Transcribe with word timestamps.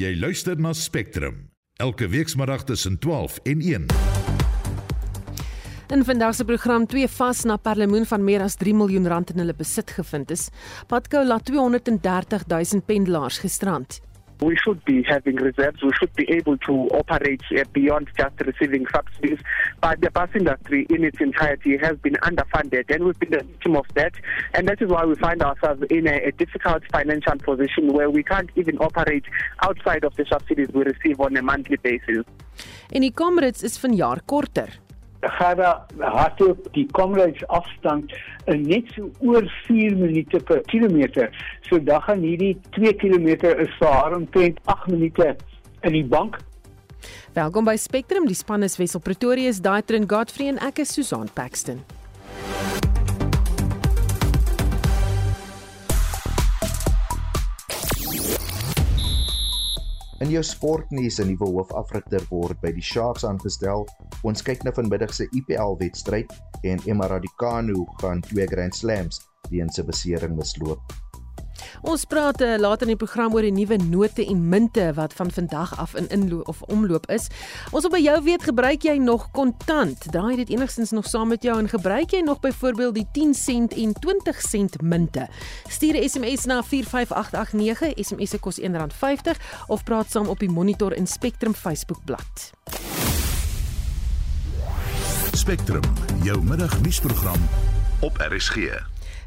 Jy 0.00 0.14
luister 0.16 0.56
na 0.56 0.70
Spectrum 0.72 1.50
elke 1.76 2.06
weekmiddag 2.08 2.62
tussen 2.64 2.94
12 2.98 3.34
en 3.44 3.60
1. 3.60 3.86
In 5.92 6.04
vandag 6.08 6.34
se 6.38 6.44
program 6.48 6.86
twee 6.86 7.08
vas 7.08 7.42
na 7.44 7.58
perlemoen 7.60 8.06
van 8.08 8.24
meer 8.24 8.40
as 8.40 8.56
3 8.56 8.72
miljoen 8.74 9.08
rand 9.12 9.34
in 9.34 9.42
hulle 9.42 9.52
besit 9.58 9.92
gevind 9.92 10.32
is. 10.32 10.48
Patco 10.88 11.20
laat 11.24 11.44
230 11.44 12.46
000 12.48 12.80
pendelaars 12.86 13.42
gisterand. 13.44 14.00
We 14.40 14.56
should 14.56 14.84
be 14.84 15.02
having 15.02 15.36
reserves. 15.36 15.82
We 15.82 15.92
should 15.98 16.14
be 16.14 16.30
able 16.32 16.56
to 16.58 16.72
operate 17.00 17.42
uh, 17.56 17.64
beyond 17.72 18.08
just 18.16 18.40
receiving 18.40 18.86
subsidies. 18.94 19.38
But 19.80 20.00
the 20.00 20.10
bus 20.10 20.30
industry 20.34 20.86
in 20.90 21.04
its 21.04 21.20
entirety 21.20 21.76
has 21.78 21.96
been 21.98 22.14
underfunded, 22.22 22.92
and 22.94 23.04
we've 23.04 23.18
been 23.18 23.30
the 23.30 23.44
victim 23.44 23.76
of 23.76 23.86
that. 23.94 24.12
And 24.54 24.68
that 24.68 24.80
is 24.80 24.88
why 24.88 25.04
we 25.04 25.14
find 25.16 25.42
ourselves 25.42 25.82
in 25.90 26.06
a, 26.06 26.16
a 26.28 26.32
difficult 26.32 26.82
financial 26.90 27.36
position 27.36 27.92
where 27.92 28.10
we 28.10 28.22
can't 28.22 28.50
even 28.56 28.78
operate 28.78 29.24
outside 29.62 30.04
of 30.04 30.14
the 30.16 30.24
subsidies 30.28 30.68
we 30.72 30.84
receive 30.84 31.20
on 31.20 31.36
a 31.36 31.42
monthly 31.42 31.76
basis. 31.76 32.24
En 32.90 33.00
die 33.00 33.12
Comrades 33.12 33.62
is 33.62 33.78
vanjaar 33.78 34.20
korter. 34.24 34.68
Gerda 35.20 35.86
hardloop 35.98 36.68
die 36.72 36.86
Comrades 36.96 37.42
afstand 37.48 38.12
net 38.46 38.88
so 38.96 39.10
oor 39.20 39.44
4 39.66 39.96
minute 39.96 40.40
per 40.48 40.62
kilometer. 40.72 41.30
So 41.68 41.78
dan 41.78 42.02
gaan 42.02 42.24
hierdie 42.24 42.56
2 42.76 42.94
km 43.02 43.28
is 43.60 43.72
vir 43.78 43.92
haar 43.92 44.16
omtrent 44.16 44.60
8 44.64 44.88
minute 44.90 45.36
in 45.82 45.92
die 45.92 46.04
bank. 46.04 46.40
Welkom 47.32 47.64
by 47.64 47.76
Spectrum, 47.76 48.26
die 48.26 48.34
span 48.34 48.66
is 48.66 48.76
Wessel 48.80 49.00
Pretorius, 49.00 49.60
Daitrin 49.62 50.08
Godfrey 50.08 50.50
en 50.50 50.58
ek 50.66 50.82
is 50.84 50.92
Susan 50.92 51.30
Paxton. 51.34 51.84
In 60.20 60.28
jou 60.28 60.42
sportnuus 60.44 61.16
'n 61.18 61.30
nuwe 61.30 61.46
hoofafrigter 61.48 62.24
word 62.28 62.58
by 62.60 62.72
die 62.76 62.84
Sharks 62.84 63.22
aangestel. 63.24 63.86
Ons 64.28 64.42
kyk 64.44 64.66
na 64.66 64.72
vanmiddag 64.76 65.14
se 65.16 65.24
IPL 65.32 65.78
wedstryd 65.80 66.34
en 66.62 66.82
Emma 66.84 67.06
Raducanu 67.08 67.86
gaan 68.02 68.20
twee 68.20 68.46
Grand 68.46 68.76
Slams 68.76 69.22
weens 69.48 69.80
'n 69.80 69.86
besering 69.86 70.36
misloop. 70.36 71.09
Ons 71.82 72.04
praat 72.04 72.40
uh, 72.40 72.56
later 72.58 72.88
in 72.88 72.94
die 72.94 73.00
program 73.00 73.34
oor 73.34 73.42
die 73.46 73.54
nuwe 73.54 73.76
note 73.82 74.26
en 74.26 74.48
munte 74.48 74.92
wat 74.94 75.14
van 75.16 75.30
vandag 75.30 75.78
af 75.78 75.94
in 75.94 76.08
inloop 76.08 76.48
of 76.48 76.62
omloop 76.62 77.06
is. 77.10 77.28
Ons 77.70 77.86
wil 77.86 77.94
by 77.94 78.02
jou 78.02 78.16
weet, 78.22 78.42
gebruik 78.42 78.84
jy 78.88 78.96
nog 78.98 79.30
kontant? 79.36 80.10
Draai 80.12 80.36
dit 80.36 80.50
enigstens 80.56 80.90
nog 80.96 81.06
saam 81.06 81.28
met 81.28 81.42
jou 81.42 81.58
en 81.58 81.68
gebruik 81.68 82.10
jy 82.16 82.20
nog 82.26 82.40
byvoorbeeld 82.40 82.94
die 82.94 83.06
10 83.12 83.34
sent 83.34 83.76
en 83.76 83.92
20 83.92 84.40
sent 84.40 84.80
munte? 84.82 85.28
Stuur 85.68 85.96
'n 85.96 86.08
SMS 86.08 86.44
na 86.44 86.62
45889, 86.62 87.92
SMS 87.96 88.30
se 88.30 88.38
kos 88.38 88.60
R1.50 88.60 89.36
of 89.68 89.84
praat 89.84 90.10
saam 90.10 90.28
op 90.28 90.38
die 90.38 90.50
Monitor 90.50 90.92
en 90.92 91.06
Spectrum 91.06 91.54
Facebook 91.54 92.04
bladsy. 92.04 92.50
Spectrum, 95.32 95.82
jou 96.22 96.42
middagnuusprogram 96.44 97.48
op 98.00 98.16
RSG. 98.16 98.56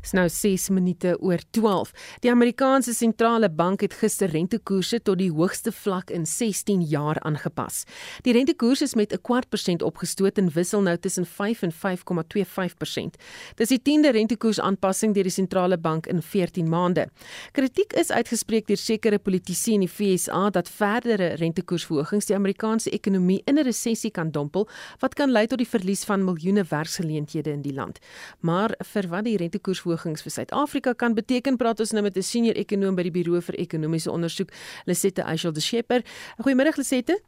Dis 0.03 0.11
nou 0.11 0.25
6 0.27 0.67
minute 0.75 1.13
oor 1.23 1.39
12. 1.55 1.93
Die 2.25 2.31
Amerikaanse 2.31 2.91
sentrale 2.93 3.47
bank 3.49 3.85
het 3.85 3.93
gister 3.95 4.27
rentekoerse 4.33 4.97
tot 4.99 5.21
die 5.21 5.29
hoogste 5.31 5.71
vlak 5.71 6.09
in 6.11 6.25
16 6.27 6.81
jaar 6.91 7.21
aangepas. 7.23 7.85
Die 8.27 8.33
rentekoers 8.35 8.81
is 8.83 8.95
met 8.99 9.13
'n 9.13 9.21
kwart 9.21 9.49
persent 9.49 9.81
opgestoot 9.81 10.37
en 10.37 10.51
wissel 10.51 10.81
nou 10.81 10.97
tussen 10.97 11.25
5 11.25 11.61
en 11.61 11.71
5,25%. 11.71 13.15
Dis 13.55 13.69
die 13.69 13.79
10de 13.79 14.11
rentekoersaanpassing 14.11 15.13
deur 15.13 15.23
die 15.23 15.31
sentrale 15.31 15.77
bank 15.77 16.07
in 16.07 16.21
14 16.21 16.69
maande. 16.69 17.07
Kritiek 17.51 17.93
is 17.93 18.11
uitgespreek 18.11 18.67
deur 18.67 18.77
sekere 18.77 19.19
politici 19.19 19.73
in 19.73 19.79
die 19.79 19.89
FSA 19.89 20.49
dat 20.49 20.69
verdere 20.69 21.27
rentekoersverhogings 21.35 22.25
die 22.25 22.35
Amerikaanse 22.35 22.89
ekonomie 22.89 23.41
in 23.45 23.57
'n 23.57 23.63
resessie 23.63 24.11
kan 24.11 24.31
dompel 24.31 24.67
wat 24.99 25.13
kan 25.13 25.31
lei 25.31 25.47
tot 25.47 25.57
die 25.57 25.67
verlies 25.67 26.03
van 26.03 26.23
miljoene 26.23 26.63
werksgeleenthede 26.63 27.51
in 27.51 27.61
die 27.61 27.73
land. 27.73 27.99
Maar 28.39 28.75
vir 28.83 29.07
wat 29.07 29.23
die 29.23 29.37
rentekoers 29.37 29.81
verhogings 29.93 30.23
vir 30.25 30.33
Suid-Afrika 30.33 30.93
kan 30.93 31.13
beteken, 31.13 31.57
praat 31.57 31.79
ons 31.79 31.91
nou 31.93 32.03
met 32.03 32.17
'n 32.17 32.21
senior 32.21 32.55
ekonom 32.55 32.95
by 32.95 33.03
die 33.03 33.11
Buro 33.11 33.41
vir 33.41 33.55
Ekonomiese 33.55 34.11
Onderzoek, 34.11 34.49
Lisette 34.85 35.21
Eichel 35.21 35.53
de 35.53 35.61
Schepper. 35.61 36.03
Goeiemôre 36.41 36.75
Lisette. 36.77 37.21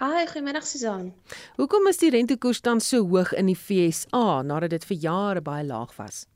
Hi, 0.00 0.26
goeiemôre 0.26 0.62
Susan. 0.62 1.12
Hoekom 1.56 1.86
is 1.88 1.98
die 1.98 2.10
rentekoers 2.10 2.60
dan 2.60 2.80
so 2.80 3.06
hoog 3.06 3.32
in 3.32 3.46
die 3.46 3.56
FSA 3.56 4.42
nadat 4.42 4.70
dit 4.70 4.84
vir 4.84 4.96
jare 4.96 5.40
baie 5.40 5.64
laag 5.64 5.96
was? 5.96 6.26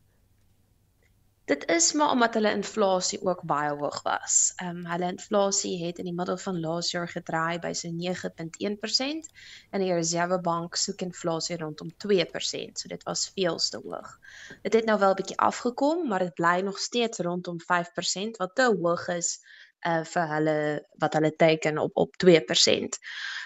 Dit 1.46 1.68
is 1.70 1.92
maar 1.92 2.10
omdat 2.10 2.34
hulle 2.34 2.50
inflasie 2.50 3.20
ook 3.22 3.42
baie 3.46 3.70
hoog 3.70 4.02
was. 4.02 4.52
Ehm 4.56 4.76
um, 4.76 4.86
hulle 4.90 5.10
inflasie 5.12 5.84
het 5.84 5.98
in 6.02 6.08
die 6.08 6.14
middel 6.14 6.38
van 6.42 6.56
laas 6.60 6.90
jaar 6.90 7.08
gedraai 7.08 7.58
by 7.62 7.70
so 7.72 7.90
9.1% 7.98 9.28
en 9.70 9.84
die 9.84 9.92
Reservebank 9.92 10.74
soek 10.74 11.04
inflasie 11.06 11.58
rondom 11.60 11.92
2%. 12.06 12.80
So 12.82 12.90
dit 12.90 13.06
was 13.06 13.28
veel 13.36 13.58
te 13.58 13.80
hoog. 13.84 14.18
Dit 14.62 14.72
het 14.72 14.90
nou 14.90 14.98
wel 14.98 15.14
'n 15.14 15.20
bietjie 15.22 15.38
afgekom, 15.38 16.08
maar 16.08 16.26
dit 16.26 16.34
bly 16.34 16.56
nog 16.66 16.78
steeds 16.78 17.18
rondom 17.18 17.60
5% 17.60 18.42
wat 18.42 18.54
te 18.54 18.66
hoog 18.82 19.08
is 19.08 19.38
uh 19.86 20.02
vir 20.04 20.28
hulle 20.34 20.58
wat 21.02 21.14
hulle 21.14 21.32
teken 21.36 21.78
op 21.78 21.92
op 21.94 22.14
2%. 22.24 22.98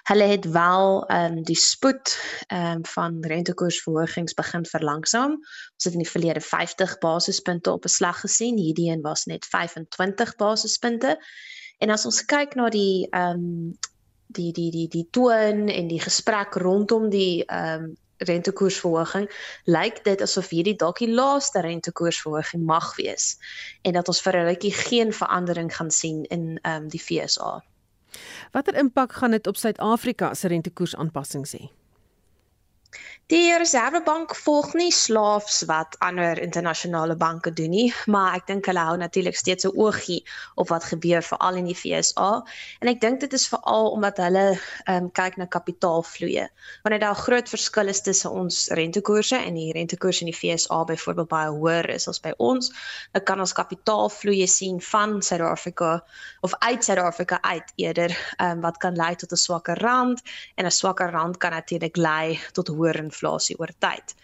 Hulle 0.08 0.24
het 0.24 0.44
wel 0.44 1.04
ehm 1.06 1.36
um, 1.36 1.42
die 1.44 1.56
spoed 1.56 2.16
ehm 2.46 2.80
um, 2.80 2.84
van 2.86 3.20
rentekoersverhogings 3.20 4.34
begin 4.34 4.66
verlangsaam. 4.66 5.36
Ons 5.74 5.84
het 5.84 5.92
in 5.92 6.04
die 6.04 6.10
verlede 6.10 6.40
50 6.40 6.98
basispunte 6.98 7.72
op 7.72 7.84
'n 7.84 7.88
slag 7.98 8.20
gesien. 8.20 8.56
Hierdie 8.56 8.90
een 8.90 9.00
was 9.00 9.24
net 9.24 9.44
25 9.44 10.36
basispunte. 10.36 11.18
En 11.78 11.90
as 11.90 12.04
ons 12.04 12.24
kyk 12.24 12.54
na 12.54 12.68
die 12.68 13.08
ehm 13.10 13.30
um, 13.30 13.78
die 14.26 14.52
die 14.52 14.70
die 14.70 14.88
die 14.88 15.08
toon 15.10 15.68
en 15.68 15.88
die 15.88 16.00
gesprek 16.00 16.54
rondom 16.54 17.10
die 17.10 17.44
ehm 17.44 17.84
um, 17.84 17.96
rentekoersverhoging, 18.28 19.28
lyk 19.64 20.04
dit 20.04 20.20
asof 20.20 20.50
hierdie 20.52 20.76
dalk 20.76 20.98
die 20.98 21.10
laaste 21.12 21.60
rentekoersverhoging 21.64 22.64
mag 22.66 22.92
wees 22.96 23.36
en 23.82 23.96
dat 23.96 24.08
ons 24.08 24.22
vir 24.22 24.36
'n 24.36 24.46
rukkie 24.52 24.74
geen 24.74 25.12
verandering 25.12 25.72
gaan 25.76 25.90
sien 25.90 26.24
in 26.24 26.58
ehm 26.62 26.82
um, 26.82 26.88
die 26.88 27.00
FSA. 27.00 27.64
Watter 28.52 28.74
impak 28.74 29.12
gaan 29.12 29.30
dit 29.30 29.46
op 29.46 29.56
Suid-Afrika 29.56 30.34
se 30.34 30.48
rentekoersaanpassings 30.48 31.52
hê? 31.52 31.79
Die 33.30 33.54
Reservebank 33.54 34.32
volg 34.34 34.72
nie 34.74 34.90
slaafs 34.90 35.60
wat 35.70 35.94
ander 36.02 36.38
internasionale 36.42 37.14
banke 37.14 37.52
doen 37.54 37.70
nie, 37.70 37.92
maar 38.10 38.32
ek 38.34 38.48
dink 38.48 38.66
hulle 38.66 38.82
hou 38.82 38.96
natuurlik 38.98 39.36
steeds 39.38 39.68
'n 39.68 39.76
oogie 39.78 40.24
op 40.58 40.72
wat 40.74 40.88
gebeur 40.90 41.22
veral 41.22 41.60
in 41.60 41.68
die 41.70 41.76
FSA. 41.78 42.42
En 42.82 42.88
ek 42.90 43.00
dink 43.00 43.20
dit 43.20 43.32
is 43.32 43.46
veral 43.48 43.90
omdat 43.94 44.16
hulle 44.18 44.58
ehm 44.58 45.04
um, 45.04 45.10
kyk 45.12 45.36
na 45.36 45.46
kapitaalvloeye. 45.46 46.48
Wanneer 46.82 47.00
daar 47.00 47.14
'n 47.14 47.22
groot 47.22 47.48
verskil 47.48 47.88
is 47.88 48.02
tussen 48.02 48.30
ons 48.30 48.68
rentekoerse 48.68 49.36
en 49.36 49.54
die 49.54 49.72
rentekoers 49.72 50.20
in 50.20 50.32
die 50.32 50.34
FSA 50.34 50.84
byvoorbeeld 50.84 51.28
baie 51.28 51.50
hoër 51.50 51.88
is 51.88 52.08
as 52.08 52.20
by 52.20 52.34
ons, 52.36 52.72
dan 53.12 53.22
kan 53.22 53.38
ons 53.38 53.52
kapitaalvloeye 53.52 54.46
sien 54.46 54.80
van 54.80 55.22
Suid-Afrika 55.22 56.02
of 56.40 56.54
uit 56.58 56.84
Suid-Afrika 56.84 57.38
uit 57.42 57.72
eerder, 57.76 58.10
ehm 58.36 58.50
um, 58.50 58.60
wat 58.60 58.76
kan 58.76 58.96
lei 58.96 59.14
tot 59.14 59.30
'n 59.32 59.36
swakker 59.36 59.78
rand 59.78 60.20
en 60.56 60.66
'n 60.66 60.70
swakker 60.70 61.10
rand 61.10 61.36
kan 61.36 61.50
natuurlik 61.50 61.96
lei 61.96 62.40
tot 62.52 62.68
hoër 62.80 63.02
inflasie 63.04 63.58
oor 63.60 63.72
tyd. 63.84 64.14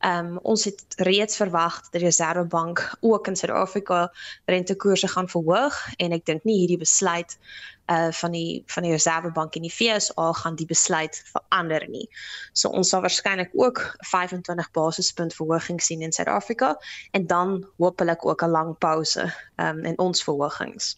Ehm 0.00 0.32
um, 0.32 0.38
ons 0.42 0.64
het 0.68 0.98
reeds 1.08 1.36
verwag 1.36 1.80
dat 1.84 1.92
die 1.96 2.04
Reservebank 2.04 2.82
ook 3.00 3.28
in 3.28 3.36
Suid-Afrika 3.36 4.12
rentekoerse 4.44 5.08
gaan 5.08 5.28
verhoog 5.28 5.78
en 5.96 6.12
ek 6.16 6.26
dink 6.26 6.44
nie 6.44 6.58
hierdie 6.62 6.82
besluit 6.82 7.38
uh 7.86 8.10
van 8.20 8.34
die 8.34 8.62
van 8.66 8.82
die 8.82 8.92
Reservebank 8.92 9.54
in 9.54 9.62
die 9.62 9.72
FSA 9.72 10.32
gaan 10.40 10.58
die 10.58 10.66
besluit 10.66 11.22
verander 11.30 11.88
nie. 11.88 12.08
So 12.52 12.68
ons 12.68 12.90
sal 12.90 13.04
waarskynlik 13.06 13.54
ook 13.54 13.82
25 14.10 14.70
basispunt 14.70 15.34
verhoging 15.34 15.80
sien 15.82 16.02
in 16.02 16.12
Suid-Afrika 16.12 16.74
en 17.10 17.26
dan 17.26 17.66
hopelik 17.78 18.26
ook 18.26 18.42
'n 18.42 18.50
lang 18.50 18.78
pouse 18.78 19.32
um 19.56 19.84
in 19.84 19.98
ons 19.98 20.22
verhogings. 20.22 20.96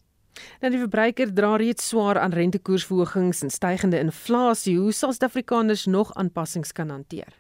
Nou 0.61 0.71
die 0.73 0.81
verbruiker 0.83 1.33
dra 1.35 1.57
reeds 1.57 1.89
swaar 1.89 2.19
aan 2.19 2.37
rentekoersverhogings 2.37 3.43
en 3.43 3.51
stygende 3.51 3.99
inflasie. 3.99 4.79
Hoe 4.79 4.93
sal 4.93 5.13
Suid-Afrikaners 5.13 5.87
nog 5.87 6.15
aanpassings 6.15 6.73
kan 6.73 6.91
hanteer? 6.91 7.35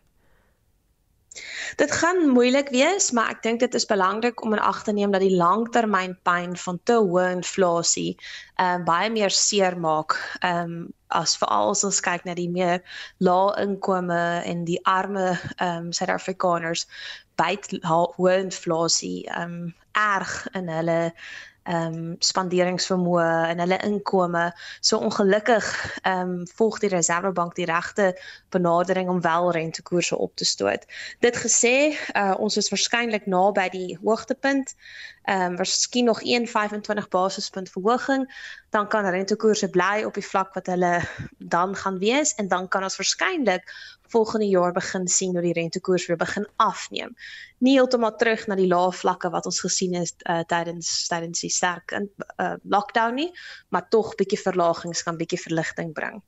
Dit 1.76 1.92
gaan 1.92 2.28
moeilik 2.28 2.68
wees, 2.68 3.10
maar 3.10 3.30
ek 3.34 3.42
dink 3.44 3.60
dit 3.60 3.74
is 3.74 3.86
belangrik 3.86 4.42
om 4.42 4.56
in 4.56 4.62
ag 4.64 4.82
te 4.82 4.92
neem 4.92 5.12
dat 5.14 5.22
die 5.22 5.36
langtermynpyn 5.36 6.56
van 6.56 6.80
te 6.88 6.96
hoë 6.98 7.26
inflasie 7.36 8.10
ehm 8.56 8.80
uh, 8.80 8.86
baie 8.88 9.10
meer 9.14 9.34
seer 9.34 9.78
maak. 9.78 10.16
Ehm 10.40 10.62
um, 10.64 10.78
as 11.08 11.38
veral 11.40 11.70
as 11.72 11.84
ons 11.88 12.02
kyk 12.04 12.26
na 12.26 12.34
die 12.36 12.50
meer 12.52 12.82
lae 13.24 13.54
inkome 13.62 14.22
en 14.44 14.64
die 14.68 14.80
arme 14.84 15.28
ehm 15.30 15.88
um, 15.88 15.92
Suid-Afrikaners 15.92 16.86
byt 17.40 17.70
hoë 17.86 18.40
inflasie 18.48 19.26
ehm 19.28 19.60
um, 19.60 19.74
erg 19.98 20.34
in 20.54 20.68
hulle 20.70 21.00
ehm 21.68 21.96
um, 21.96 22.16
spanderingsvermoë 22.24 23.26
en 23.52 23.60
hulle 23.60 23.78
inkome. 23.84 24.46
So 24.80 24.98
ongelukkig 25.04 25.66
ehm 26.02 26.32
um, 26.40 26.46
volg 26.56 26.78
die 26.84 26.92
Reservebank 26.92 27.54
die 27.58 27.68
regte 27.68 28.14
benadering 28.54 29.08
om 29.12 29.20
wel 29.20 29.50
rentekoerse 29.52 30.16
op 30.18 30.36
te 30.36 30.44
stoot. 30.48 30.86
Dit 31.20 31.36
gesê, 31.36 31.92
uh, 32.16 32.34
ons 32.38 32.56
is 32.56 32.70
waarskynlik 32.72 33.26
naby 33.26 33.68
die 33.74 33.98
hoogtepunt 34.02 34.74
ehm 35.28 35.52
um, 35.52 35.54
miskien 35.60 36.04
nog 36.04 36.20
1.25 36.22 37.08
basispunt 37.08 37.70
verhoging, 37.70 38.24
dan 38.70 38.88
kan 38.88 39.04
rentekoerse 39.04 39.68
bly 39.70 40.02
op 40.04 40.14
die 40.14 40.24
vlak 40.24 40.54
wat 40.54 40.66
hulle 40.66 41.02
dan 41.38 41.76
gaan 41.76 41.98
wees 41.98 42.34
en 42.34 42.48
dan 42.48 42.68
kan 42.68 42.82
ons 42.82 42.96
waarskynlik 42.96 43.68
volgende 44.08 44.48
jaar 44.48 44.72
begin 44.72 45.08
sien 45.08 45.32
hoe 45.32 45.42
die 45.44 45.52
rentekoers 45.52 46.06
weer 46.06 46.16
begin 46.16 46.48
afneem. 46.56 47.14
Nie 47.58 47.76
heeltemal 47.76 48.16
terug 48.16 48.46
na 48.46 48.56
die 48.56 48.66
lae 48.66 48.92
vlakke 48.92 49.30
wat 49.30 49.46
ons 49.46 49.60
gesien 49.60 49.94
het 49.94 50.14
uh, 50.24 50.40
tydens 50.48 51.06
tydens 51.12 51.44
die 51.44 51.52
sterk 51.52 51.92
in 51.92 52.08
uh, 52.40 52.54
lockdown 52.62 53.14
nie, 53.14 53.30
maar 53.68 53.88
tog 53.88 54.14
bietjie 54.16 54.40
verlagings 54.40 55.02
kan 55.02 55.20
bietjie 55.20 55.42
verligting 55.44 55.92
bring. 55.92 56.22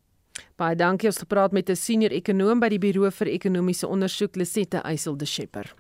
Baie 0.61 0.76
dankie 0.76 1.08
ons 1.08 1.25
gepraat 1.25 1.52
met 1.52 1.70
'n 1.70 1.76
senior 1.76 2.12
ekonoom 2.12 2.61
by 2.61 2.69
die 2.69 2.79
Buro 2.79 3.11
vir 3.11 3.29
Ekonomiese 3.29 3.88
Ondersoek 3.88 4.37
Lisette 4.37 4.85
Eysel 4.85 5.17
de 5.17 5.25
Schepper. 5.25 5.75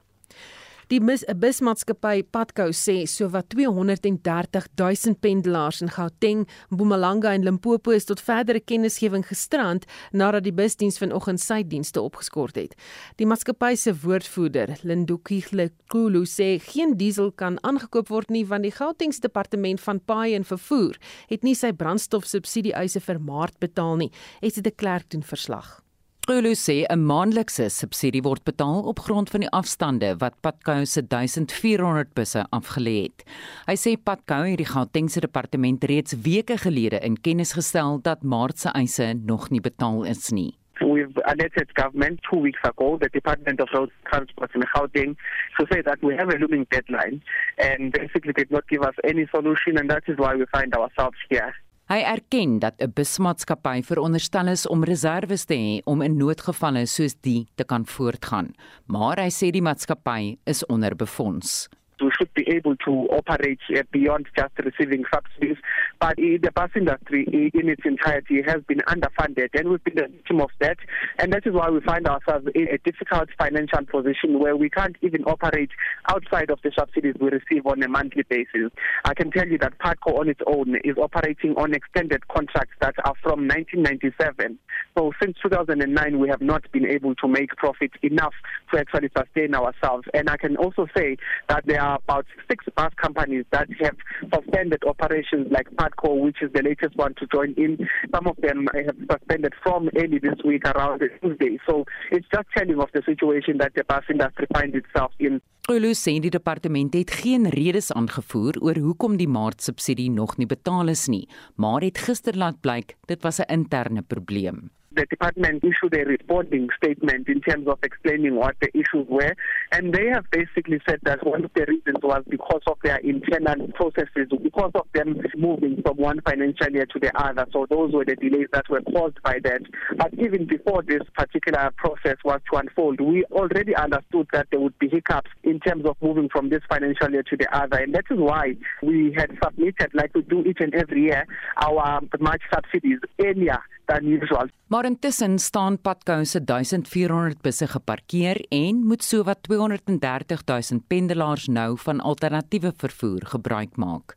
Die 0.90 0.98
busmaatskappy 0.98 2.24
Patco 2.34 2.64
sê 2.74 3.04
sowat 3.06 3.46
230 3.52 4.64
000 4.74 5.18
pendelaars 5.22 5.84
in 5.84 5.90
Gauteng, 5.94 6.40
Mpumalanga 6.72 7.30
en 7.30 7.44
Limpopo 7.46 7.92
is 7.94 8.08
tot 8.08 8.18
verdere 8.18 8.58
kennisgewing 8.58 9.22
gestrand 9.28 9.84
nadat 10.10 10.42
die 10.48 10.54
busdiens 10.56 10.98
vanoggend 10.98 11.38
sy 11.38 11.60
dienste 11.62 12.02
opgeskort 12.02 12.58
het. 12.58 12.74
Die 13.22 13.28
maatskappy 13.30 13.76
se 13.78 13.94
woordvoerder, 14.02 14.72
Lindokihle 14.82 15.68
Kulu 15.94 16.24
sê 16.26 16.56
geen 16.64 16.96
diesel 16.98 17.30
kan 17.38 17.60
aangekoop 17.62 18.10
word 18.10 18.34
nie 18.34 18.42
want 18.50 18.66
die 18.66 18.74
Gautengse 18.74 19.22
departement 19.22 19.78
van 19.84 20.00
paaie 20.02 20.34
en 20.40 20.48
vervoer 20.48 20.98
het 21.30 21.46
nie 21.46 21.54
sy 21.54 21.70
brandstofsubsidie 21.70 22.74
eise 22.74 22.98
vir 22.98 23.22
Maart 23.22 23.62
betaal 23.62 23.94
nie. 24.02 24.10
Het 24.42 24.58
dit 24.58 24.66
'n 24.66 24.76
klerk 24.76 25.06
doen 25.10 25.22
verslag. 25.22 25.84
Gulu 26.30 26.52
sê 26.54 26.86
'n 26.86 27.02
maandelikse 27.10 27.64
subsidie 27.74 28.22
word 28.22 28.44
betaal 28.44 28.84
op 28.90 29.00
grond 29.06 29.30
van 29.34 29.42
die 29.42 29.50
afstande 29.60 30.10
wat 30.22 30.34
Patco 30.46 30.84
se 30.84 31.02
1400 31.02 32.14
busse 32.14 32.44
afgelê 32.58 32.94
het. 33.06 33.24
Hy 33.66 33.74
sê 33.74 33.96
Patco 33.98 34.36
het 34.46 34.60
die 34.62 34.68
Gautengse 34.74 35.20
departement 35.20 35.84
reeds 35.90 36.14
weke 36.22 36.56
gelede 36.56 37.00
in 37.02 37.16
kennis 37.20 37.52
gestel 37.58 37.98
dat 38.02 38.22
Maart 38.22 38.58
se 38.58 38.68
eise 38.68 39.08
nog 39.14 39.50
nie 39.50 39.60
betaal 39.60 40.04
is 40.04 40.30
nie. 40.30 40.54
We've 40.80 41.18
alerted 41.24 41.68
government 41.74 42.22
two 42.22 42.38
weeks 42.38 42.62
ago, 42.62 42.96
the 42.96 43.08
Department 43.08 43.60
of 43.60 43.68
Road 43.72 43.90
Transport 44.04 44.54
in 44.54 44.62
Gauteng, 44.72 45.16
to 45.58 45.66
say 45.72 45.82
that 45.82 45.98
we 46.00 46.14
have 46.14 46.30
a 46.30 46.38
looming 46.38 46.66
deadline 46.70 47.22
and 47.58 47.90
basically 47.90 48.32
did 48.32 48.50
not 48.52 48.68
give 48.68 48.82
us 48.82 48.94
any 49.02 49.26
solution 49.34 49.78
and 49.78 49.90
that 49.90 50.04
is 50.06 50.16
why 50.16 50.36
we 50.36 50.46
find 50.52 50.72
ourselves 50.74 51.18
here. 51.28 51.54
Hy 51.90 52.04
erken 52.06 52.60
dat 52.62 52.74
'n 52.78 52.92
busmaatskappy 52.94 53.82
veronderstel 53.82 54.46
is 54.46 54.66
om 54.66 54.84
reserves 54.84 55.44
te 55.44 55.54
hê 55.54 55.80
om 55.84 56.02
in 56.02 56.16
noodgevalle 56.16 56.86
soos 56.86 57.14
die 57.20 57.48
te 57.54 57.64
kan 57.64 57.86
voortgaan, 57.86 58.54
maar 58.86 59.18
hy 59.18 59.30
sê 59.30 59.50
die 59.50 59.62
maatskappy 59.62 60.38
is 60.44 60.66
onderbefonds. 60.66 61.68
we 61.98 62.09
should 62.20 62.32
be 62.34 62.44
able 62.52 62.76
to 62.76 62.90
operate 63.10 63.58
uh, 63.74 63.82
beyond 63.92 64.26
just 64.36 64.52
receiving 64.58 65.04
subsidies. 65.12 65.56
But 65.98 66.18
uh, 66.18 66.38
the 66.42 66.50
bus 66.54 66.70
industry 66.76 67.26
uh, 67.26 67.58
in 67.58 67.68
its 67.68 67.82
entirety 67.84 68.42
has 68.46 68.62
been 68.68 68.80
underfunded, 68.86 69.48
and 69.54 69.70
we've 69.70 69.82
been 69.84 69.96
the 69.96 70.08
victim 70.08 70.40
of 70.40 70.50
that. 70.60 70.76
And 71.18 71.32
that 71.32 71.46
is 71.46 71.54
why 71.54 71.70
we 71.70 71.80
find 71.80 72.06
ourselves 72.06 72.46
in 72.54 72.68
a 72.68 72.78
difficult 72.78 73.28
financial 73.38 73.84
position 73.86 74.38
where 74.38 74.56
we 74.56 74.68
can't 74.68 74.96
even 75.02 75.24
operate 75.24 75.70
outside 76.08 76.50
of 76.50 76.58
the 76.62 76.72
subsidies 76.78 77.14
we 77.20 77.30
receive 77.30 77.66
on 77.66 77.82
a 77.82 77.88
monthly 77.88 78.24
basis. 78.28 78.70
I 79.04 79.14
can 79.14 79.30
tell 79.30 79.46
you 79.46 79.58
that 79.58 79.78
PARCO 79.78 80.20
on 80.20 80.28
its 80.28 80.40
own 80.46 80.76
is 80.84 80.96
operating 80.98 81.54
on 81.56 81.74
extended 81.74 82.28
contracts 82.28 82.74
that 82.80 82.94
are 83.04 83.14
from 83.22 83.48
1997. 83.48 84.58
So 84.96 85.12
since 85.22 85.36
2009, 85.42 86.18
we 86.18 86.28
have 86.28 86.40
not 86.40 86.70
been 86.72 86.86
able 86.86 87.14
to 87.16 87.28
make 87.28 87.50
profit 87.56 87.92
enough 88.02 88.34
to 88.72 88.80
actually 88.80 89.10
sustain 89.16 89.54
ourselves. 89.54 90.06
And 90.14 90.28
I 90.28 90.36
can 90.36 90.56
also 90.56 90.86
say 90.96 91.16
that 91.48 91.64
there 91.66 91.80
are 91.80 91.98
about 92.10 92.26
six 92.50 92.64
bus 92.76 92.92
companies 93.00 93.44
that 93.52 93.68
have 93.80 93.96
suspended 94.34 94.82
operations 94.84 95.46
like 95.50 95.68
Padco, 95.78 96.20
which 96.20 96.42
is 96.42 96.50
the 96.52 96.62
latest 96.62 96.96
one 96.96 97.14
to 97.14 97.26
join 97.26 97.54
in. 97.56 97.88
Some 98.14 98.26
of 98.26 98.36
them 98.38 98.66
have 98.74 98.96
suspended 99.10 99.52
from 99.62 99.88
early 99.96 100.18
this 100.18 100.38
week 100.44 100.64
around 100.66 101.02
Tuesday. 101.22 101.58
So 101.68 101.84
it's 102.10 102.26
just 102.34 102.48
telling 102.56 102.80
of 102.80 102.90
the 102.92 103.02
situation 103.06 103.58
that 103.58 103.72
the 103.76 103.84
bus 103.84 104.04
industry 104.10 104.46
finds 104.52 104.76
itself 104.76 105.12
in. 105.18 105.40
Ulu 105.70 105.92
sê 105.94 106.16
die 106.18 106.32
departement 106.34 106.96
het 106.98 107.12
geen 107.20 107.46
redes 107.54 107.92
aangevoer 107.94 108.58
oor 108.58 108.80
hoekom 108.82 109.14
die 109.20 109.28
maart 109.30 109.62
subsidie 109.62 110.08
nog 110.10 110.34
nie 110.40 110.48
betaal 110.50 110.90
is 110.90 111.06
nie, 111.06 111.28
maar 111.54 111.86
het 111.86 112.00
gister 112.08 112.34
laat 112.34 112.58
blyk 112.64 112.96
dit 113.06 113.22
was 113.22 113.38
'n 113.38 113.52
interne 113.54 114.02
probleem. 114.02 114.70
The 114.92 115.06
department 115.06 115.62
issued 115.62 115.94
a 115.94 116.04
responding 116.04 116.68
statement 116.76 117.28
in 117.28 117.40
terms 117.40 117.68
of 117.68 117.78
explaining 117.84 118.34
what 118.34 118.56
the 118.60 118.68
issues 118.74 119.06
were. 119.08 119.34
And 119.70 119.94
they 119.94 120.08
have 120.12 120.24
basically 120.32 120.80
said 120.88 120.98
that 121.04 121.24
one 121.24 121.44
of 121.44 121.52
the 121.54 121.64
reasons 121.66 121.98
was 122.02 122.24
because 122.28 122.62
of 122.66 122.76
their 122.82 122.96
internal 122.96 123.68
processes, 123.74 124.28
because 124.42 124.72
of 124.74 124.86
them 124.92 125.20
moving 125.36 125.80
from 125.82 125.96
one 125.96 126.20
financial 126.22 126.70
year 126.72 126.86
to 126.86 126.98
the 126.98 127.12
other. 127.14 127.46
So 127.52 127.66
those 127.70 127.92
were 127.92 128.04
the 128.04 128.16
delays 128.16 128.48
that 128.52 128.68
were 128.68 128.82
caused 128.82 129.22
by 129.22 129.38
that. 129.44 129.62
But 129.96 130.12
even 130.14 130.46
before 130.46 130.82
this 130.82 131.02
particular 131.16 131.70
process 131.76 132.16
was 132.24 132.40
to 132.50 132.58
unfold, 132.58 133.00
we 133.00 133.24
already 133.30 133.76
understood 133.76 134.26
that 134.32 134.48
there 134.50 134.60
would 134.60 134.78
be 134.80 134.88
hiccups 134.88 135.30
in 135.44 135.60
terms 135.60 135.84
of 135.86 135.96
moving 136.02 136.28
from 136.28 136.50
this 136.50 136.62
financial 136.68 137.10
year 137.10 137.22
to 137.30 137.36
the 137.36 137.46
other. 137.56 137.76
And 137.76 137.94
that 137.94 138.06
is 138.10 138.18
why 138.18 138.56
we 138.82 139.14
had 139.16 139.30
submitted, 139.42 139.90
like 139.94 140.14
we 140.16 140.22
do 140.22 140.42
each 140.42 140.58
and 140.60 140.74
every 140.74 141.04
year, 141.04 141.26
our 141.62 142.00
March 142.18 142.42
subsidies 142.52 142.98
earlier 143.20 143.58
than 143.88 144.06
usual. 144.06 144.46
Maar 144.80 144.88
intussen 144.88 145.38
staan 145.38 145.80
Patco 145.80 146.24
se 146.24 146.44
1400 146.44 147.42
busse 147.42 147.66
geparkeer 147.66 148.46
en 148.48 148.86
moet 148.86 149.02
sowat 149.04 149.42
230 149.42 150.40
000 150.44 150.80
pendelaars 150.86 151.48
nou 151.48 151.78
van 151.78 152.00
alternatiewe 152.00 152.72
vervoer 152.76 153.26
gebruik 153.26 153.76
maak. 153.76 154.14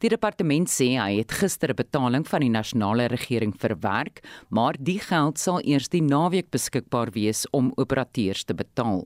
Die 0.00 0.08
departement 0.08 0.72
sê 0.72 0.86
hy 0.96 1.18
het 1.18 1.32
gister 1.36 1.68
'n 1.68 1.76
betaling 1.76 2.24
van 2.28 2.40
die 2.40 2.48
nasionale 2.48 3.06
regering 3.12 3.52
verwerk, 3.58 4.24
maar 4.48 4.74
die 4.80 4.98
geld 4.98 5.38
sal 5.38 5.60
eers 5.60 5.88
die 5.88 6.02
naweek 6.02 6.50
beskikbaar 6.50 7.12
wees 7.12 7.44
om 7.50 7.72
operateurs 7.76 8.44
te 8.44 8.54
betaal. 8.54 9.04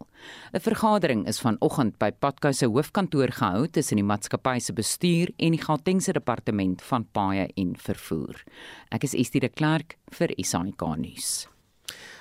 'n 0.54 0.60
Vergadering 0.60 1.26
is 1.26 1.40
vanoggend 1.40 1.98
by 1.98 2.10
Patco 2.12 2.52
se 2.52 2.66
hoofkantoor 2.66 3.32
gehou 3.32 3.66
tussen 3.66 3.96
die 3.96 4.04
maatskappy 4.04 4.58
se 4.60 4.72
bestuur 4.72 5.32
en 5.38 5.50
die 5.50 5.64
Gautengse 5.64 6.12
departement 6.12 6.82
van 6.82 7.06
paaie 7.12 7.48
en 7.56 7.74
vervoer. 7.76 8.44
Ek 8.92 9.02
is 9.02 9.14
Estie 9.14 9.40
de 9.40 9.48
Klerk 9.48 9.96
vir 10.18 10.34
SAK 10.38 10.96
nuus. 10.96 11.48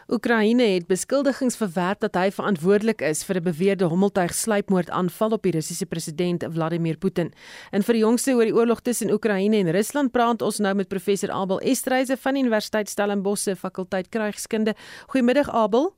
Oekraïne 0.10 0.66
het 0.66 0.88
beskuldigings 0.90 1.54
verwerp 1.60 2.00
dat 2.02 2.16
hy 2.18 2.32
verantwoordelik 2.34 3.04
is 3.06 3.22
vir 3.24 3.38
'n 3.38 3.44
beweerde 3.44 3.86
hommeltuig 3.86 4.34
sluipmoord 4.34 4.90
aanval 4.90 5.30
op 5.38 5.44
die 5.44 5.52
Russiese 5.52 5.86
president 5.86 6.44
Vladimir 6.50 6.98
Putin. 6.98 7.32
En 7.72 7.84
vir 7.84 7.94
die 7.94 8.02
jongste 8.02 8.34
oor 8.34 8.46
die 8.46 8.56
oorlog 8.56 8.82
tussen 8.82 9.12
Oekraïne 9.12 9.58
en 9.58 9.72
Rusland 9.72 10.12
praat 10.12 10.42
ons 10.42 10.58
nou 10.58 10.74
met 10.74 10.88
professor 10.88 11.30
Abel 11.32 11.60
Estreise 11.60 12.18
van 12.18 12.34
die 12.34 12.42
Universiteit 12.42 12.90
Stellenbosch 12.90 13.44
se 13.44 13.56
fakulteit 13.56 14.10
krygskunde. 14.10 14.76
Goeiemiddag 15.08 15.50
Abel. 15.50 15.94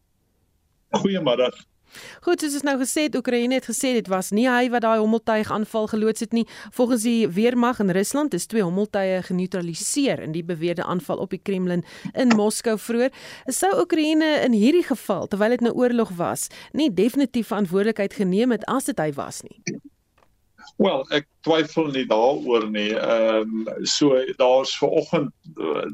Goeiemiddag. 0.90 1.71
Goed, 2.26 2.42
soos 2.42 2.56
is 2.60 2.66
nou 2.68 2.78
gesê, 2.80 3.08
Oekraïne 3.16 3.58
het 3.60 3.68
gesê 3.70 3.94
dit 3.98 4.08
was 4.12 4.32
nie 4.36 4.48
hy 4.50 4.70
wat 4.74 4.86
daai 4.86 5.00
hommeltuig 5.00 5.52
aanval 5.52 5.88
geloods 5.92 6.24
het 6.26 6.34
nie. 6.36 6.46
Volgens 6.78 7.06
die 7.08 7.28
weermag 7.28 7.82
in 7.84 7.94
Rusland 7.96 8.34
is 8.38 8.48
twee 8.52 8.64
hommeltuie 8.64 9.22
geneutraliseer 9.28 10.22
in 10.24 10.36
die 10.36 10.46
beweerde 10.46 10.84
aanval 10.84 11.24
op 11.24 11.36
die 11.36 11.42
Kremlin 11.44 11.86
in 12.14 12.34
Moskou 12.38 12.78
vroeër. 12.80 13.12
Sou 13.48 13.72
Oekraïne 13.82 14.34
in 14.46 14.56
hierdie 14.58 14.86
geval, 14.88 15.28
terwyl 15.28 15.58
dit 15.58 15.66
nou 15.68 15.74
oorlog 15.78 16.14
was, 16.18 16.48
nie 16.74 16.92
definitief 16.94 17.52
verantwoordelikheid 17.52 18.14
geneem 18.14 18.56
het 18.56 18.68
as 18.72 18.90
dit 18.90 19.00
hy 19.00 19.12
was 19.18 19.42
nie? 19.48 19.80
Wel, 20.82 21.04
ek 21.14 21.28
twyfel 21.46 21.92
nie 21.94 22.08
daaroor 22.10 22.70
nie. 22.72 22.92
Ehm 22.96 23.66
um, 23.68 23.86
so 23.86 24.18
daar's 24.40 24.74
ver 24.78 24.90
oggend 25.02 25.34
uh, 25.58 25.86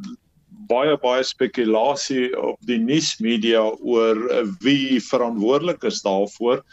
baie 0.69 0.97
baie 1.03 1.23
spekulasie 1.23 2.31
op 2.37 2.59
die 2.69 2.79
nuusmedia 2.79 3.63
oor 3.79 4.21
wie 4.65 5.01
verantwoordelik 5.09 5.83
is 5.83 6.01
daarvoor 6.05 6.63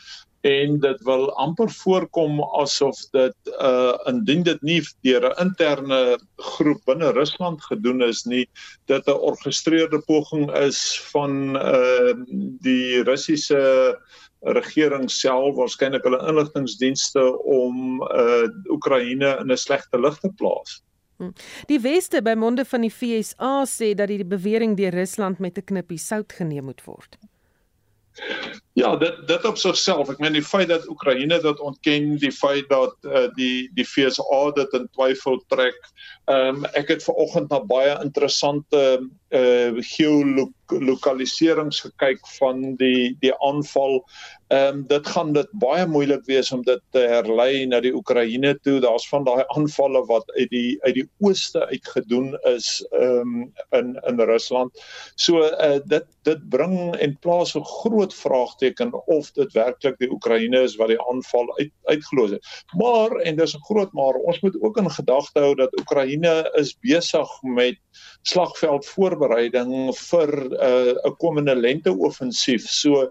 en 0.45 0.77
dit 0.81 1.01
wil 1.09 1.31
amper 1.41 1.71
voorkom 1.73 2.41
asof 2.61 2.99
dit 3.17 3.53
uh 3.69 3.95
indien 4.11 4.43
dit 4.45 4.61
nie 4.69 4.81
deur 5.07 5.25
'n 5.31 5.41
interne 5.47 6.01
groep 6.37 6.83
binne 6.91 7.13
Rusland 7.17 7.65
gedoen 7.71 8.03
is 8.03 8.25
nie 8.27 8.45
dit 8.93 9.09
'n 9.09 9.21
orgestreerde 9.31 10.03
poging 10.11 10.51
is 10.61 10.83
van 11.13 11.57
uh 11.57 12.13
die 12.69 13.03
Russiese 13.09 13.97
regering 14.59 15.09
self 15.11 15.57
waarskynlik 15.57 16.05
hulle 16.05 16.21
inligtingdienste 16.29 17.25
om 17.61 18.03
uh 18.03 18.45
Oekraïne 18.69 19.39
in 19.41 19.53
'n 19.53 19.57
slegte 19.57 20.01
lig 20.01 20.19
te 20.21 20.33
plaas. 20.37 20.83
Hm. 21.19 21.31
Die 21.71 21.81
weste 21.81 22.23
by 22.23 22.35
monde 22.35 22.65
van 22.65 22.81
die 22.81 22.91
FSA 22.91 23.65
sê 23.71 23.95
dat 23.95 24.09
die 24.09 24.25
bewering 24.25 24.77
deur 24.77 24.95
Rusland 24.95 25.39
met 25.39 25.59
'n 25.59 25.65
knippie 25.65 25.99
sout 25.99 26.33
geneem 26.33 26.65
moet 26.65 26.85
word. 26.85 27.19
Ja, 28.73 28.97
dit 28.97 29.27
dit 29.27 29.45
op 29.45 29.59
sigself. 29.59 30.11
Ek 30.11 30.21
meen 30.23 30.37
die 30.37 30.43
feit 30.43 30.69
dat 30.71 30.87
Oekraïne 30.91 31.41
dit 31.43 31.61
ontken, 31.61 32.17
die 32.23 32.33
feit 32.35 32.69
dat 32.71 32.95
uh, 33.07 33.27
die 33.35 33.71
die 33.75 33.87
FSA 33.87 34.41
dit 34.55 34.77
in 34.79 34.89
twyfel 34.95 35.41
trek. 35.51 35.79
Ehm 36.31 36.63
um, 36.63 36.69
ek 36.79 36.91
het 36.95 37.03
ver 37.07 37.19
oggend 37.27 37.51
na 37.51 37.61
baie 37.63 37.95
interessante 38.03 38.83
uh 39.35 39.83
geolokaliserings 40.69 41.81
gekyk 41.85 42.23
van 42.39 42.77
die 42.81 43.17
die 43.21 43.35
aanval. 43.45 44.03
Ehm 44.53 44.79
um, 44.79 44.87
dit 44.89 45.07
gaan 45.07 45.33
dit 45.33 45.49
baie 45.61 45.87
moeilik 45.87 46.25
wees 46.29 46.53
om 46.53 46.63
dit 46.63 46.81
te 46.93 47.01
herlei 47.09 47.67
na 47.67 47.81
die 47.81 47.95
Oekraïne 47.95 48.55
toe. 48.63 48.81
Daar's 48.81 49.09
van 49.09 49.25
daai 49.25 49.45
aanvalle 49.57 50.05
wat 50.07 50.31
uit 50.37 50.51
die 50.51 50.79
uit 50.85 50.95
die 50.95 51.07
ooste 51.25 51.67
uit 51.67 51.89
gedoen 51.97 52.35
is 52.51 52.87
ehm 52.93 53.21
um, 53.21 53.53
in 53.79 53.95
in 54.07 54.21
Rusland. 54.21 54.85
So 55.17 55.43
uh 55.45 55.81
dit 55.85 56.07
dit 56.23 56.49
bring 56.49 56.95
en 56.97 57.17
plaas 57.21 57.55
'n 57.57 57.65
groot 57.65 58.15
vraagteken 58.15 58.95
of 59.07 59.33
dit 59.33 59.53
werklik 59.53 59.99
die 59.99 60.11
Oekraïne 60.11 60.63
is 60.63 60.77
wat 60.77 60.89
die 60.89 61.03
aanval 61.11 61.59
uit 61.59 61.73
uitgeloos 61.85 62.31
het. 62.31 62.47
Maar 62.77 63.11
en 63.11 63.37
dis 63.37 63.57
'n 63.57 63.65
groot 63.65 63.93
maar 63.93 64.15
ons 64.15 64.41
moet 64.41 64.57
ook 64.61 64.77
in 64.77 64.91
gedagte 64.91 65.41
hou 65.41 65.55
dat 65.55 65.81
Oekraïne 65.81 66.51
is 66.55 66.77
besig 66.81 67.29
met 67.43 67.77
slagveld 68.23 68.87
voorbereiding 68.87 69.24
vir 69.29 70.31
'n 70.35 70.97
uh, 71.05 71.13
komende 71.19 71.55
lente-offensief. 71.55 72.67
So 72.69 73.11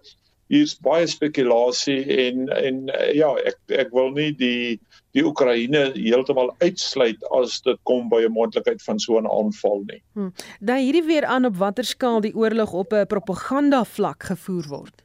hier's 0.52 0.76
baie 0.76 1.08
spekulasie 1.08 2.04
en 2.28 2.50
en 2.50 2.90
uh, 2.90 3.14
ja, 3.16 3.34
ek 3.46 3.58
ek 3.70 3.94
wil 3.94 4.12
nie 4.12 4.32
die 4.32 4.80
die 5.14 5.24
Oekraïne 5.26 5.92
heeltemal 5.94 6.50
uitsluit 6.62 7.22
as 7.38 7.62
dit 7.62 7.80
kom 7.84 8.10
by 8.10 8.24
'n 8.26 8.34
moontlikheid 8.34 8.82
van 8.82 9.00
so 9.00 9.20
'n 9.20 9.30
aanval 9.30 9.84
nie. 9.88 10.02
Hmm. 10.14 10.34
Dan 10.60 10.78
hierdie 10.78 11.06
weer 11.06 11.26
aan 11.26 11.46
op 11.46 11.58
watter 11.58 11.86
skaal 11.86 12.22
die 12.22 12.36
oorlog 12.36 12.74
op 12.74 12.94
'n 12.94 13.08
propaganda 13.08 13.84
vlak 13.84 14.24
gevoer 14.24 14.68
word. 14.70 15.03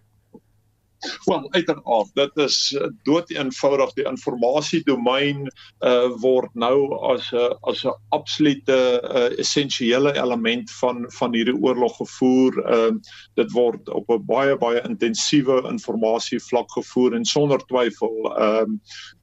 Wel, 1.25 1.53
uiteraard, 1.53 2.15
dit 2.15 2.37
is 2.37 2.73
eh, 2.75 2.89
dood 3.07 3.31
eenvoudig 3.31 3.93
die 3.95 4.05
informasiedomein 4.09 5.45
uh 5.87 6.09
word 6.23 6.55
nou 6.59 6.89
as 7.13 7.29
'n 7.33 7.55
as 7.71 7.85
'n 7.87 7.95
absolute 8.11 8.79
uh, 9.03 9.39
essensiële 9.39 10.15
element 10.17 10.71
van 10.81 11.05
van 11.19 11.35
hierdie 11.35 11.55
oorlog 11.55 11.97
gevoer. 11.97 12.59
Ehm 12.65 12.99
uh, 12.99 13.13
dit 13.35 13.53
word 13.53 13.89
op 13.89 14.11
'n 14.11 14.25
baie 14.27 14.57
baie 14.57 14.83
intensiewe 14.83 15.63
informasievlak 15.71 16.73
gevoer 16.73 17.15
en 17.15 17.25
sonder 17.25 17.63
twyfel 17.67 18.35
ehm 18.35 18.75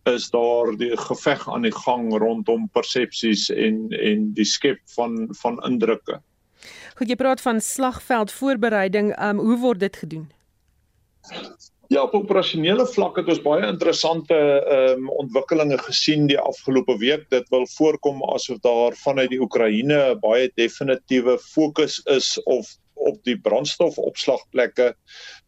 uh, 0.08 0.14
is 0.14 0.30
daar 0.30 0.78
die 0.78 0.98
geveg 0.98 1.50
aan 1.50 1.62
die 1.62 1.76
gang 1.76 2.18
rondom 2.18 2.70
persepsies 2.72 3.50
en 3.50 3.90
en 3.90 4.32
die 4.34 4.46
skep 4.46 4.80
van 4.96 5.28
van 5.42 5.60
indrukke. 5.64 6.22
Goed, 6.96 7.10
jy 7.10 7.16
praat 7.16 7.42
van 7.42 7.62
slagveld 7.62 8.32
voorbereiding. 8.32 9.12
Ehm 9.16 9.40
um, 9.40 9.46
hoe 9.46 9.60
word 9.60 9.80
dit 9.80 9.96
gedoen? 9.96 10.35
Ja, 11.94 12.02
op 12.02 12.16
operasionele 12.18 12.88
vlak 12.90 13.20
het 13.20 13.28
ons 13.30 13.44
baie 13.46 13.68
interessante 13.68 14.36
ehm 14.36 15.04
um, 15.06 15.10
ontwikkelinge 15.22 15.78
gesien 15.86 16.26
die 16.32 16.40
afgelope 16.40 16.98
week. 16.98 17.28
Dit 17.30 17.50
wil 17.54 17.68
voorkom 17.76 18.24
asof 18.34 18.58
daar 18.66 18.98
vanuit 19.04 19.30
die 19.30 19.42
Oekraïne 19.42 20.00
baie 20.24 20.50
definitiewe 20.58 21.38
fokus 21.38 22.00
is 22.10 22.34
of 22.44 22.74
op 22.94 23.22
die 23.28 23.38
brandstofopslagplekke 23.38 24.96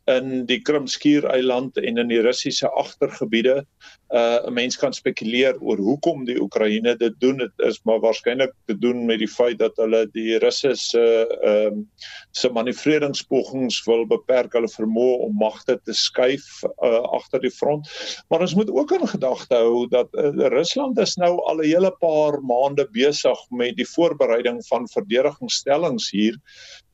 in 0.07 0.45
die 0.47 0.61
Krimskiereiland 0.63 1.77
en 1.77 1.97
in 1.97 2.11
die 2.11 2.21
Russiese 2.23 2.69
agtergebiede. 2.79 3.65
Uh 4.07 4.39
'n 4.47 4.53
mens 4.53 4.77
kan 4.79 4.93
spekuleer 4.93 5.57
oor 5.59 5.77
hoekom 5.77 6.23
die 6.25 6.39
Oekraïne 6.41 6.95
dit 6.95 7.15
doen. 7.19 7.37
Dit 7.37 7.51
is 7.67 7.81
maar 7.83 7.99
waarskynlik 7.99 8.53
te 8.65 8.77
doen 8.77 9.05
met 9.05 9.19
die 9.19 9.27
feit 9.27 9.59
dat 9.59 9.75
hulle 9.75 10.07
die 10.13 10.37
Russe 10.39 10.75
se 10.75 11.27
ehm 11.41 11.81
uh, 11.81 11.83
se 12.31 12.49
manoeuvreringspogings 12.49 13.83
wil 13.85 14.05
beperk, 14.07 14.53
hulle 14.53 14.71
vermoë 14.71 15.19
om 15.27 15.35
magte 15.35 15.79
te 15.83 15.93
skuif 15.93 16.63
uh 16.63 17.03
agter 17.19 17.43
die 17.43 17.51
front. 17.51 17.87
Maar 18.29 18.47
ons 18.47 18.55
moet 18.55 18.71
ook 18.71 18.91
in 18.91 19.07
gedagte 19.07 19.55
hou 19.55 19.87
dat 19.87 20.07
uh, 20.13 20.31
Rusland 20.55 20.99
is 20.99 21.15
nou 21.15 21.35
al 21.43 21.59
'n 21.59 21.67
hele 21.67 21.91
paar 21.99 22.39
maande 22.41 22.87
besig 22.91 23.39
met 23.49 23.75
die 23.75 23.89
voorbereiding 23.95 24.63
van 24.67 24.87
verdedigingsstellings 24.87 26.11
hier 26.11 26.39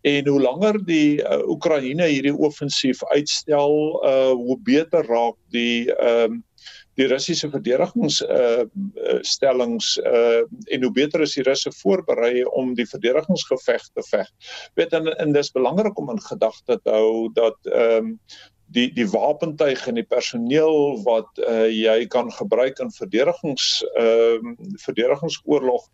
en 0.03 0.27
hoe 0.27 0.39
langer 0.41 0.79
die 0.86 1.22
uh, 1.24 1.39
Oekraïne 1.48 2.10
hierdie 2.12 2.36
offensief 2.36 3.03
uitstel, 3.15 3.77
uh 4.03 4.31
hoe 4.36 4.57
beter 4.63 5.07
raak 5.07 5.38
die 5.55 5.91
ehm 5.93 6.39
um, 6.39 6.41
die 6.93 7.07
Russiese 7.10 7.48
verdedigings 7.50 8.19
uh 8.22 8.65
stellings 9.25 9.95
uh 10.03 10.43
en 10.75 10.83
hoe 10.86 10.91
beter 10.93 11.24
is 11.25 11.33
die 11.39 11.45
Russe 11.48 11.72
voorberei 11.79 12.43
om 12.45 12.75
die 12.77 12.86
verdedigingsgeveg 12.86 13.88
te 13.95 14.03
veg. 14.12 14.29
Weet 14.77 14.93
en, 14.93 15.10
en 15.17 15.33
dis 15.33 15.53
belangrik 15.55 15.98
om 16.00 16.12
in 16.13 16.22
gedagte 16.22 16.77
te 16.83 16.98
hou 17.00 17.29
dat 17.33 17.57
ehm 17.72 18.12
um, 18.13 18.17
die 18.74 18.88
die 18.94 19.08
wapentuig 19.10 19.88
en 19.88 20.00
die 20.00 20.08
personeel 20.08 21.00
wat 21.06 21.42
uh 21.48 21.68
jy 21.70 22.06
kan 22.13 22.32
gebruik 22.39 22.80
in 22.84 22.92
verdedigings 22.92 23.84
ehm 24.00 24.53
uh, 24.53 24.72
verdedigingsoorlog 24.86 25.86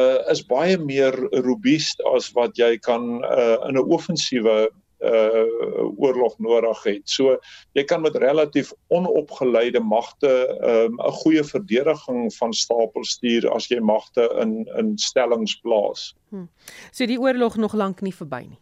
uh 0.00 0.18
is 0.32 0.44
baie 0.46 0.76
meer 0.78 1.16
robuust 1.46 2.02
as 2.14 2.32
wat 2.36 2.58
jy 2.60 2.76
kan 2.78 3.24
uh 3.24 3.56
in 3.68 3.80
'n 3.80 3.88
offensiewe 3.98 4.68
uh 4.98 5.92
oorlog 5.96 6.38
nodig 6.38 6.82
het. 6.82 7.02
So 7.06 7.38
jy 7.72 7.84
kan 7.84 8.02
met 8.02 8.16
relatief 8.16 8.72
onopgeleide 8.88 9.80
magte 9.80 10.32
um 10.58 10.98
'n 10.98 11.12
goeie 11.22 11.44
verdediging 11.44 12.34
van 12.34 12.52
stapel 12.52 13.04
stuur 13.04 13.50
as 13.50 13.68
jy 13.68 13.80
magte 13.80 14.26
in 14.42 14.66
in 14.76 14.98
stellings 14.98 15.54
plaas. 15.60 16.14
Hmm. 16.30 16.48
So 16.90 17.06
die 17.06 17.20
oorlog 17.20 17.56
nog 17.56 17.72
lank 17.72 18.00
nie 18.00 18.14
verby 18.14 18.46
nie. 18.48 18.58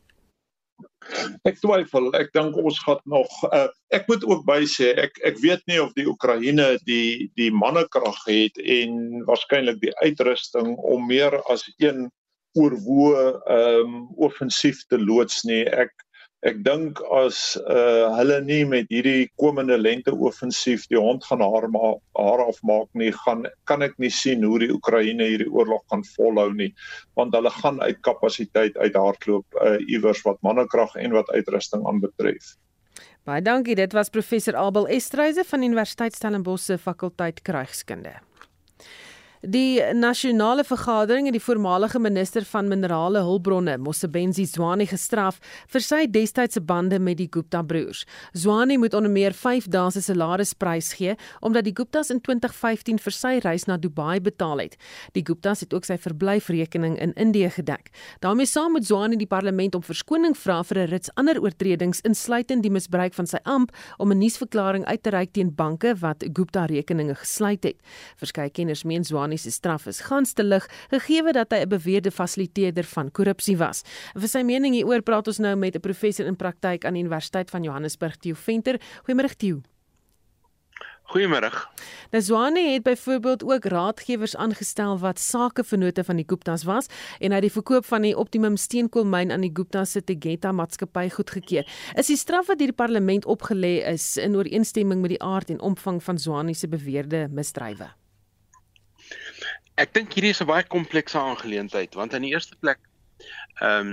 Ek 1.48 1.60
twyfel, 1.62 2.10
ek 2.18 2.32
dink 2.34 2.56
ons 2.58 2.78
gaan 2.84 3.00
nog 3.10 3.30
uh, 3.50 3.68
ek 3.94 4.08
moet 4.10 4.24
ook 4.26 4.44
by 4.48 4.60
sê 4.70 4.92
ek 4.98 5.18
ek 5.28 5.40
weet 5.42 5.62
nie 5.70 5.78
of 5.82 5.92
die 5.98 6.06
Oekraïne 6.10 6.76
die 6.88 7.28
die 7.38 7.50
mannekrag 7.54 8.18
het 8.26 8.58
en 8.60 9.24
waarskynlik 9.28 9.80
die 9.84 9.94
uitrusting 10.02 10.74
om 10.76 11.06
meer 11.10 11.38
as 11.52 11.66
een 11.78 12.08
oorwoe 12.56 13.14
ehm 13.52 13.94
um, 13.94 13.96
offensief 14.28 14.82
te 14.90 14.98
loods 14.98 15.44
nie. 15.44 15.62
Ek 15.68 15.92
ek 16.44 16.58
dink 16.64 17.00
as 17.16 17.56
uh 17.64 18.12
hulle 18.18 18.36
nie 18.44 18.64
met 18.68 18.90
hierdie 18.92 19.28
komende 19.40 19.78
lente 19.80 20.12
offensief 20.12 20.84
die 20.92 21.00
hond 21.00 21.24
gaan 21.24 21.40
haar 21.40 21.68
maar 21.72 21.96
haar 22.18 22.44
afmaak 22.44 22.88
nie 22.92 23.10
gaan 23.24 23.46
kan 23.64 23.82
ek 23.82 23.96
nie 24.02 24.12
sien 24.12 24.44
hoe 24.44 24.58
die 24.60 24.70
Oekraïne 24.74 25.30
hierdie 25.30 25.48
oorlog 25.48 25.82
kan 25.92 26.04
volhou 26.12 26.50
nie 26.52 26.72
want 27.16 27.34
hulle 27.34 27.50
gaan 27.62 27.80
uit 27.80 28.02
kapasiteit 28.04 28.76
uithardloop 28.76 29.60
uh 29.64 29.78
iewers 29.88 30.22
wat 30.28 30.40
mannekrag 30.42 30.94
en 31.00 31.16
wat 31.16 31.32
uitrusting 31.32 31.86
aanbetref. 31.88 32.54
Baie 33.26 33.42
dankie 33.42 33.74
dit 33.74 33.92
was 33.96 34.12
professor 34.12 34.56
Abel 34.56 34.86
Estreise 34.92 35.44
van 35.44 35.62
Universiteit 35.62 36.14
Stellenbosch 36.14 36.68
se 36.68 36.78
fakulteit 36.78 37.42
krygskunde. 37.42 38.12
Die 39.44 39.82
nasionale 39.92 40.64
vergadering 40.64 41.26
het 41.28 41.34
die 41.36 41.42
voormalige 41.44 41.98
minister 42.00 42.44
van 42.48 42.68
minerale 42.68 43.20
hulpbronne, 43.20 43.76
Mosebenzi 43.78 44.46
Zwane, 44.48 44.86
gestraf 44.88 45.36
vir 45.68 45.84
sy 45.84 45.98
destydse 46.08 46.62
bande 46.64 46.96
met 46.98 47.18
die 47.18 47.28
Gupta 47.28 47.60
broers. 47.62 48.06
Zwane 48.32 48.78
moet 48.80 48.94
onder 48.94 49.12
meer 49.12 49.36
5 49.36 49.68
dae 49.68 49.90
se 49.92 50.00
salarisprys 50.00 50.94
gee 50.96 51.16
omdat 51.44 51.66
die 51.66 51.74
Guptas 51.76 52.10
in 52.10 52.22
2015 52.24 52.98
vir 53.04 53.12
sy 53.12 53.34
reis 53.44 53.66
na 53.68 53.76
Dubai 53.76 54.20
betaal 54.24 54.62
het. 54.64 54.78
Die 55.12 55.22
Guptas 55.26 55.60
het 55.60 55.74
ook 55.74 55.84
sy 55.84 55.98
verblyfrekening 56.00 56.96
in 56.96 57.12
Indië 57.12 57.50
gedek. 57.50 57.92
daarmee 58.20 58.46
saam 58.46 58.72
moet 58.72 58.86
Zwane 58.86 59.16
die 59.16 59.26
parlement 59.26 59.74
om 59.74 59.82
verskoning 59.82 60.36
vra 60.36 60.62
vir 60.62 60.78
'n 60.78 60.90
rits 60.90 61.10
ander 61.14 61.40
oortredings 61.40 62.00
insluitend 62.00 62.62
die 62.62 62.70
misbruik 62.70 63.14
van 63.14 63.26
sy 63.26 63.38
amp 63.44 63.70
om 63.98 64.12
'n 64.12 64.18
nuusverklaring 64.18 64.84
uit 64.84 65.02
te 65.02 65.10
reik 65.10 65.32
teen 65.32 65.54
banke 65.54 65.94
wat 66.00 66.24
Gupta 66.32 66.64
rekeninge 66.64 67.14
gesluit 67.14 67.64
het. 67.64 67.76
Verskeie 68.16 68.50
kenners 68.50 68.84
meen 68.84 69.04
Zwane 69.04 69.25
Bani 69.26 69.38
se 69.42 69.50
straf 69.50 69.88
is 69.90 70.04
gans 70.06 70.36
te 70.38 70.44
lig 70.46 70.66
gegee 70.92 71.32
dat 71.34 71.50
hy 71.50 71.64
'n 71.64 71.68
beweerde 71.68 72.10
fasiliteerder 72.10 72.84
van 72.84 73.10
korrupsie 73.10 73.56
was. 73.58 73.82
Vir 74.14 74.28
sy 74.28 74.42
mening 74.42 74.74
hieroor 74.74 75.02
praat 75.02 75.26
ons 75.26 75.38
nou 75.38 75.56
met 75.56 75.74
'n 75.74 75.80
professor 75.80 76.26
in 76.26 76.36
praktyk 76.36 76.84
aan 76.84 76.94
die 76.94 77.02
Universiteit 77.02 77.50
van 77.50 77.62
Johannesburg, 77.62 78.16
Theo 78.16 78.34
Venter. 78.34 78.78
Goeiemôre 79.02 79.36
Theo. 79.36 79.62
Goeiemôre. 81.06 81.50
Nou 82.10 82.22
Zwane 82.22 82.60
het 82.72 82.82
byvoorbeeld 82.82 83.42
ook 83.44 83.64
raadgewers 83.64 84.36
aangestel 84.36 84.98
wat 84.98 85.18
sakevennote 85.18 86.04
van 86.04 86.16
die 86.16 86.24
Guptas 86.26 86.64
was 86.64 86.86
en 87.18 87.30
hy 87.30 87.34
het 87.34 87.42
die 87.42 87.60
verkoop 87.60 87.84
van 87.84 88.02
die 88.02 88.16
Optimum 88.16 88.56
steenkoolmyn 88.56 89.32
aan 89.32 89.40
die 89.40 89.54
Guptas 89.54 89.90
se 89.90 90.04
Tegeta 90.04 90.52
maatskappy 90.52 91.10
goedgekeur. 91.10 91.66
Is 91.96 92.06
die 92.06 92.16
straf 92.16 92.46
wat 92.46 92.58
deur 92.58 92.72
die 92.72 92.82
parlement 92.84 93.24
opgelê 93.24 93.82
is 93.92 94.16
in 94.16 94.36
ooreenstemming 94.36 95.00
met 95.00 95.10
die 95.10 95.22
aard 95.22 95.50
en 95.50 95.60
omvang 95.60 96.02
van 96.02 96.18
Zwane 96.18 96.54
se 96.54 96.68
beweerde 96.68 97.28
misdrywe? 97.30 98.05
Ek 99.76 99.92
dink 99.92 100.14
hierdie 100.16 100.32
is 100.32 100.40
'n 100.40 100.48
baie 100.48 100.64
komplekse 100.64 101.18
aangeleentheid 101.20 101.96
want 102.00 102.14
aan 102.14 102.24
die 102.24 102.32
eerste 102.32 102.56
plek 102.56 102.80
ehm 103.60 103.80
um, 103.80 103.90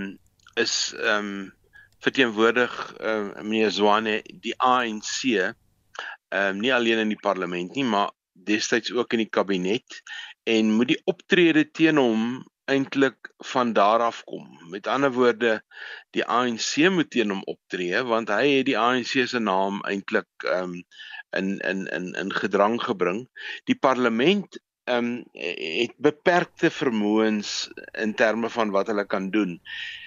is 0.64 0.94
ehm 0.96 1.28
um, 1.32 1.52
verteenwoordig 2.06 2.74
ehm 3.00 3.28
uh, 3.34 3.44
meneer 3.44 3.72
Zwane 3.72 4.22
die 4.46 4.56
ANC 4.60 5.18
ehm 5.34 5.52
um, 6.40 6.64
nie 6.64 6.74
alleen 6.74 7.04
in 7.04 7.12
die 7.12 7.24
parlement 7.28 7.76
nie 7.76 7.84
maar 7.96 8.12
destyds 8.34 8.92
ook 8.92 9.14
in 9.14 9.26
die 9.26 9.34
kabinet 9.40 10.00
en 10.56 10.72
moet 10.78 10.94
die 10.94 11.02
optrede 11.06 11.68
teen 11.72 12.00
hom 12.00 12.44
eintlik 12.72 13.32
van 13.44 13.74
daar 13.76 14.00
af 14.00 14.24
kom. 14.24 14.48
Met 14.72 14.88
ander 14.88 15.12
woorde, 15.12 15.64
die 16.16 16.24
ANC 16.26 16.78
moet 16.90 17.10
teen 17.12 17.30
hom 17.30 17.44
optree 17.44 18.04
want 18.08 18.32
hy 18.32 18.60
het 18.60 18.70
die 18.72 18.80
ANC 18.80 19.18
se 19.28 19.40
naam 19.40 19.82
eintlik 19.84 20.48
ehm 20.48 20.78
um, 20.78 20.84
in 21.34 21.58
in 21.60 21.88
in 21.88 22.14
in 22.14 22.32
gedrang 22.34 22.78
gebring. 22.84 23.26
Die 23.66 23.76
parlement 23.76 24.60
ehm 24.86 25.06
um, 25.06 25.24
het 25.32 25.94
beperkte 25.98 26.70
vermoëns 26.70 27.70
in 28.04 28.14
terme 28.20 28.50
van 28.50 28.72
wat 28.76 28.88
hulle 28.92 29.06
kan 29.06 29.30
doen. 29.32 29.60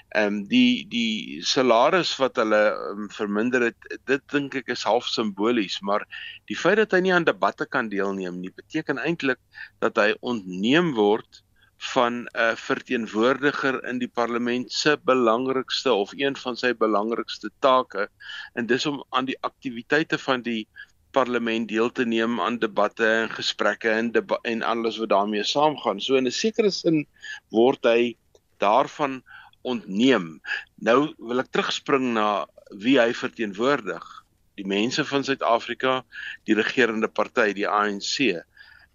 Ehm 0.09 0.27
um, 0.27 0.43
die 0.49 0.87
die 0.89 1.43
salaris 1.43 2.17
wat 2.21 2.37
hulle 2.37 2.61
um, 2.91 3.09
verminder 3.11 3.69
het, 3.71 3.89
dit 4.05 4.23
dink 4.33 4.55
ek 4.61 4.69
is 4.75 4.85
half 4.89 5.09
simbolies, 5.09 5.81
maar 5.81 6.05
die 6.51 6.59
feit 6.59 6.77
dat 6.83 6.93
hy 6.93 7.01
nie 7.07 7.15
aan 7.17 7.25
debatte 7.25 7.67
kan 7.67 7.89
deelneem 7.89 8.41
nie, 8.41 8.53
beteken 8.53 9.01
eintlik 9.03 9.41
dat 9.81 9.97
hy 9.97 10.13
ontneem 10.21 10.93
word 10.99 11.43
van 11.93 12.29
'n 12.33 12.57
verteenwoordiger 12.57 13.85
in 13.85 13.99
die 13.99 14.09
parlement 14.09 14.73
se 14.73 14.97
belangrikste 15.05 15.93
of 15.93 16.13
een 16.17 16.37
van 16.37 16.57
sy 16.57 16.73
belangrikste 16.73 17.51
take 17.61 18.09
en 18.55 18.67
dis 18.67 18.87
om 18.87 19.05
aan 19.11 19.25
die 19.25 19.39
aktiwiteite 19.41 20.19
van 20.19 20.43
die 20.43 20.69
parlement 21.17 21.69
deel 21.69 21.91
te 21.93 22.05
neem 22.05 22.41
aan 22.45 22.59
debatte 22.61 23.07
en 23.23 23.33
gesprekke 23.33 23.91
en 23.91 24.13
deba 24.13 24.39
en 24.53 24.63
alles 24.63 24.99
wat 25.03 25.13
daarmee 25.15 25.45
saamgaan. 25.45 26.01
So 26.01 26.21
in 26.21 26.29
'n 26.29 26.39
sekere 26.43 26.71
sin 26.71 27.07
word 27.51 27.85
hy 27.85 28.17
daarvan 28.61 29.23
ontneem. 29.63 30.41
Nou 30.89 31.15
wil 31.19 31.43
ek 31.43 31.51
terugspring 31.53 32.13
na 32.15 32.47
wie 32.85 32.99
hy 33.01 33.13
verteenwoordig. 33.15 34.05
Die 34.57 34.67
mense 34.67 35.05
van 35.05 35.25
Suid-Afrika, 35.25 36.03
die 36.49 36.57
regerende 36.57 37.09
party, 37.09 37.53
die 37.53 37.69
ANC. 37.69 38.43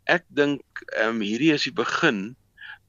Ek 0.09 0.25
dink 0.29 0.85
ehm 0.97 1.17
um, 1.17 1.21
hierdie 1.21 1.53
is 1.53 1.67
die 1.69 1.77
begin 1.83 2.35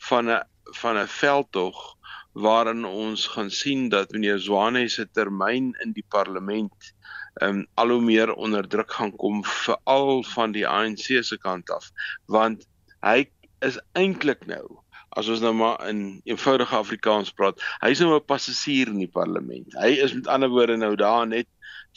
van 0.09 0.31
'n 0.31 0.43
van 0.81 0.97
'n 0.99 1.09
veldtog 1.09 1.97
waarin 2.33 2.85
ons 2.85 3.27
gaan 3.35 3.51
sien 3.51 3.89
dat 3.89 4.13
meneer 4.13 4.39
Zwane 4.39 4.89
se 4.89 5.05
termyn 5.07 5.75
in 5.85 5.93
die 5.93 6.07
parlement 6.09 6.93
um, 7.41 7.67
al 7.75 7.89
hoe 7.89 8.03
meer 8.03 8.35
onder 8.35 8.69
druk 8.69 8.93
gaan 8.93 9.17
kom 9.17 9.45
veral 9.45 10.23
van 10.35 10.53
die 10.53 10.69
ANC 10.69 11.25
se 11.25 11.39
kant 11.39 11.71
af 11.71 11.91
want 12.27 12.67
hy 13.01 13.27
is 13.61 13.79
eintlik 13.99 14.47
nou 14.47 14.83
as 15.19 15.29
ons 15.29 15.43
nou 15.45 15.53
maar 15.57 15.81
in 15.89 16.21
eenvoudige 16.25 16.77
Afrikaans 16.77 17.33
praat, 17.37 17.61
hy's 17.83 18.01
nou 18.01 18.15
'n 18.17 18.25
passasier 18.25 18.89
in 18.89 19.01
die 19.03 19.11
parlement. 19.13 19.75
Hy 19.77 19.99
is 20.05 20.15
met 20.15 20.27
ander 20.27 20.49
woorde 20.49 20.77
nou 20.77 20.95
daar 20.97 21.27
net 21.27 21.49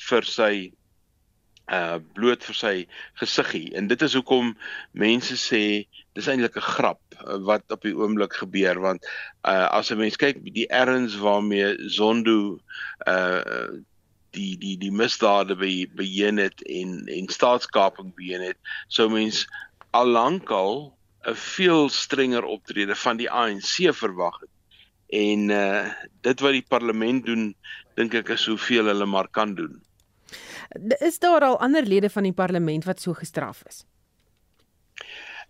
vir 0.10 0.24
sy 0.24 0.74
uh 1.72 1.98
bloot 2.14 2.44
vir 2.44 2.56
sy 2.56 2.76
gesiggie. 3.22 3.74
En 3.74 3.88
dit 3.88 4.02
is 4.02 4.14
hoekom 4.14 4.54
mense 4.92 5.34
sê 5.34 5.88
dis 6.14 6.28
eintlik 6.28 6.58
'n 6.58 6.70
grap 6.76 7.02
uh, 7.26 7.40
wat 7.48 7.64
op 7.72 7.82
die 7.82 7.96
oomblik 7.96 8.34
gebeur 8.34 8.80
want 8.80 9.06
uh 9.48 9.68
as 9.72 9.92
'n 9.92 9.98
mens 9.98 10.18
kyk 10.18 10.44
die 10.44 10.68
erns 10.70 11.18
waarmee 11.18 11.90
Zondo 11.90 12.60
uh 13.08 13.82
die 14.36 14.58
die 14.60 14.76
die 14.78 14.92
misdade 14.92 15.56
by 15.60 15.72
beheer 15.96 16.36
het 16.40 16.62
en 16.68 17.08
en 17.12 17.32
staatskaping 17.32 18.14
beheer 18.18 18.44
het, 18.52 18.60
sou 18.88 19.10
mens 19.10 19.46
al 19.96 20.12
lankal 20.12 20.76
'n 21.26 21.36
veel 21.36 21.90
strenger 21.90 22.44
optrede 22.44 22.96
van 22.96 23.18
die 23.18 23.32
ANC 23.32 23.96
verwag 23.96 24.40
het. 24.40 24.54
En 25.10 25.50
uh 25.50 25.90
dit 26.22 26.40
wat 26.40 26.52
die 26.52 26.66
parlement 26.68 27.26
doen, 27.26 27.56
dink 27.96 28.14
ek 28.14 28.30
is 28.36 28.46
hoeveel 28.46 28.86
hulle 28.92 29.06
maar 29.06 29.28
kan 29.28 29.56
doen. 29.56 29.82
Is 31.00 31.20
daar 31.20 31.42
al 31.42 31.60
ander 31.60 31.86
lede 31.86 32.10
van 32.10 32.24
die 32.24 32.34
parlement 32.34 32.86
wat 32.86 33.02
so 33.02 33.14
gestraf 33.14 33.64
is? 33.66 33.86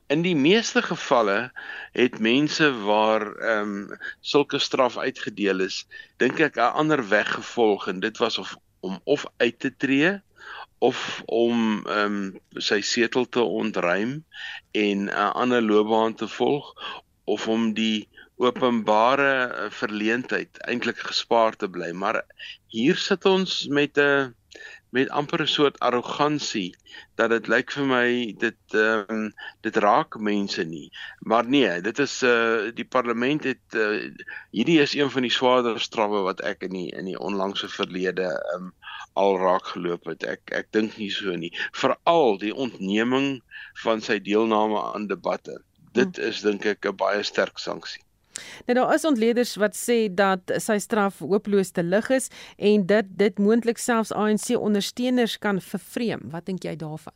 In 0.07 0.21
die 0.21 0.35
meeste 0.35 0.81
gevalle 0.81 1.51
het 1.91 2.19
mense 2.19 2.67
waar 2.85 3.25
ehm 3.35 3.71
um, 3.91 3.97
sulke 4.21 4.59
straf 4.59 4.97
uitgedeel 4.97 5.65
is, 5.65 5.87
dink 6.17 6.39
ek 6.39 6.55
'n 6.57 6.75
ander 6.83 7.07
weg 7.09 7.31
gevolg 7.39 7.87
en 7.87 7.99
dit 7.99 8.17
was 8.17 8.37
of 8.37 8.55
om 8.87 8.99
of 9.03 9.25
uit 9.37 9.59
te 9.59 9.71
tree 9.83 10.13
of 10.85 11.21
om 11.25 11.61
ehm 11.87 12.17
um, 12.17 12.61
sy 12.69 12.81
setel 12.85 13.25
te 13.29 13.41
ontruim 13.41 14.11
en 14.71 15.05
'n 15.05 15.09
uh, 15.09 15.31
ander 15.41 15.61
loopbaan 15.61 16.13
te 16.21 16.27
volg 16.27 16.73
of 17.35 17.47
om 17.47 17.73
die 17.73 18.07
openbare 18.37 19.33
uh, 19.47 19.69
verleentheid 19.71 20.59
eintlik 20.69 20.99
gespaar 21.09 21.55
te 21.55 21.69
bly. 21.69 21.91
Maar 21.91 22.21
hier 22.67 22.97
sit 22.99 23.25
ons 23.25 23.67
met 23.67 23.97
'n 23.97 24.01
uh, 24.01 24.27
met 24.95 25.09
amper 25.09 25.41
'n 25.43 25.47
soort 25.47 25.79
arrogansie 25.79 26.75
dat 27.19 27.29
dit 27.29 27.47
lyk 27.51 27.71
vir 27.75 27.87
my 27.89 28.09
dit 28.43 28.75
ehm 28.81 29.15
um, 29.15 29.25
dit 29.67 29.75
raak 29.85 30.17
mense 30.29 30.63
nie. 30.63 30.87
Maar 31.19 31.47
nee, 31.55 31.81
dit 31.87 31.99
is 31.99 32.15
uh 32.23 32.71
die 32.79 32.87
parlement 32.95 33.43
het 33.43 33.75
uh, 33.75 34.07
hierdie 34.55 34.79
is 34.85 34.95
een 34.95 35.11
van 35.11 35.27
die 35.27 35.35
swaarder 35.37 35.81
strawwe 35.87 36.21
wat 36.29 36.43
ek 36.51 36.63
in 36.69 36.77
die 36.79 36.87
in 37.01 37.11
die 37.11 37.19
onlangse 37.19 37.69
verlede 37.77 38.29
ehm 38.31 38.69
um, 38.69 38.73
al 39.23 39.37
raak 39.39 39.67
geloop 39.73 40.07
het. 40.11 40.23
Ek 40.23 40.55
ek 40.61 40.71
dink 40.71 40.97
nie 40.97 41.11
so 41.11 41.35
nie. 41.43 41.51
Veral 41.83 42.39
die 42.39 42.55
ontneming 42.55 43.29
van 43.83 44.01
sy 44.01 44.19
deelname 44.19 44.81
aan 44.93 45.07
debatte. 45.11 45.59
Dit 45.91 46.15
hm. 46.15 46.31
is 46.31 46.43
dink 46.47 46.65
ek 46.65 46.87
'n 46.87 46.99
baie 47.03 47.23
sterk 47.23 47.59
sanksie. 47.59 48.03
Nou 48.67 48.77
daar 48.79 48.93
is 48.93 49.05
ontleeders 49.05 49.55
wat 49.61 49.75
sê 49.79 50.13
dat 50.13 50.51
sy 50.63 50.77
straf 50.83 51.19
hooploos 51.19 51.71
te 51.71 51.83
lig 51.83 52.09
is 52.09 52.29
en 52.57 52.85
dit 52.85 53.11
dit 53.17 53.37
moontlik 53.39 53.77
selfs 53.81 54.11
ANC 54.11 54.51
ondersteuners 54.57 55.37
kan 55.37 55.61
vervreem. 55.61 56.25
Wat 56.33 56.45
dink 56.45 56.67
jy 56.67 56.75
daarvan? 56.75 57.15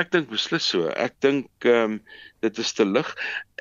Ek 0.00 0.12
dink 0.14 0.28
beslis 0.30 0.66
so. 0.72 0.88
Ek 1.06 1.16
dink 1.24 1.48
ehm 1.66 1.98
um, 1.98 2.02
dit 2.44 2.60
is 2.62 2.70
te 2.78 2.84
lig. 2.86 3.08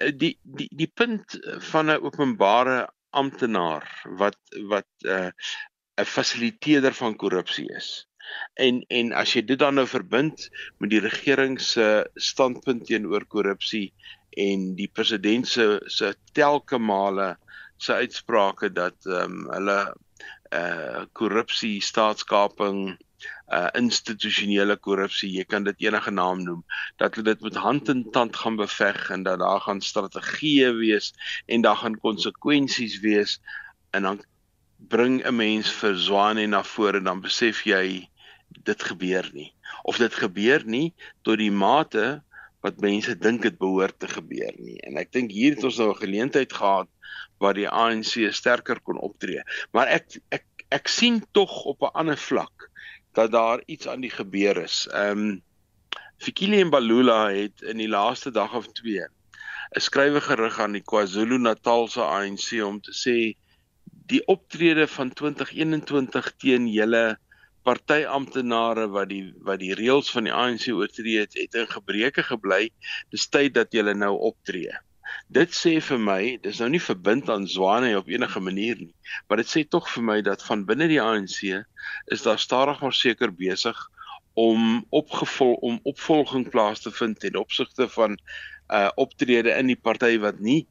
Eh, 0.02 0.12
die 0.24 0.36
die 0.60 0.70
die 0.82 0.92
punt 1.02 1.38
van 1.72 1.90
'n 1.90 2.04
openbare 2.10 2.78
amptenaar 3.22 3.88
wat 4.22 4.38
wat 4.74 4.90
'n 5.04 5.10
uh, 5.10 5.32
'n 6.02 6.06
fasiliteerder 6.06 6.94
van 6.94 7.18
korrupsie 7.24 7.68
is. 7.80 7.90
En 8.66 8.84
en 9.00 9.12
as 9.24 9.34
jy 9.34 9.42
dit 9.42 9.60
dan 9.60 9.76
nou 9.80 9.88
verbind 9.88 10.50
met 10.78 10.90
die 10.94 11.04
regering 11.10 11.58
se 11.62 11.88
standpunt 12.30 12.86
teenoor 12.86 13.26
korrupsie 13.26 13.94
en 14.38 14.70
die 14.78 14.90
president 14.94 15.48
se 15.50 15.68
se 15.92 16.14
telke 16.38 16.78
male 16.78 17.36
se 17.78 17.94
uitsprake 17.94 18.70
dat 18.74 19.06
ehm 19.06 19.42
um, 19.42 19.50
hulle 19.54 19.80
uh 20.58 21.04
korrupsie, 21.20 21.82
staatskaping, 21.84 22.96
uh 23.52 23.70
institusionele 23.76 24.78
korrupsie, 24.78 25.30
jy 25.36 25.44
kan 25.44 25.66
dit 25.68 25.88
enige 25.88 26.12
naam 26.12 26.44
noem, 26.46 26.64
dat 27.02 27.16
hulle 27.16 27.34
dit 27.34 27.42
met 27.50 27.60
hand 27.64 27.90
en 27.90 28.06
tand 28.16 28.36
gaan 28.36 28.56
beveg 28.60 29.10
en 29.12 29.24
dat 29.28 29.40
daar 29.44 29.62
gaan 29.66 29.82
strategieë 29.82 30.72
wees 30.80 31.14
en 31.46 31.66
daar 31.66 31.80
gaan 31.84 32.00
konsekwensies 32.00 33.00
wees 33.04 33.40
en 33.92 34.04
dan 34.10 34.24
bring 34.78 35.26
'n 35.26 35.36
mens 35.36 35.72
vir 35.82 35.96
Zwane 35.96 36.46
na 36.48 36.64
vore 36.64 37.02
dan 37.02 37.22
besef 37.22 37.66
jy 37.66 38.10
dit 38.64 38.84
gebeur 38.84 39.30
nie. 39.34 39.54
Of 39.84 39.98
dit 39.98 40.14
gebeur 40.14 40.64
nie 40.66 40.94
tot 41.24 41.38
die 41.38 41.52
mate 41.52 42.24
wat 42.68 42.84
mense 42.84 43.16
dink 43.18 43.42
dit 43.48 43.58
behoort 43.58 43.98
te 44.00 44.10
gebeur 44.12 44.54
nie. 44.60 44.78
En 44.88 45.00
ek 45.02 45.12
dink 45.16 45.32
hier 45.32 45.56
het 45.56 45.66
ons 45.68 45.80
nou 45.82 45.90
'n 45.94 46.04
geleentheid 46.04 46.54
gehad 46.54 46.90
waar 47.40 47.54
die 47.54 47.70
ANC 47.70 48.28
sterker 48.34 48.80
kon 48.82 49.00
optree. 49.10 49.44
Maar 49.72 49.88
ek 49.88 50.20
ek 50.32 50.46
ek 50.70 50.88
sien 50.92 51.24
tog 51.32 51.64
op 51.72 51.82
'n 51.82 51.96
ander 52.04 52.18
vlak 52.18 52.70
dat 53.14 53.32
daar 53.32 53.62
iets 53.66 53.88
aan 53.88 54.02
die 54.02 54.14
gebeur 54.14 54.64
is. 54.64 54.88
Ehm 54.92 55.20
um, 55.20 55.42
Fikile 56.18 56.64
Mbalula 56.66 57.30
het 57.30 57.62
in 57.62 57.78
die 57.78 57.90
laaste 57.90 58.32
dag 58.32 58.54
of 58.54 58.68
2 58.82 59.06
'n 59.76 59.84
skrywe 59.84 60.22
gerig 60.22 60.60
aan 60.60 60.76
die 60.78 60.84
KwaZulu-Natalse 60.92 62.02
ANC 62.02 62.64
om 62.64 62.82
te 62.82 62.94
sê 62.96 63.18
die 64.12 64.22
optrede 64.26 64.88
van 64.88 65.10
2021 65.14 66.32
teen 66.42 66.68
julle 66.72 67.18
partyamptenare 67.68 68.88
wat 68.96 69.10
die 69.12 69.24
wat 69.48 69.60
die 69.64 69.76
reëls 69.76 70.12
van 70.16 70.28
die 70.30 70.34
ANC 70.34 70.68
oortree 70.72 71.24
het, 71.24 71.36
het 71.36 71.58
in 71.60 71.68
gebreke 71.72 72.24
gebly. 72.24 72.68
Dis 73.14 73.28
tyd 73.34 73.56
dat 73.58 73.76
julle 73.76 73.96
nou 73.98 74.14
optree. 74.32 74.76
Dit 75.32 75.56
sê 75.56 75.78
vir 75.84 76.00
my, 76.04 76.22
dis 76.44 76.60
nou 76.60 76.68
nie 76.72 76.84
verbind 76.84 77.30
aan 77.32 77.48
Zwane 77.48 77.94
op 78.00 78.10
enige 78.12 78.42
manier 78.44 78.80
nie, 78.80 78.94
maar 79.28 79.40
dit 79.40 79.50
sê 79.52 79.64
tog 79.64 79.88
vir 79.94 80.04
my 80.10 80.18
dat 80.24 80.44
van 80.44 80.66
binne 80.68 80.88
die 80.92 81.02
ANC 81.04 81.40
is 82.16 82.26
daar 82.26 82.40
stadig 82.40 82.82
maar 82.84 82.96
seker 82.96 83.32
besig 83.32 83.80
om 84.38 84.84
opgevol 84.94 85.56
om 85.66 85.80
opvolging 85.92 86.46
plaas 86.54 86.84
te 86.84 86.92
vind 86.92 87.20
ten 87.20 87.40
opsigte 87.40 87.88
van 87.96 88.20
uh 88.68 88.90
optrede 89.00 89.56
in 89.56 89.72
die 89.72 89.80
party 89.80 90.18
wat 90.24 90.44
nie 90.44 90.66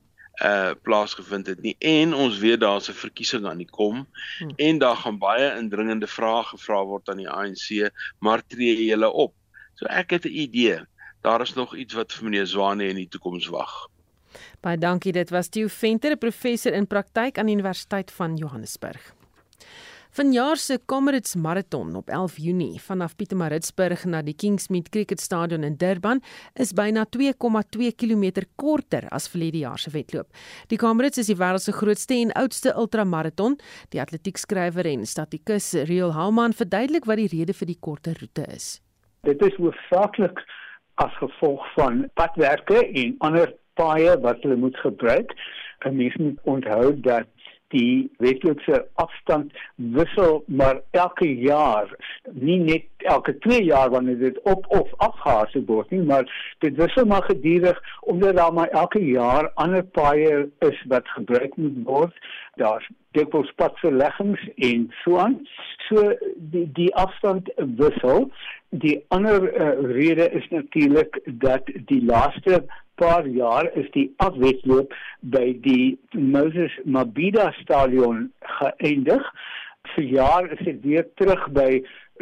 uh 0.44 0.74
plaasgevind 0.82 1.46
het 1.46 1.62
nie 1.62 1.76
en 1.78 2.14
ons 2.14 2.38
weet 2.38 2.60
daar's 2.60 2.88
'n 2.88 2.92
verkiesing 2.92 3.46
aan 3.46 3.58
die 3.58 3.70
kom 3.70 4.06
hmm. 4.38 4.52
en 4.56 4.78
daar 4.78 4.96
gaan 4.96 5.18
baie 5.18 5.56
indringende 5.56 6.06
vrae 6.06 6.42
gevra 6.44 6.84
word 6.84 7.08
aan 7.08 7.16
die 7.16 7.30
ANC 7.30 7.90
maar 8.18 8.42
tree 8.46 8.84
julle 8.84 9.10
op. 9.10 9.34
So 9.74 9.86
ek 9.86 10.10
het 10.10 10.24
'n 10.24 10.36
idee. 10.36 10.80
Daar 11.22 11.40
is 11.40 11.54
nog 11.54 11.76
iets 11.76 11.94
wat 11.94 12.12
vir 12.12 12.24
meneer 12.24 12.46
Zwane 12.46 12.88
in 12.88 12.96
die 12.96 13.08
toekoms 13.08 13.46
wag. 13.46 13.88
Baie 14.60 14.78
dankie. 14.78 15.12
Dit 15.12 15.30
was 15.30 15.48
Theo 15.48 15.68
Venter, 15.68 16.12
'n 16.12 16.18
professor 16.18 16.72
in 16.72 16.86
praktyk 16.86 17.38
aan 17.38 17.46
die 17.46 17.54
Universiteit 17.54 18.12
van 18.12 18.36
Johannesburg. 18.36 19.14
Vanjaar 20.16 20.56
se 20.56 20.78
Comrades 20.86 21.34
Marathon 21.34 21.96
op 21.96 22.08
11 22.08 22.36
Junie 22.36 22.80
vanaf 22.80 23.16
Pietermaritzburg 23.16 24.06
na 24.08 24.22
die 24.24 24.32
Kingsmead 24.32 24.86
Cricket 24.88 25.20
Stadion 25.20 25.64
in 25.68 25.74
Durban 25.76 26.22
is 26.54 26.72
byna 26.72 27.02
2,2 27.16 27.90
km 28.00 28.46
korter 28.56 29.04
as 29.12 29.28
verlede 29.28 29.58
jaar 29.58 29.76
se 29.78 29.92
wedloop. 29.92 30.30
Die 30.72 30.78
Comrades 30.80 31.20
is 31.20 31.28
die 31.28 31.36
wêreld 31.36 31.60
se 31.66 31.74
grootste 31.76 32.16
en 32.16 32.32
oudste 32.32 32.72
ultramarathon. 32.72 33.58
Die 33.92 34.00
atletiekskrywer 34.00 34.88
en 34.88 35.04
statikus 35.04 35.74
Real 35.92 36.16
Hauman 36.16 36.56
verduidelik 36.56 37.04
wat 37.04 37.20
die 37.20 37.28
rede 37.36 37.52
vir 37.52 37.72
die 37.74 37.78
korter 37.78 38.16
roete 38.16 38.48
is. 38.56 38.80
Dit 39.28 39.44
is 39.44 39.60
hoofsaaklik 39.60 40.40
as 41.04 41.12
gevolg 41.20 41.68
van 41.76 42.06
padwerke 42.16 42.86
en 42.86 43.18
ander 43.20 43.52
paaie 43.76 44.16
wat 44.24 44.40
hulle 44.40 44.56
moet 44.64 44.80
gebruik. 44.80 45.36
'n 45.84 45.96
Mens 45.96 46.16
moet 46.16 46.40
onthou 46.48 47.00
dat 47.04 47.28
die 47.74 48.10
wetlikse 48.18 48.86
afstand 48.94 49.52
wissel 49.74 50.44
maar 50.46 50.80
elke 50.90 51.28
jaar 51.34 51.90
nie 52.30 52.58
net 52.58 52.84
elke 52.96 53.38
2 53.38 53.62
jaar 53.64 53.90
wanneer 53.90 54.18
dit 54.18 54.40
op 54.42 54.66
of 54.68 54.94
afgehaas 54.96 55.56
word 55.66 55.90
nie 55.90 56.02
maar 56.02 56.54
dit 56.58 56.76
wissel 56.76 57.04
maar 57.04 57.22
gedurig 57.22 57.82
omdat 58.00 58.36
daar 58.36 58.52
maar 58.52 58.68
elke 58.68 59.04
jaar 59.04 59.50
ander 59.54 59.84
paaie 59.84 60.48
is 60.58 60.84
wat 60.88 61.08
gebruik 61.08 61.56
moet 61.56 61.78
word. 61.84 62.14
Daar's 62.54 62.90
dikwels 63.10 63.52
padverleggings 63.56 64.48
en 64.54 64.90
so 65.02 65.18
aan. 65.18 65.40
So 65.88 66.12
die 66.36 66.66
die 66.72 66.94
afstand 66.94 67.50
wissel. 67.56 68.30
Die 68.68 69.04
ander 69.08 69.46
uh, 69.46 69.92
rede 69.92 70.30
is 70.30 70.48
natuurlik 70.50 71.20
dat 71.24 71.70
die 71.90 72.04
laaste 72.04 72.64
paar 73.00 73.26
jaar 73.26 73.68
is 73.76 73.88
die 73.94 74.08
afwedloop 74.24 74.94
by 75.20 75.46
die 75.64 75.98
Moses 76.12 76.74
Mabhida 76.84 77.50
stadion 77.60 78.28
geëindig. 78.58 79.24
Vir 79.94 80.04
jaar 80.04 80.50
is 80.52 80.62
dit 80.64 80.82
weer 80.84 81.06
terug 81.20 81.48
by 81.56 81.70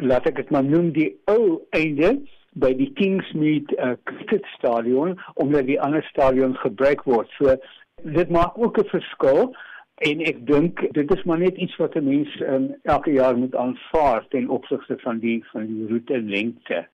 laat 0.03 0.27
ek 0.31 0.41
dit 0.43 0.51
maar 0.55 0.67
noem 0.67 0.91
die 0.97 1.11
ou 1.31 1.61
einde 1.79 2.17
by 2.63 2.71
die 2.79 2.91
Kingsmead 2.99 3.71
uh, 3.79 3.95
cricket 4.11 4.47
stadion 4.55 5.17
omdat 5.43 5.67
die 5.71 5.81
ander 5.81 6.05
stadion 6.11 6.57
gebruik 6.63 7.07
word. 7.09 7.31
So 7.39 7.57
dit 8.03 8.31
maak 8.31 8.59
ook 8.59 8.79
'n 8.79 8.91
verskil 8.91 9.55
en 10.03 10.21
ek 10.21 10.47
dink 10.47 10.83
dit 10.95 11.15
is 11.15 11.23
maar 11.25 11.39
net 11.39 11.57
iets 11.57 11.77
wat 11.77 11.95
'n 11.95 12.09
mens 12.09 12.41
um, 12.41 12.75
elke 12.83 13.13
jaar 13.13 13.37
moet 13.37 13.55
aanvaar 13.55 14.27
ten 14.29 14.49
opsigte 14.49 14.99
van 14.99 15.19
die 15.19 15.45
van 15.53 15.67
die 15.67 15.87
roete 15.89 16.21
lengte. 16.21 16.87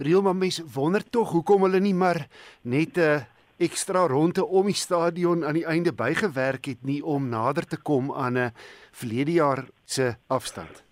Reël 0.00 0.22
maar 0.22 0.36
mense 0.36 0.64
wonder 0.74 1.02
tog 1.10 1.32
hoekom 1.32 1.62
hulle 1.62 1.80
nie 1.80 1.94
maar 1.94 2.26
net 2.62 2.96
'n 2.96 3.00
uh, 3.00 3.20
ekstra 3.60 4.06
ronde 4.06 4.46
om 4.46 4.66
die 4.66 4.74
stadion 4.74 5.44
aan 5.44 5.58
die 5.58 5.66
einde 5.68 5.92
bygewerk 5.92 6.64
het 6.64 6.82
nie 6.82 7.02
om 7.04 7.28
nader 7.28 7.66
te 7.68 7.76
kom 7.76 8.12
aan 8.12 8.38
'n 8.38 8.52
verlede 8.92 9.32
jaar 9.32 9.64
se 9.84 10.14
afstand. 10.26 10.84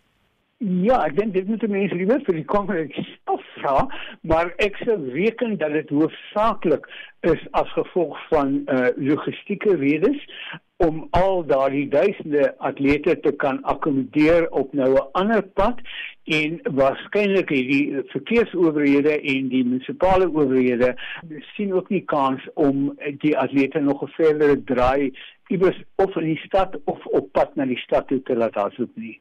Ja, 0.59 1.05
ek 1.07 1.17
dink 1.17 1.33
dit 1.35 1.47
moet 1.47 1.69
mense 1.69 1.95
liewer 1.95 2.21
vir 2.27 2.35
die 2.35 2.45
kommersie 2.45 3.19
afvra, 3.25 3.88
maar 4.23 4.53
ek 4.59 4.77
sou 4.77 4.97
reken 5.11 5.57
dat 5.59 5.73
dit 5.73 5.88
hoofsaaklik 5.88 6.88
is 7.21 7.45
as 7.51 7.71
gevolg 7.73 8.19
van 8.29 8.64
uh 8.67 8.88
logistieke 8.97 9.77
redes 9.77 10.19
om 10.79 11.07
al 11.11 11.41
daardie 11.47 11.88
duisende 11.91 12.55
atlete 12.59 13.17
te 13.21 13.33
kan 13.43 13.59
akkommodeer 13.62 14.47
op 14.51 14.73
nou 14.73 14.91
'n 14.95 15.09
ander 15.12 15.43
pad 15.43 15.81
en 16.25 16.61
waarskynlik 16.62 17.49
die 17.49 18.03
verkeersowerhede 18.14 19.21
en 19.21 19.49
die 19.49 19.64
munisipale 19.64 20.29
owerhede 20.29 20.95
sien 21.55 21.73
ook 21.73 21.88
nie 21.88 22.05
kans 22.05 22.49
om 22.55 22.99
die 23.25 23.38
atlete 23.38 23.81
nog 23.81 24.03
'n 24.03 24.12
verdere 24.21 24.64
draai 24.64 25.12
iewers 25.49 25.83
of 25.95 26.17
in 26.17 26.25
die 26.25 26.43
stad 26.47 26.79
of 26.85 27.07
op 27.07 27.33
pad 27.33 27.57
na 27.57 27.64
die 27.64 27.83
stad 27.83 28.09
toe 28.09 28.23
te 28.23 28.37
laat 28.37 28.55
hardloop 28.55 28.95
nie. 28.95 29.21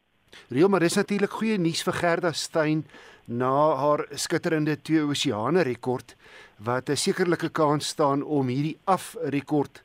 Reël 0.49 0.69
maar 0.69 0.79
dis 0.79 0.95
natuurlik 0.95 1.31
goeie 1.31 1.57
nuus 1.57 1.83
vir 1.83 1.93
Gerda 1.93 2.31
Steyn 2.31 2.85
na 3.25 3.75
haar 3.75 4.05
skitterende 4.11 4.77
twee 4.81 5.01
oseane 5.01 5.61
rekord 5.61 6.15
wat 6.57 6.89
'n 6.89 6.95
sekerlike 6.95 7.49
kans 7.49 7.87
staan 7.87 8.23
om 8.23 8.47
hierdie 8.47 8.77
afrekord 8.83 9.83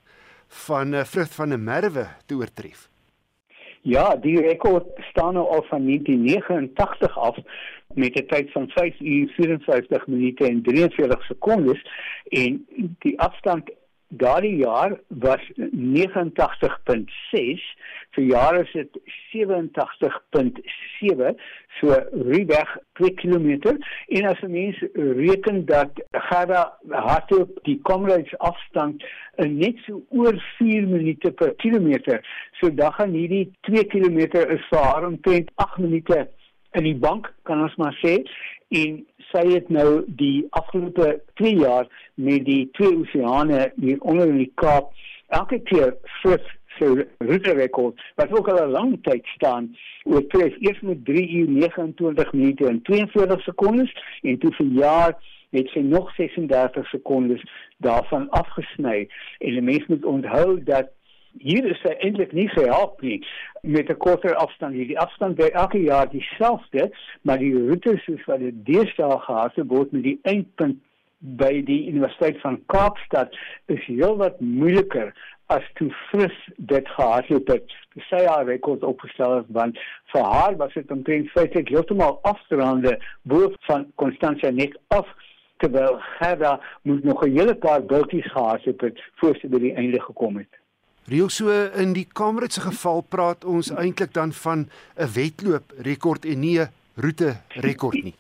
van 0.53 0.93
uh, 0.93 1.05
vrug 1.05 1.31
van 1.35 1.49
'n 1.49 1.65
merwe 1.65 2.07
te 2.27 2.35
oortref. 2.35 2.89
Ja, 3.83 4.17
die 4.17 4.41
rekord 4.41 4.87
staan 5.11 5.35
nou 5.35 5.49
al 5.49 5.65
van 5.69 5.87
1989 5.87 7.19
af 7.19 7.37
met 7.95 8.15
'n 8.15 8.27
tyd 8.27 8.53
van 8.53 8.69
5 8.69 9.01
uur 9.01 9.29
54 9.29 10.07
minute 10.07 10.47
en 10.47 10.63
43 10.63 11.25
sekondes 11.25 11.87
en 12.29 12.67
die 12.99 13.21
afstand 13.21 13.71
daardie 14.19 14.57
jaar 14.57 15.01
was 15.09 15.51
89.6 15.57 17.61
vir 18.15 18.25
jare 18.29 18.61
is 18.63 18.73
dit 18.77 18.99
87.7 19.33 21.33
so 21.79 21.87
ruwweg 22.13 22.71
2 23.01 23.15
km 23.23 23.49
en 24.09 24.25
as 24.33 24.41
'n 24.43 24.53
mens 24.53 24.79
reken 25.23 25.65
dat 25.65 25.91
Gerda 26.11 26.79
hardloop 26.89 27.59
die 27.63 27.81
Comrades 27.83 28.39
afstand 28.39 29.05
net 29.37 29.77
so 29.87 30.03
oor 30.11 30.43
4 30.59 30.89
minute 30.89 31.33
per 31.33 31.55
kilometer 31.55 32.27
so 32.61 32.75
dan 32.75 32.93
gaan 32.93 33.11
hierdie 33.11 33.53
2 33.61 33.87
km 33.87 34.19
is 34.57 34.69
vir 34.71 34.79
haar 34.79 35.07
omtrent 35.07 35.51
8 35.55 35.79
minute 35.79 36.29
in 36.79 36.89
die 36.89 36.97
bank 36.97 37.33
kan 37.49 37.63
ons 37.63 37.77
maar 37.81 37.97
sê 38.01 38.23
en 38.73 39.03
sy 39.31 39.45
het 39.51 39.69
nou 39.73 40.03
die 40.21 40.47
afgelope 40.59 41.21
2 41.41 41.55
jaar 41.61 41.89
met 42.15 42.45
die 42.49 42.65
twee 42.79 42.97
oseane 42.97 43.71
hier 43.81 44.01
onder 44.01 44.29
in 44.29 44.41
die 44.45 44.53
Kaap 44.61 44.93
elke 45.33 45.61
keer 45.69 45.95
vir 46.23 46.41
sy 46.79 46.89
route 47.25 47.53
rekord 47.59 48.01
wat 48.21 48.33
ook 48.33 48.49
al 48.49 48.63
'n 48.65 48.77
lang 48.77 48.97
tyd 49.09 49.27
staan 49.37 49.75
oor 50.05 50.25
tref 50.35 50.57
eers 50.61 50.81
met 50.81 51.05
3 51.05 51.29
uur 51.41 51.49
29 51.49 52.33
minute 52.33 52.67
en 52.69 52.83
42 52.83 53.43
sekondes 53.43 53.93
en 54.23 54.39
toe 54.39 54.53
vir 54.61 54.67
jaar 54.67 55.15
het 55.53 55.69
sy 55.69 55.81
nog 55.85 56.15
36 56.17 56.89
sekondes 56.89 57.43
daarvan 57.85 58.31
afgesny. 58.31 59.09
En 59.39 59.51
die 59.51 59.63
mens 59.63 59.87
moet 59.87 60.05
onthou 60.05 60.63
dat 60.65 60.91
hier 61.39 61.65
is 61.65 61.81
sy 61.81 61.95
eintlik 62.01 62.33
nie 62.33 62.49
gehelp 62.49 63.03
nie 63.03 63.25
met 63.63 63.91
'n 63.91 63.97
korter 63.97 64.35
afstand 64.35 64.75
hier 64.75 64.87
die 64.87 64.99
afstand 64.99 65.37
by 65.37 65.51
elke 65.53 65.83
jaar 65.83 66.09
dieselfde 66.11 66.91
maar 67.23 67.39
die 67.39 67.55
roetes 67.55 68.05
soos 68.05 68.25
wat 68.27 68.41
dit 68.41 68.65
deesdae 68.67 69.19
gehad 69.19 69.57
word 69.57 69.93
met 69.93 70.03
die 70.03 70.19
eindpunt 70.23 70.81
by 71.23 71.63
die 71.63 71.87
Universiteit 71.89 72.41
van 72.43 72.59
Kaapstad 72.67 73.37
is 73.71 73.83
heelwat 73.87 74.41
moeiliker 74.41 75.13
as 75.55 75.65
toe 75.79 75.91
fris 76.11 76.35
dit 76.57 76.89
gehardloop 76.97 77.51
het. 77.53 77.75
Sy 78.09 78.23
haar 78.25 78.47
rekord 78.49 78.83
opgestel 78.87 79.37
het 79.37 79.51
want 79.55 79.79
vir 80.13 80.25
haar 80.35 80.57
was 80.61 80.75
dit 80.75 80.91
omtrent 80.91 81.31
feitelik 81.35 81.71
heeltemal 81.71 82.19
afdraande 82.29 82.97
bo 83.23 83.53
van 83.69 83.87
Constantia 84.03 84.51
net 84.51 84.75
af 84.97 85.07
terwyl 85.63 86.01
Gerda 86.19 86.57
moet 86.83 87.05
nog 87.05 87.23
'n 87.25 87.37
hele 87.39 87.55
paar 87.55 87.83
bultjies 87.83 88.33
gehardloop 88.33 88.81
het 88.81 88.99
voor 89.21 89.37
sy 89.37 89.49
by 89.49 89.59
die 89.59 89.75
einde 89.75 90.01
gekom 90.01 90.37
het. 90.37 90.62
Reël 91.11 91.29
so 91.29 91.51
in 91.75 91.93
die 91.93 92.07
kameritse 92.13 92.61
geval 92.61 93.03
praat 93.09 93.45
ons 93.45 93.71
eintlik 93.71 94.13
dan 94.13 94.33
van 94.33 94.69
'n 94.97 95.13
wedloop 95.15 95.73
rekord 95.79 96.25
en 96.25 96.41
nie 96.41 96.61
'n 96.61 96.69
roete 96.95 97.37
rekord 97.49 98.03
nie. 98.03 98.15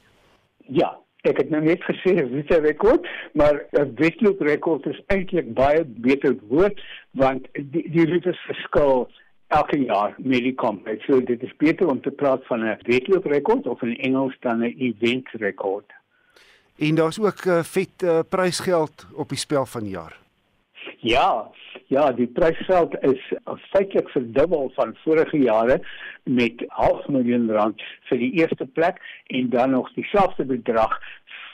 Ja, 0.67 1.03
Ek 1.23 1.39
het 1.39 1.51
nou 1.55 1.61
net 1.63 1.83
gesê 1.87 2.19
'n 2.19 2.31
wisse 2.35 2.59
rekord, 2.61 3.07
maar 3.33 3.67
'n 3.71 3.95
wedloop 3.95 4.41
rekord 4.41 4.87
is 4.87 5.01
eintlik 5.07 5.55
baie 5.55 5.85
beter 5.85 6.35
woord 6.49 6.81
want 7.11 7.47
die 7.53 7.91
die 7.91 8.07
roetes 8.07 8.39
verskil 8.47 9.09
elke 9.47 9.79
jaar 9.79 10.15
met 10.19 10.43
die 10.43 10.55
kompet. 10.55 11.01
So 11.07 11.21
dit 11.21 11.43
is 11.43 11.57
beter 11.57 11.87
om 11.89 12.01
te 12.01 12.11
praat 12.11 12.47
van 12.47 12.65
'n 12.65 12.79
wedloop 12.83 13.25
rekord 13.25 13.67
of 13.67 13.83
in 13.83 13.97
Engels 13.97 14.37
dan 14.41 14.59
'n 14.59 14.75
event 14.79 15.29
rekord. 15.33 15.93
En 16.77 16.95
daar's 16.95 17.19
ook 17.19 17.45
'n 17.45 17.49
uh, 17.49 17.63
vet 17.63 18.03
uh, 18.03 18.19
prysgeld 18.29 19.07
op 19.13 19.29
die 19.29 19.39
spel 19.39 19.67
van 19.67 19.83
die 19.83 19.91
jaar. 19.91 20.19
Ja, 21.03 21.51
ja, 21.91 22.13
die 22.15 22.29
prysgeld 22.31 22.93
is 23.03 23.23
feitelik 23.73 24.11
verdubbel 24.15 24.71
van 24.75 24.93
vorige 25.03 25.39
jare 25.43 25.81
met 26.23 26.63
0.5 26.63 27.09
miljoen 27.11 27.49
rand 27.51 27.83
vir 28.07 28.21
die 28.21 28.31
eerste 28.39 28.67
plek 28.67 29.01
en 29.27 29.49
dan 29.51 29.75
nog 29.75 29.91
dieselfde 29.97 30.47
bedrag 30.47 30.95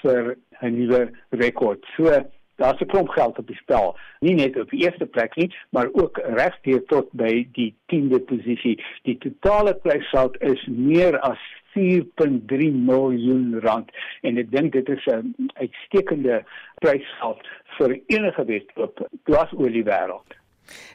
vir 0.03 0.37
'n 0.61 0.77
nuwe 0.77 1.01
rekord. 1.31 1.85
So 1.97 2.13
daar's 2.59 2.81
'n 2.81 2.91
klomp 2.93 3.09
geld 3.09 3.39
op 3.39 3.47
die 3.47 3.57
spel. 3.57 3.97
Nie 4.21 4.35
net 4.35 4.61
op 4.61 4.71
die 4.71 4.83
eerste 4.85 5.07
plek 5.07 5.37
nie, 5.37 5.55
maar 5.71 5.89
ook 5.93 6.21
regdeur 6.23 6.85
tot 6.85 7.13
by 7.13 7.49
die 7.53 7.75
10de 7.87 8.21
posisie. 8.21 8.85
Die 9.03 9.19
totale 9.19 9.75
prysgeld 9.75 10.43
is 10.43 10.67
meer 10.67 11.21
as 11.21 11.39
4.3 11.75 12.73
miljoen 12.73 13.61
rand 13.61 13.91
en 14.21 14.39
ek 14.39 14.51
dink 14.51 14.73
dit 14.73 14.89
is 14.89 15.07
'n 15.07 15.35
uitstekende 15.55 16.45
prysgeld 16.75 17.47
vir 17.79 18.01
enige 18.07 18.45
wedloop 18.45 19.09
dwars 19.25 19.53
oor 19.53 19.71
die 19.71 19.85
wêreld. 19.85 20.31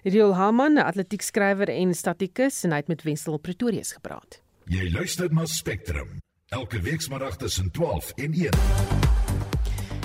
Riel 0.04 0.34
Haman, 0.34 0.78
atletiekskrywer 0.78 1.70
en 1.70 1.94
statikus 1.94 2.64
en 2.64 2.72
hy 2.72 2.78
het 2.78 2.88
met 2.88 3.04
Wessel 3.04 3.40
Pretorius 3.40 3.94
gepraat. 3.94 4.42
Jy 4.66 4.92
luister 4.92 5.34
na 5.34 5.46
Spectrum 5.46 6.20
elke 6.54 6.82
weekmiddag 6.82 7.38
tussen 7.38 7.72
12 7.72 8.12
en 8.16 8.34
1. 8.34 9.23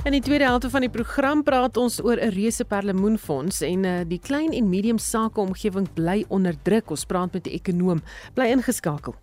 In 0.08 0.14
die 0.14 0.22
tweede 0.24 0.44
helfte 0.44 0.70
van 0.72 0.80
die 0.80 0.88
program 0.88 1.42
praat 1.44 1.76
ons 1.76 1.98
oor 2.00 2.16
'n 2.16 2.32
reuse 2.32 2.64
perlemoenfonds 2.64 3.60
en 3.60 3.84
uh, 3.84 4.00
die 4.08 4.18
klein 4.18 4.52
en 4.56 4.68
medium 4.68 4.98
sake 4.98 5.40
omgewing 5.40 5.88
bly 5.94 6.24
onder 6.28 6.56
druk. 6.62 6.90
Ons 6.90 7.04
praat 7.04 7.32
met 7.32 7.46
'n 7.46 7.50
ekonom. 7.50 8.00
Bly 8.32 8.46
ingeskakel. 8.56 9.14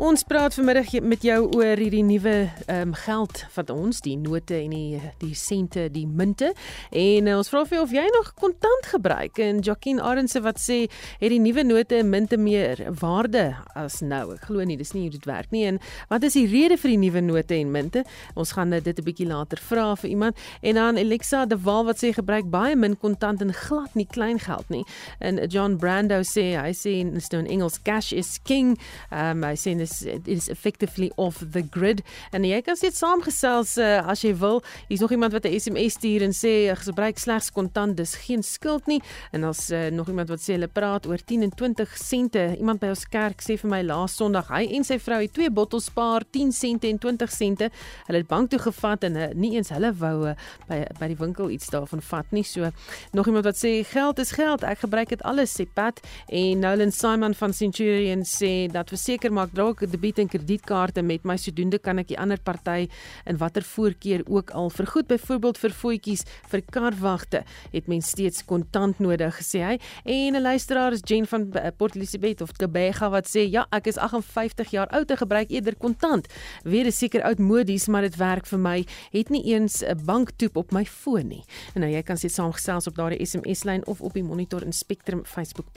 Ons 0.00 0.22
praat 0.24 0.54
vanmiddag 0.56 0.94
met 1.04 1.20
jou 1.20 1.42
oor 1.58 1.76
hierdie 1.76 2.00
nuwe 2.08 2.32
ehm 2.48 2.88
um, 2.88 2.92
geld 2.96 3.42
van 3.52 3.68
ons, 3.74 3.98
die 4.00 4.14
note 4.16 4.56
en 4.56 4.72
die 4.72 5.00
die 5.20 5.34
sente, 5.36 5.90
die 5.92 6.06
munte. 6.08 6.54
En 6.88 7.26
uh, 7.28 7.34
ons 7.36 7.50
vra 7.52 7.60
vir 7.68 7.76
jou 7.76 7.82
of 7.84 7.92
jy 7.92 8.04
nog 8.14 8.30
kontant 8.40 8.88
gebruik. 8.88 9.36
En 9.44 9.60
Jacqueline 9.60 10.00
Arendse 10.00 10.40
wat 10.40 10.56
sê 10.56 10.78
het 11.20 11.28
die 11.28 11.40
nuwe 11.44 11.66
note 11.68 11.98
en 12.00 12.08
munte 12.08 12.38
meer 12.40 12.80
waarde 13.02 13.42
as 13.76 13.98
nou. 14.00 14.22
Ek 14.38 14.46
glo 14.48 14.64
nie, 14.64 14.78
dis 14.80 14.94
nie 14.96 15.02
hoe 15.02 15.12
dit 15.18 15.28
werk 15.28 15.52
nie. 15.52 15.66
En 15.68 15.82
wat 16.08 16.24
is 16.24 16.38
die 16.38 16.46
rede 16.48 16.80
vir 16.80 16.94
die 16.94 17.02
nuwe 17.04 17.20
note 17.26 17.58
en 17.58 17.76
munte? 17.76 18.06
Ons 18.40 18.54
gaan 18.56 18.72
dit 18.72 18.88
'n 18.88 19.04
bietjie 19.04 19.28
later 19.28 19.60
vra 19.60 19.92
vir 20.00 20.10
iemand. 20.10 20.40
En 20.62 20.80
dan 20.80 20.96
Alexa 20.96 21.44
de 21.44 21.60
Waal 21.60 21.84
wat 21.84 22.00
sê 22.00 22.14
gebruik 22.16 22.48
baie 22.48 22.74
min 22.74 22.96
kontant 22.96 23.42
en 23.42 23.52
glad 23.52 23.94
nie 23.94 24.08
klein 24.08 24.40
geld 24.40 24.68
nie. 24.70 24.84
En 25.20 25.36
John 25.48 25.76
Brando 25.76 26.22
sê 26.24 26.56
hy 26.56 26.72
sê 26.72 27.04
in 27.04 27.20
Stone 27.20 27.48
Engels 27.48 27.82
cash 27.82 28.12
is 28.12 28.40
king. 28.42 28.78
Ehm 29.12 29.44
um, 29.44 29.44
hy 29.44 29.56
sê 29.56 29.89
is 29.90 30.02
it 30.06 30.28
is 30.28 30.48
effectively 30.48 31.10
off 31.16 31.42
the 31.52 31.62
grid 31.70 32.02
en 32.32 32.44
jy 32.44 32.60
kan 32.64 32.76
steeds 32.78 33.00
saamgesels 33.02 33.76
uh, 33.80 34.00
as 34.10 34.22
jy 34.24 34.32
wil. 34.38 34.60
Hier's 34.88 35.00
nog 35.00 35.10
iemand 35.14 35.32
wat 35.32 35.44
'n 35.44 35.58
SMS 35.60 35.98
stuur 35.98 36.22
en 36.22 36.32
sê 36.32 36.74
gebruik 36.76 37.18
slegs 37.18 37.50
kontant, 37.50 37.96
dis 37.96 38.14
geen 38.14 38.42
skuld 38.42 38.86
nie. 38.86 39.00
En 39.32 39.44
as 39.44 39.70
uh, 39.70 39.88
nog 39.90 40.08
iemand 40.08 40.28
wat 40.28 40.40
sê 40.40 40.54
hulle 40.56 40.68
praat 40.68 41.06
oor 41.06 41.18
10 41.18 41.42
en 41.42 41.50
20 41.54 41.96
sente. 41.96 42.56
Iemand 42.58 42.80
by 42.80 42.88
ons 42.94 43.06
kerk 43.08 43.42
sê 43.42 43.56
vir 43.58 43.70
my 43.70 43.82
laas 43.82 44.16
Sondag, 44.20 44.48
hy 44.48 44.66
en 44.76 44.84
sy 44.84 44.98
vrou 44.98 45.20
het 45.20 45.32
twee 45.32 45.50
bottels 45.50 45.84
spaar 45.84 46.24
10 46.30 46.52
sente 46.52 46.88
en 46.88 46.98
20 46.98 47.30
sente. 47.30 47.70
Hulle 48.06 48.18
het 48.18 48.28
bank 48.28 48.50
toe 48.50 48.58
gevat 48.58 49.04
en 49.04 49.16
uh, 49.16 49.28
nie 49.34 49.54
eens 49.56 49.70
hulle 49.70 49.92
wou 49.92 50.28
uh, 50.28 50.34
by 50.68 50.84
by 50.98 51.08
die 51.08 51.16
winkel 51.16 51.50
iets 51.50 51.70
daarvan 51.70 52.02
vat 52.02 52.30
nie. 52.30 52.44
So 52.44 52.70
nog 53.12 53.26
iemand 53.26 53.44
wat 53.44 53.56
sê 53.56 53.84
geld 53.84 54.18
is 54.18 54.32
geld. 54.32 54.62
Ek 54.62 54.84
gebruik 54.84 55.08
dit 55.08 55.22
alles 55.22 55.54
sê 55.56 55.66
Pat 55.66 56.00
en 56.28 56.60
Nolan 56.60 56.92
Simon 56.92 57.34
van 57.34 57.52
Centurion 57.52 58.24
sê 58.26 58.68
dat 58.72 58.90
verseker 58.92 59.32
maak 59.32 59.54
dra 59.54 59.70
ook 59.70 59.79
debiet 59.86 60.18
en 60.18 60.28
kredietkaarte 60.28 61.02
met 61.02 61.24
my 61.24 61.36
sodoende 61.36 61.78
kan 61.78 61.98
ek 61.98 62.08
die 62.08 62.18
ander 62.18 62.38
party 62.38 62.88
in 63.26 63.38
watter 63.40 63.62
voorkeur 63.62 64.24
ook 64.26 64.50
al 64.50 64.70
vergoed. 64.70 65.08
Byvoorbeeld 65.08 65.58
vir 65.58 65.70
voetjies 65.70 66.24
vir 66.50 66.62
karwagte 66.70 67.44
het 67.72 67.88
mens 67.88 68.10
steeds 68.10 68.44
kontant 68.44 68.98
nodig 68.98 69.36
gesê 69.38 69.62
hy. 69.64 69.78
En 70.04 70.36
'n 70.36 70.42
luisteraar 70.42 70.92
is 70.92 71.00
Jen 71.04 71.26
van 71.26 71.52
eh, 71.52 71.70
Port 71.76 71.96
Elizabeth 71.96 72.40
of 72.40 72.52
Kebega 72.52 73.10
wat 73.10 73.26
sê 73.26 73.48
ja 73.48 73.66
ek 73.70 73.86
is 73.86 73.96
58 73.96 74.70
jaar 74.70 74.88
oud 74.88 75.10
en 75.10 75.16
gebruik 75.16 75.50
eerder 75.50 75.76
kontant. 75.76 76.26
Weer 76.64 76.86
is 76.86 76.98
seker 76.98 77.22
oudmodies 77.22 77.88
maar 77.88 78.02
dit 78.02 78.16
werk 78.16 78.46
vir 78.46 78.58
my. 78.58 78.86
Het 79.12 79.28
nie 79.28 79.44
eens 79.44 79.82
'n 79.82 80.04
banktoep 80.04 80.56
op 80.56 80.72
my 80.72 80.84
foon 80.84 81.28
nie. 81.28 81.44
En 81.74 81.80
nou 81.80 81.92
jy 81.92 82.02
kan 82.02 82.16
sit 82.16 82.32
saamgesels 82.32 82.86
op 82.86 82.94
daardie 82.94 83.26
SMS 83.26 83.64
lyn 83.64 83.86
of 83.86 84.00
op 84.00 84.12
die 84.12 84.24
Monitor 84.24 84.62
en 84.62 84.72
Spectrum 84.72 85.24
Facebook 85.24 85.72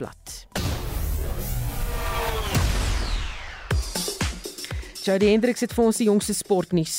Jody 5.04 5.26
Hendriks 5.28 5.60
het 5.60 5.72
vir 5.76 5.84
ons 5.84 5.98
die 6.00 6.06
jongste 6.08 6.32
sportnuus. 6.32 6.94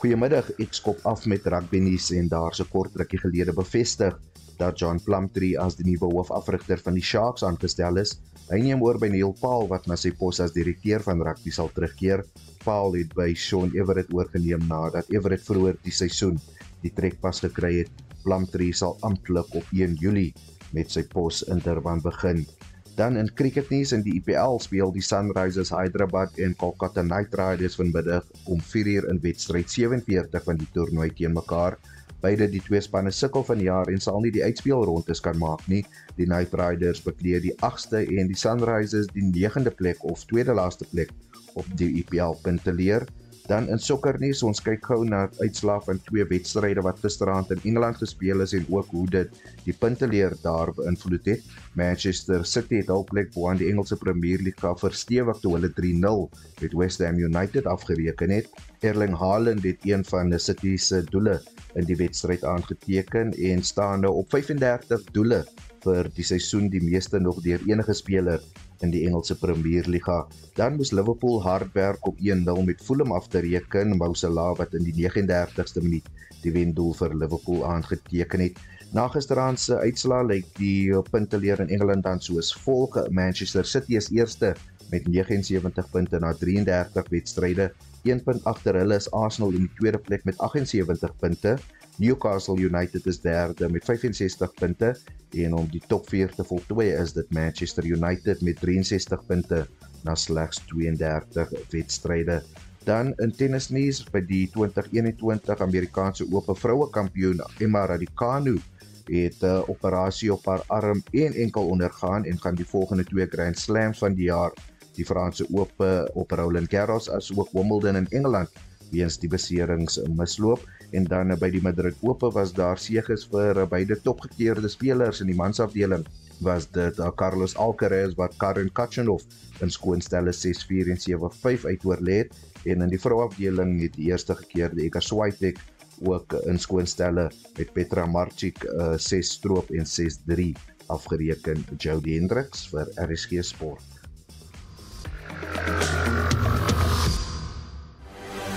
Goeiemiddag, 0.00 0.46
ek 0.64 0.72
skop 0.72 1.02
af 1.04 1.26
met 1.28 1.44
rugby 1.52 1.76
nuus 1.84 2.06
en 2.16 2.30
daar 2.32 2.56
se 2.56 2.64
kort 2.70 2.94
rukkie 2.96 3.20
gelede 3.20 3.52
bevestig 3.52 4.16
dat 4.56 4.80
John 4.80 4.96
Plumtree 5.04 5.58
as 5.60 5.76
die 5.76 5.84
nuwe 5.84 6.08
hoofafrigter 6.08 6.80
van 6.80 6.96
die 6.96 7.04
Sharks 7.04 7.44
aangestel 7.44 8.00
is. 8.00 8.14
Hy 8.48 8.62
neem 8.64 8.80
oor 8.86 8.96
by 9.02 9.12
Neil 9.12 9.36
Paul 9.42 9.68
wat 9.68 9.84
na 9.90 9.98
sy 10.00 10.14
pos 10.16 10.40
as 10.40 10.56
direkteur 10.56 11.04
van 11.04 11.20
rugby 11.20 11.52
sal 11.52 11.68
terugkeer. 11.76 12.24
Paul 12.64 12.96
het 12.96 13.12
by 13.18 13.34
Sean 13.36 13.76
Everett 13.76 14.16
oorgeneem 14.16 14.64
nadat 14.70 15.12
Everett 15.12 15.44
vroeër 15.44 15.76
die 15.84 15.92
seisoen 15.92 16.40
die 16.80 16.94
trekpas 16.96 17.44
gekry 17.44 17.82
het. 17.82 18.04
Plumtree 18.24 18.72
sal 18.72 18.96
amptelik 19.04 19.52
op 19.52 19.68
1 19.76 20.00
Julie 20.00 20.30
met 20.72 20.96
sy 20.96 21.04
pos 21.12 21.44
in 21.52 21.60
Durban 21.60 22.00
begin. 22.00 22.46
Dan 22.94 23.16
in 23.18 23.26
cricketnuus 23.34 23.90
in 23.92 24.04
die 24.06 24.20
IPL 24.20 24.60
speel 24.62 24.92
die 24.94 25.02
Sunrisers 25.02 25.72
Hyderabad 25.74 26.36
en 26.38 26.54
Kolkata 26.54 27.02
Knight 27.02 27.34
Riders 27.34 27.74
vanmiddag 27.74 28.28
om 28.46 28.60
4uur 28.62 29.08
in 29.10 29.18
wedstryd 29.24 29.70
47 29.70 30.44
van 30.46 30.60
die 30.60 30.68
toernooi 30.76 31.08
teen 31.10 31.34
mekaar. 31.34 31.74
Beide 32.22 32.46
die 32.48 32.62
twee 32.62 32.80
spanne 32.80 33.10
sukkel 33.10 33.42
van 33.44 33.58
die 33.58 33.66
jaar 33.66 33.90
en 33.90 33.98
sal 34.00 34.22
nie 34.22 34.30
die 34.32 34.44
uitspelrondes 34.46 35.20
kan 35.24 35.36
maak 35.42 35.66
nie. 35.68 35.82
Die 36.14 36.28
Knight 36.30 36.54
Riders 36.54 37.02
bekleed 37.02 37.42
die 37.48 37.56
8ste 37.66 38.04
en 38.06 38.30
die 38.30 38.38
Sunrisers 38.38 39.10
die 39.10 39.26
9de 39.26 39.74
plek 39.74 40.06
of 40.06 40.22
tweede 40.30 40.54
laaste 40.54 40.86
plek 40.94 41.10
op 41.58 41.66
die 41.74 41.90
IPL 41.98 42.38
punteleer. 42.46 43.08
Dan 43.44 43.66
in 43.68 43.80
sokkernuus, 43.82 44.40
ons 44.48 44.62
kyk 44.64 44.86
gou 44.88 45.02
na 45.04 45.26
uitslae 45.36 45.82
van 45.84 45.98
twee 46.06 46.24
wedstryde 46.30 46.80
wat 46.86 47.02
gisteraand 47.02 47.50
in 47.52 47.60
Engeland 47.68 47.98
gespeel 48.00 48.40
is 48.40 48.54
en 48.56 48.64
ook 48.72 48.88
hoe 48.96 49.04
dit 49.12 49.42
die 49.66 49.74
punteleer 49.76 50.32
daar 50.40 50.72
beïnvloed 50.78 51.28
het. 51.28 51.50
Manchester 51.76 52.46
City 52.48 52.80
het 52.80 52.88
hul 52.88 53.04
plek 53.10 53.34
bo 53.34 53.50
aan 53.50 53.60
die 53.60 53.68
Engelse 53.68 53.98
Premier 54.00 54.40
League 54.40 54.72
verstewig 54.80 55.42
toe 55.42 55.52
hulle 55.58 55.72
3-0 55.76 56.24
met 56.62 56.78
West 56.80 57.04
Ham 57.04 57.20
United 57.20 57.68
afgereken 57.68 58.32
het. 58.32 58.48
Erling 58.80 59.12
Haaland 59.20 59.60
het 59.68 59.84
een 59.84 60.08
van 60.08 60.32
die 60.32 60.40
City 60.40 60.78
se 60.80 61.02
doele 61.10 61.36
in 61.76 61.84
die 61.84 62.00
wedstryd 62.00 62.44
aangeteken 62.48 63.36
en 63.36 63.62
staan 63.62 64.06
nou 64.06 64.14
op 64.24 64.32
35 64.32 65.04
doele 65.12 65.44
vir 65.84 66.08
die 66.16 66.24
seisoen 66.24 66.70
die 66.72 66.80
meeste 66.80 67.20
nog 67.20 67.42
deur 67.44 67.60
enige 67.68 67.92
speler 67.92 68.40
in 68.82 68.90
die 68.90 69.04
Engelse 69.06 69.36
Premier 69.38 69.86
Liga. 69.86 70.26
Dan 70.56 70.76
moes 70.76 70.92
Liverpool 70.92 71.42
hard 71.42 71.72
werk 71.74 72.06
op 72.06 72.18
1-0 72.18 72.64
met 72.64 72.82
Fulham 72.82 73.12
af 73.12 73.28
te 73.28 73.38
reken, 73.44 73.96
Mo 73.96 74.12
Salah 74.14 74.56
wat 74.56 74.74
in 74.74 74.84
die 74.84 74.94
39ste 74.96 75.82
minuut 75.82 76.08
die 76.42 76.52
wendoel 76.52 76.94
vir 76.98 77.14
Liverpool 77.16 77.64
aangeteken 77.66 78.40
het. 78.40 78.58
Na 78.94 79.08
gisteraand 79.10 79.58
se 79.58 79.78
uitslaa 79.80 80.22
lyk 80.22 80.46
die 80.58 80.92
punteleer 81.10 81.60
in 81.64 81.72
Engeland 81.74 82.04
dan 82.04 82.20
soos 82.22 82.52
volg: 82.64 82.98
Manchester 83.10 83.66
City 83.66 83.96
is 83.98 84.10
eerste 84.14 84.54
met 84.90 85.08
79 85.08 85.90
punte 85.90 86.20
na 86.22 86.34
33 86.38 87.08
wedstryde. 87.10 87.72
1 88.04 88.22
punt 88.22 88.44
agter 88.44 88.76
hulle 88.78 88.98
is 89.00 89.10
Arsenal 89.10 89.56
in 89.56 89.64
die 89.66 89.74
tweede 89.80 89.98
plek 89.98 90.24
met 90.28 90.38
78 90.38 91.16
punte. 91.18 91.56
Newcastle 91.96 92.58
United 92.58 93.06
is 93.06 93.20
derde 93.20 93.68
met 93.70 93.84
65 93.84 94.54
punte 94.54 94.96
en 95.30 95.54
om 95.54 95.66
die 95.70 95.82
top 95.86 96.08
4 96.08 96.34
te 96.34 96.44
voltooi 96.44 96.88
is 96.90 97.14
dit 97.14 97.30
Manchester 97.30 97.86
United 97.86 98.42
met 98.42 98.58
63 98.62 99.22
punte 99.26 99.66
na 100.02 100.14
slegs 100.14 100.58
32 100.66 101.52
wedstryde. 101.70 102.42
Dan 102.84 103.14
in 103.22 103.32
tennisnuus 103.32 104.02
by 104.12 104.20
die 104.26 104.44
2021 104.52 105.62
Amerikaanse 105.64 106.26
Ope 106.32 106.56
vroue 106.58 106.90
kampioen 106.90 107.40
Emma 107.62 107.86
Raducanu 107.86 108.58
het 109.04 109.40
'n 109.42 109.46
uh, 109.46 109.68
operasie 109.68 110.32
op 110.32 110.44
haar 110.44 110.62
arm 110.66 111.02
en 111.12 111.32
enkel 111.32 111.68
ondergaan 111.68 112.24
en 112.24 112.40
gaan 112.40 112.54
die 112.54 112.66
volgende 112.66 113.04
twee 113.04 113.26
Grand 113.26 113.58
Slams 113.58 113.98
van 113.98 114.14
die 114.14 114.24
jaar, 114.24 114.52
die 114.94 115.04
Franse 115.04 115.46
Ope 115.52 116.10
op 116.14 116.30
Roland 116.30 116.70
Garros 116.70 117.10
as 117.10 117.36
ook 117.36 117.52
Wimbledon 117.52 117.96
in 117.96 118.08
Engeland, 118.08 118.48
weens 118.90 119.18
die 119.18 119.28
beserings 119.28 120.00
misloop 120.08 120.60
en 120.94 121.06
dan 121.10 121.34
by 121.40 121.50
die 121.52 121.62
Madrid 121.62 121.98
Ope 122.06 122.30
was 122.34 122.52
daar 122.54 122.78
seëges 122.80 123.26
vir 123.32 123.60
beide 123.70 123.96
topgekeerde 124.04 124.70
spelers 124.70 125.20
in 125.24 125.30
die 125.30 125.38
mansafdeling. 125.38 126.06
Was 126.44 126.66
dit 126.74 126.98
uh, 126.98 127.10
Carlos 127.18 127.54
Alcaraz 127.60 128.16
wat 128.18 128.34
Karen 128.42 128.70
Khachanov 128.74 129.22
in 129.62 129.70
skoonstelle 129.70 130.34
6-4 130.34 130.90
en 130.94 131.00
7-5 131.02 131.68
uitoorlê 131.70 132.24
het 132.24 132.34
en 132.70 132.82
in 132.86 132.92
die 132.92 133.00
vrouafdeling 133.00 133.76
het 133.82 133.96
die 133.98 134.10
eerste 134.10 134.36
gekeerde 134.38 134.82
Iga 134.86 135.02
Swiatek 135.04 135.60
ook 136.02 136.34
in 136.50 136.58
skoonstelle 136.58 137.28
met 137.58 137.74
Petra 137.74 138.06
Marčič 138.06 138.64
uh, 138.66 138.94
6 138.98 139.34
stroop 139.38 139.70
en 139.70 139.86
6-3 139.86 140.50
afgereken. 140.92 141.64
Jody 141.78 142.18
Hendricks 142.18 142.66
vir 142.72 142.90
RSG 143.06 143.44
Sport 143.46 143.94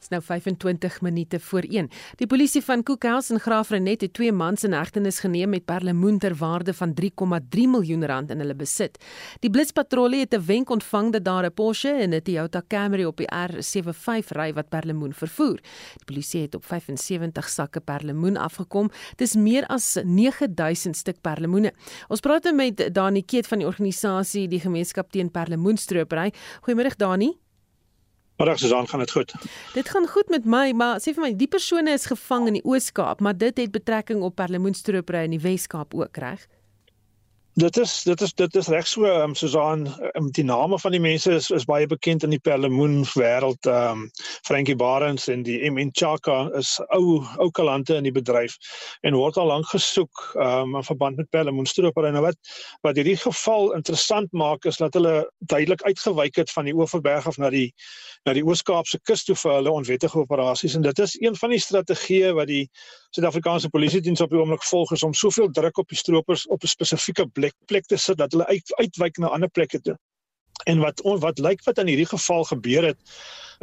Dit's 0.00 0.08
nou 0.08 0.22
25 0.24 1.00
minute 1.04 1.38
voor 1.40 1.66
1. 1.68 1.88
Die 2.16 2.26
polisie 2.26 2.62
van 2.64 2.82
Cookhouse 2.82 3.34
in 3.34 3.40
Graafrenet 3.40 4.00
het 4.00 4.12
twee 4.16 4.32
mans 4.32 4.64
in 4.64 4.72
hegtenis 4.72 5.18
geneem 5.20 5.50
met 5.52 5.66
perlemoen 5.68 6.18
ter 6.18 6.32
waarde 6.40 6.72
van 6.74 6.94
3,3 6.96 7.66
miljoen 7.68 8.06
rand 8.08 8.30
in 8.30 8.40
hulle 8.40 8.54
besit. 8.56 8.96
Die 9.44 9.50
blitspatrollie 9.50 10.20
het 10.20 10.34
'n 10.34 10.46
wenk 10.46 10.70
ontvang 10.70 11.12
dat 11.12 11.24
daar 11.24 11.44
'n 11.44 11.52
Porsche 11.52 11.92
en 11.92 12.14
'n 12.14 12.22
Toyota 12.22 12.62
Camry 12.68 13.04
op 13.04 13.16
die 13.16 13.28
R75 13.28 14.32
ry 14.32 14.52
wat 14.52 14.68
perlemoen 14.68 15.12
vervoer. 15.12 15.60
Die 15.96 16.04
polisie 16.04 16.42
het 16.42 16.54
op 16.54 16.64
75 16.64 17.48
sakke 17.48 17.80
perlemoen 17.80 18.36
afgekom. 18.36 18.90
Dis 19.16 19.34
meer 19.34 19.66
as 19.66 19.98
9000 20.04 20.96
stuk 20.96 21.20
perlemoene. 21.20 21.72
Ons 22.08 22.20
praat 22.20 22.42
nou 22.44 22.54
met 22.54 22.94
Dani 22.94 23.22
Keet 23.24 23.46
van 23.46 23.58
die 23.58 23.66
organisasie 23.66 24.48
die 24.48 24.60
Gemeenskap 24.60 25.10
teen 25.10 25.30
Perlemoenstropery. 25.30 26.32
Goeiemôre 26.62 26.96
Dani. 26.96 27.49
Middag 28.40 28.58
Susan, 28.58 28.88
gaan 28.88 28.98
dit 28.98 29.10
goed? 29.10 29.32
Dit 29.72 29.88
gaan 29.88 30.06
goed 30.08 30.28
met 30.32 30.46
my, 30.48 30.70
maar 30.72 30.96
sê 31.04 31.12
vir 31.12 31.26
my, 31.26 31.28
die 31.36 31.48
persone 31.52 31.92
is 31.92 32.06
gevang 32.08 32.46
in 32.48 32.54
die 32.56 32.62
Oos-Kaap, 32.64 33.20
maar 33.20 33.36
dit 33.36 33.58
het 33.60 33.74
betrekking 33.74 34.22
op 34.24 34.38
perlemoenstropery 34.40 35.26
in 35.28 35.34
die 35.34 35.42
Wes-Kaap 35.44 35.92
ook, 35.94 36.16
reg? 36.24 36.46
Dit 37.54 37.76
is 37.76 38.02
dit 38.02 38.20
is 38.20 38.32
dit 38.34 38.54
is 38.54 38.68
reg 38.68 38.86
so 38.86 39.04
um, 39.04 39.34
Susan 39.34 39.88
um, 40.14 40.28
die 40.30 40.44
name 40.44 40.78
van 40.78 40.92
die 40.94 41.00
mense 41.00 41.32
is 41.34 41.48
is 41.50 41.64
baie 41.66 41.86
bekend 41.86 42.22
in 42.22 42.30
die 42.30 42.38
perlemoen 42.38 43.02
wêreld. 43.18 43.66
Um 43.66 44.04
Frankie 44.46 44.76
Barends 44.76 45.26
en 45.28 45.42
die 45.42 45.58
MN 45.70 45.90
Chaka 45.92 46.48
is 46.54 46.76
ou 46.94 47.24
ou 47.42 47.50
kalante 47.50 47.96
in 47.98 48.06
die 48.06 48.14
bedryf 48.14 48.54
en 49.02 49.18
word 49.18 49.36
al 49.36 49.50
lank 49.50 49.66
gesoek 49.66 50.22
um 50.38 50.76
in 50.78 50.86
verband 50.86 51.18
met 51.18 51.30
perlemoenstropery 51.34 52.12
nou 52.14 52.22
wat 52.28 52.38
wat 52.86 53.02
hierdie 53.02 53.18
geval 53.18 53.74
interessant 53.74 54.30
maak 54.30 54.70
is 54.70 54.78
dat 54.78 54.94
hulle 54.94 55.26
duidelik 55.38 55.82
uitgewyk 55.82 56.38
het 56.38 56.54
van 56.54 56.70
die 56.70 56.76
Oeverberg 56.78 57.26
af 57.26 57.38
na 57.42 57.50
die 57.50 57.72
na 58.28 58.36
die 58.36 58.46
Oos-Kaapse 58.46 59.02
kus 59.02 59.26
toe 59.26 59.34
vir 59.34 59.56
hulle 59.56 59.74
onwettige 59.74 60.22
operasies 60.22 60.78
en 60.78 60.86
dit 60.86 60.98
is 61.02 61.18
een 61.18 61.36
van 61.42 61.50
die 61.50 61.62
strategieë 61.66 62.32
wat 62.38 62.50
die 62.52 62.66
Suid-Afrikaanse 63.10 63.72
polisie 63.74 63.98
diens 64.06 64.20
op 64.22 64.30
die 64.30 64.38
oomblik 64.38 64.62
volg 64.62 64.92
is 64.94 65.02
om 65.02 65.14
soveel 65.18 65.48
druk 65.50 65.80
op 65.82 65.88
die 65.90 65.98
stroopers 65.98 66.46
op 66.46 66.62
'n 66.62 66.70
spesifieke 66.70 67.26
plek 67.40 67.56
plek 67.66 67.86
te 67.88 67.96
sit 67.96 68.18
dat 68.18 68.32
hulle 68.32 68.46
uit, 68.46 68.72
uitwyk 68.78 69.18
na 69.18 69.32
ander 69.34 69.50
plekke 69.50 69.80
toe. 69.80 69.96
En 70.68 70.80
wat 70.84 71.00
wat 71.24 71.38
lyk 71.38 71.62
wat 71.64 71.78
in 71.78 71.88
hierdie 71.88 72.08
geval 72.08 72.44
gebeur 72.44 72.90
het 72.92 72.98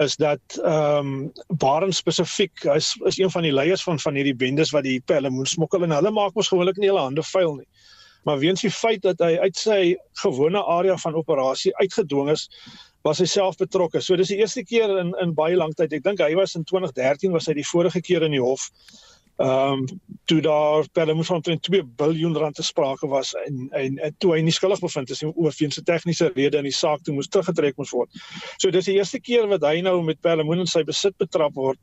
is 0.02 0.16
dat 0.18 0.58
ehm 0.64 1.12
um, 1.12 1.32
Baren 1.48 1.94
spesifiek 1.94 2.64
is 2.74 2.96
is 3.06 3.18
een 3.18 3.32
van 3.32 3.46
die 3.46 3.54
leiers 3.54 3.84
van 3.84 4.00
van 4.00 4.18
hierdie 4.18 4.36
bendes 4.36 4.74
wat 4.74 4.84
die 4.84 5.02
pellemoen 5.06 5.46
smokkel 5.46 5.84
en 5.84 5.96
hulle 5.96 6.12
maak 6.12 6.34
mos 6.34 6.50
gewoonlik 6.54 6.78
nie 6.78 6.90
hulle 6.90 7.06
hande 7.06 7.24
vuil 7.24 7.56
nie. 7.56 7.70
Maar 8.26 8.40
weens 8.40 8.62
die 8.62 8.72
feit 8.72 9.02
dat 9.02 9.22
hy 9.24 9.38
uit 9.40 9.56
sy 9.56 9.96
gewone 10.22 10.64
area 10.64 10.98
van 10.98 11.16
operasie 11.16 11.76
uitgedwing 11.78 12.30
is, 12.34 12.48
was 13.02 13.22
hy 13.24 13.26
self 13.26 13.58
betrokke. 13.58 14.02
So 14.02 14.18
dis 14.20 14.34
die 14.34 14.42
eerste 14.42 14.64
keer 14.64 14.98
in 15.00 15.14
in 15.22 15.34
baie 15.34 15.56
lank 15.56 15.78
tyd. 15.78 15.94
Ek 15.94 16.04
dink 16.04 16.20
hy 16.20 16.34
was 16.36 16.56
in 16.56 16.66
2013 16.68 17.32
was 17.32 17.48
hy 17.48 17.54
die 17.62 17.70
vorige 17.72 18.02
keer 18.02 18.26
in 18.28 18.36
die 18.36 18.44
hof 18.44 18.70
ehm 19.38 19.74
um, 19.74 19.86
toe 20.26 20.42
daar 20.42 20.88
per 20.92 21.16
moet 21.16 21.26
van 21.26 21.42
2 21.42 21.84
miljard 21.98 22.38
rand 22.38 22.56
te 22.56 22.64
sprake 22.64 23.08
was 23.08 23.34
en 23.34 23.68
en, 23.72 23.98
en 23.98 24.16
toe 24.18 24.34
hy 24.34 24.42
nie 24.42 24.52
skuldig 24.52 24.80
bevind 24.80 25.10
is 25.10 25.24
oor 25.24 25.54
weens 25.60 25.80
tegniese 25.84 26.32
rede 26.36 26.58
in 26.58 26.64
die 26.64 26.74
saak 26.74 27.04
toe 27.04 27.14
moes 27.14 27.30
teruggetrek 27.30 27.78
moes 27.78 27.94
word. 27.94 28.10
So 28.58 28.72
dis 28.74 28.90
die 28.90 28.96
eerste 28.98 29.20
keer 29.20 29.46
wat 29.48 29.62
hy 29.62 29.82
nou 29.86 30.02
met 30.04 30.22
Perlemoen 30.22 30.66
in 30.66 30.72
sy 30.72 30.82
besit 30.88 31.18
betrap 31.22 31.54
word 31.54 31.78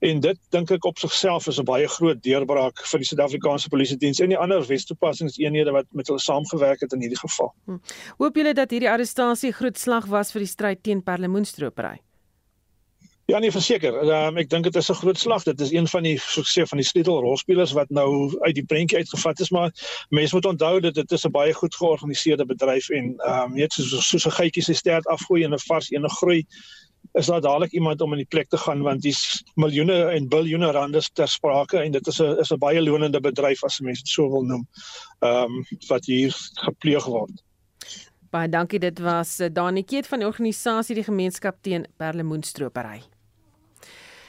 en 0.00 0.20
dit 0.24 0.40
dink 0.56 0.72
ek 0.78 0.88
op 0.88 0.98
sigself 0.98 1.48
is 1.52 1.60
'n 1.60 1.68
baie 1.68 1.88
groot 1.88 2.22
deurbraak 2.22 2.80
vir 2.92 3.04
die 3.04 3.10
Suid-Afrikaanse 3.10 3.68
polisie 3.68 4.00
diens 4.00 4.20
en 4.20 4.32
die 4.32 4.40
ander 4.40 4.64
Wes-toepassingseenhede 4.64 5.72
wat 5.72 5.86
met 5.92 6.08
hulle 6.08 6.20
saamgewerk 6.20 6.80
het 6.80 6.92
in 6.92 7.00
hierdie 7.00 7.20
geval. 7.20 7.52
Hm. 7.66 7.78
Hoop 8.18 8.36
julle 8.36 8.54
dat 8.54 8.70
hierdie 8.70 8.90
arrestasie 8.90 9.52
groot 9.52 9.78
slag 9.78 10.06
was 10.06 10.32
vir 10.32 10.40
die 10.40 10.52
stryd 10.56 10.82
teen 10.82 11.02
Perlemoenstropery? 11.02 12.00
Ja 13.26 13.38
nee 13.38 13.50
verseker. 13.50 13.94
Um, 14.04 14.36
ek 14.36 14.50
dink 14.52 14.66
dit 14.68 14.76
is 14.76 14.90
'n 14.90 15.00
groot 15.00 15.18
slag. 15.18 15.42
Dit 15.42 15.60
is 15.60 15.72
een 15.72 15.88
van 15.88 16.02
die 16.02 16.18
sukses 16.20 16.68
van 16.68 16.78
die 16.78 16.86
sleutelrolspelers 16.86 17.72
wat 17.72 17.88
nou 17.88 18.36
uit 18.40 18.54
die 18.54 18.64
prentjie 18.64 18.98
uitgevat 18.98 19.40
is, 19.40 19.50
maar 19.50 19.72
mense 20.08 20.34
moet 20.34 20.46
onthou 20.46 20.80
dat 20.80 20.94
dit 20.94 21.12
is 21.12 21.24
'n 21.24 21.30
baie 21.30 21.52
goed 21.52 21.74
georganiseerde 21.74 22.46
bedryf 22.46 22.88
en 22.90 23.14
ehm 23.16 23.42
um, 23.42 23.54
net 23.54 23.72
soos 23.72 24.08
soos 24.08 24.26
'n 24.26 24.36
geitjie 24.40 24.62
se 24.62 24.74
stert 24.74 25.06
afgooi 25.06 25.44
en 25.44 25.54
'n 25.54 25.58
vars 25.58 25.90
ene 25.90 26.08
groei 26.08 26.46
is 27.12 27.26
daar 27.26 27.40
dadelik 27.40 27.72
iemand 27.72 28.00
om 28.00 28.12
in 28.12 28.18
die 28.18 28.28
plek 28.28 28.48
te 28.48 28.56
gaan 28.56 28.82
want 28.82 29.02
dis 29.02 29.44
miljoene 29.54 30.04
en 30.04 30.28
biljoene 30.28 30.70
rande 30.70 31.02
ter 31.12 31.28
sprake 31.28 31.78
en 31.78 31.92
dit 31.92 32.06
is 32.06 32.20
'n 32.20 32.38
is 32.40 32.52
'n 32.52 32.58
baie 32.58 32.82
lonende 32.82 33.20
bedryf 33.20 33.64
as 33.64 33.80
mense 33.80 34.02
dit 34.02 34.12
so 34.12 34.30
wil 34.30 34.42
noem. 34.42 34.68
Ehm 35.20 35.44
um, 35.44 35.66
wat 35.88 36.04
hier 36.04 36.34
gepleeg 36.54 37.04
word. 37.04 37.42
Baie 38.30 38.48
dankie 38.48 38.78
dit 38.78 38.98
was 38.98 39.38
eh, 39.38 39.48
Dani 39.52 39.84
Keet 39.84 40.06
van 40.06 40.18
die 40.18 40.26
organisasie 40.26 40.94
die 40.94 41.04
gemeenskap 41.04 41.56
teen 41.62 41.86
perlemoenstropery. 41.96 43.13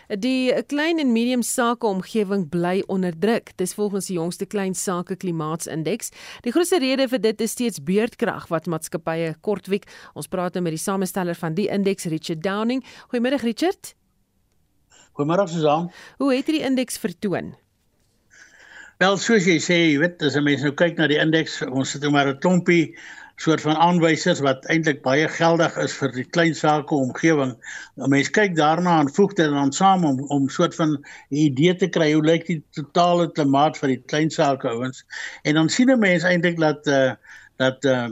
Die 0.07 0.53
klein 0.69 0.99
en 1.01 1.11
medium 1.11 1.41
sake 1.41 1.87
omgewing 1.87 2.45
bly 2.49 2.83
onder 2.87 3.13
druk. 3.19 3.51
Dis 3.57 3.73
volgens 3.73 4.05
die 4.07 4.17
jongste 4.19 4.45
klein 4.45 4.75
sake 4.75 5.15
klimaatsindeks. 5.15 6.11
Die 6.45 6.53
grootste 6.53 6.79
rede 6.79 7.07
vir 7.09 7.21
dit 7.21 7.41
is 7.41 7.51
steeds 7.51 7.81
beurtkrag 7.83 8.47
wat 8.53 8.69
maatskappye 8.69 9.33
kortwiek. 9.41 9.89
Ons 10.13 10.27
praat 10.27 10.53
nou 10.53 10.63
met 10.63 10.77
die 10.77 10.81
samesteller 10.81 11.35
van 11.35 11.57
die 11.57 11.67
indeks, 11.73 12.05
Richard 12.05 12.43
Downing. 12.43 12.83
Goeiemôre 13.09 13.41
Richard. 13.41 13.95
Goeiemôre 15.17 15.47
Susan. 15.49 15.91
Hoe 16.17 16.33
het 16.35 16.45
hierdie 16.45 16.65
indeks 16.67 16.97
vertoon? 17.01 17.55
Wel, 19.01 19.17
soos 19.19 19.43
jy 19.43 19.57
sê, 19.59 19.75
jy 19.89 19.99
weet, 19.99 20.21
as 20.23 20.37
'n 20.37 20.43
mens 20.43 20.61
nou 20.61 20.71
kyk 20.71 20.97
na 20.97 21.07
die 21.07 21.19
indeks, 21.19 21.61
ons 21.61 21.89
sit 21.91 22.01
nou 22.01 22.11
maar 22.11 22.27
'n 22.27 22.39
klompie 22.39 22.95
soort 23.35 23.61
van 23.61 23.75
aanwysers 23.75 24.39
wat 24.39 24.65
eintlik 24.71 25.01
baie 25.03 25.27
geldig 25.27 25.77
is 25.83 25.93
vir 25.99 26.11
die 26.15 26.25
klein 26.37 26.55
sake 26.55 26.95
omgewing. 26.95 27.55
Mense 27.95 28.31
kyk 28.31 28.55
daarna 28.55 28.99
en 29.03 29.11
voeg 29.11 29.33
dit 29.39 29.51
dan 29.51 29.73
saam 29.75 30.05
om 30.07 30.21
om 30.31 30.49
soort 30.49 30.75
van 30.75 30.95
'n 30.95 31.03
idee 31.47 31.75
te 31.75 31.87
kry 31.87 32.13
hoe 32.13 32.23
lyk 32.23 32.45
die 32.47 32.61
totale 32.71 33.31
klimaat 33.31 33.77
vir 33.77 33.95
die 33.95 34.03
klein 34.05 34.31
sake 34.31 34.69
ouens. 34.69 35.03
En 35.43 35.53
dan 35.53 35.69
sien 35.69 35.91
'n 35.91 35.99
mens 35.99 36.23
eintlik 36.23 36.59
dat 36.59 36.87
uh 36.87 37.11
dat 37.57 37.85
uh 37.85 38.07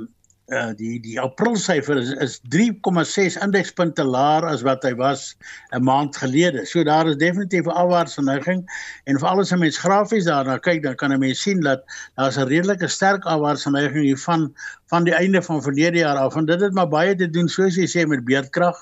uh 0.51 0.73
die 0.75 0.99
die 0.99 1.15
April 1.21 1.55
syfer 1.55 1.97
is, 2.01 2.09
is 2.19 2.39
3,6 2.51 3.37
indekspunte 3.45 4.03
laer 4.03 4.43
as 4.49 4.63
wat 4.67 4.83
hy 4.83 4.91
was 4.99 5.35
'n 5.71 5.83
maand 5.83 6.17
gelede. 6.19 6.65
So 6.65 6.83
daar 6.83 7.07
is 7.07 7.15
definitief 7.17 7.65
'n 7.65 7.71
afwaartse 7.71 8.21
neiging 8.21 8.65
en 9.05 9.19
veral 9.19 9.39
as 9.39 9.53
'n 9.53 9.59
mens 9.59 9.77
grafies 9.77 10.25
daarna 10.25 10.57
kyk, 10.57 10.83
dan 10.83 10.95
kan 10.95 11.13
'n 11.13 11.19
mens 11.19 11.41
sien 11.41 11.61
dat 11.61 11.83
daar's 12.15 12.37
'n 12.37 12.47
redelike 12.47 12.87
sterk 12.87 13.23
afwaartse 13.23 13.71
neiging 13.71 14.03
hier 14.03 14.19
van 14.19 15.03
die 15.03 15.15
einde 15.15 15.41
van 15.41 15.61
verlede 15.61 15.97
jaar 15.97 16.17
af. 16.17 16.35
En 16.35 16.45
dit 16.45 16.61
het 16.61 16.73
maar 16.73 16.89
baie 16.89 17.15
te 17.15 17.29
doen 17.29 17.47
soos 17.47 17.75
jy 17.75 17.87
sê 17.87 18.07
met 18.07 18.25
beerdkrag. 18.25 18.77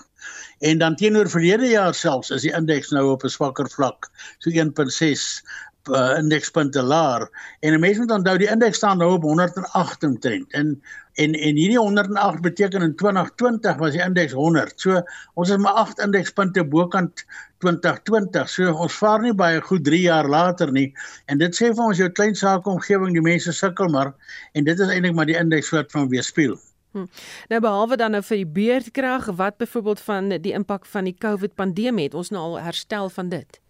En 0.60 0.78
dan 0.78 0.96
teenoor 0.96 1.30
verlede 1.30 1.68
jaar 1.68 1.94
selfs 1.94 2.30
is 2.30 2.42
die 2.42 2.54
indeks 2.54 2.90
nou 2.90 3.12
op 3.12 3.24
'n 3.24 3.30
swakker 3.30 3.70
vlak, 3.70 4.10
so 4.38 4.50
1.6 4.50 5.44
uh, 5.90 6.18
indekspunte 6.18 6.82
laer 6.82 7.30
en 7.60 7.74
'n 7.74 7.80
mens 7.80 7.98
moet 7.98 8.12
onthou 8.12 8.38
die 8.38 8.50
indeks 8.50 8.78
staan 8.78 8.98
nou 8.98 9.14
op 9.14 9.24
108 9.24 10.04
omtrent 10.04 10.54
en 10.54 10.82
en 11.14 11.34
en 11.34 11.56
hierdie 11.56 11.78
108 11.78 12.42
beteken 12.42 12.82
in 12.82 12.96
2020 12.96 13.78
was 13.78 13.92
die 13.92 14.04
indeks 14.04 14.32
100. 14.34 14.80
So 14.80 15.02
ons 15.34 15.50
is 15.50 15.58
maar 15.58 15.74
8 15.74 16.00
indekspunte 16.00 16.64
bokant 16.66 17.26
2020. 17.58 18.50
So 18.50 18.74
ons 18.74 18.94
vaar 18.94 19.22
nie 19.22 19.34
baie 19.34 19.62
goed 19.62 19.84
3 19.84 20.02
jaar 20.02 20.28
later 20.28 20.72
nie 20.72 20.94
en 21.26 21.38
dit 21.38 21.56
sê 21.56 21.74
vir 21.74 21.84
ons 21.84 21.98
jou 21.98 22.10
klein 22.10 22.36
sake 22.36 22.70
omgewing 22.70 23.14
die 23.14 23.22
mense 23.22 23.52
sukkel 23.52 23.90
maar 23.90 24.14
en 24.54 24.64
dit 24.64 24.80
is 24.80 24.88
eintlik 24.88 25.16
maar 25.16 25.26
die 25.26 25.38
indeks 25.38 25.70
wat 25.70 25.92
van 25.92 26.10
weerspieël. 26.10 26.60
Hm. 26.92 27.08
Nou 27.48 27.62
behalwe 27.62 27.96
dan 27.96 28.12
nou 28.12 28.24
vir 28.24 28.42
die 28.42 28.48
beurtkrag, 28.48 29.30
wat 29.40 29.58
byvoorbeeld 29.58 30.00
van 30.00 30.30
die 30.30 30.52
impak 30.52 30.86
van 30.86 31.08
die 31.08 31.16
COVID 31.16 31.56
pandemie 31.56 32.10
het 32.10 32.14
ons 32.14 32.30
nou 32.30 32.42
al 32.42 32.60
herstel 32.60 33.10
van 33.10 33.30
dit? 33.30 33.62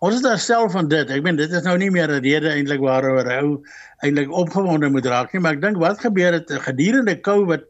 Ons 0.00 0.14
het 0.14 0.26
herstel 0.26 0.70
van 0.70 0.88
dit. 0.88 1.10
Ek 1.10 1.22
meen 1.22 1.36
dit 1.36 1.52
is 1.52 1.62
nou 1.62 1.76
nie 1.78 1.90
meer 1.90 2.10
'n 2.10 2.22
rede 2.22 2.50
eintlik 2.50 2.80
waaroor 2.80 3.30
hou 3.30 3.62
eintlik 4.06 4.30
opgewonde 4.30 4.88
moet 4.94 5.06
raak 5.06 5.32
nie, 5.32 5.40
maar 5.42 5.56
ek 5.56 5.62
dink 5.62 5.78
wat 5.82 6.00
gebeur 6.00 6.32
het 6.32 6.52
gedurende 6.66 7.20
COVID 7.20 7.64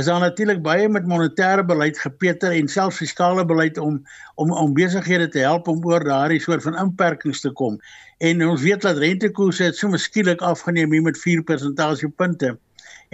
is 0.00 0.06
daar 0.08 0.20
natuurlik 0.20 0.62
baie 0.62 0.88
met 0.88 1.04
monetêre 1.04 1.64
beleid 1.64 1.98
gepeter 1.98 2.52
en 2.52 2.68
selfs 2.68 3.02
fiskale 3.02 3.44
beleid 3.44 3.78
om 3.78 4.00
om 4.34 4.52
om 4.52 4.74
besighede 4.74 5.28
te 5.28 5.44
help 5.44 5.68
om 5.68 5.84
oor 5.84 6.04
daardie 6.04 6.40
soort 6.40 6.62
van 6.62 6.78
inperkings 6.78 7.40
te 7.40 7.50
kom. 7.50 7.78
En 8.18 8.46
ons 8.48 8.62
weet 8.62 8.82
dat 8.82 8.98
rentekoerse 8.98 9.64
het 9.64 9.76
so 9.76 9.88
miskielik 9.88 10.40
afgeneem 10.40 10.92
hier 10.92 11.02
met 11.02 11.18
4 11.18 11.42
persentasiepunte. 11.42 12.56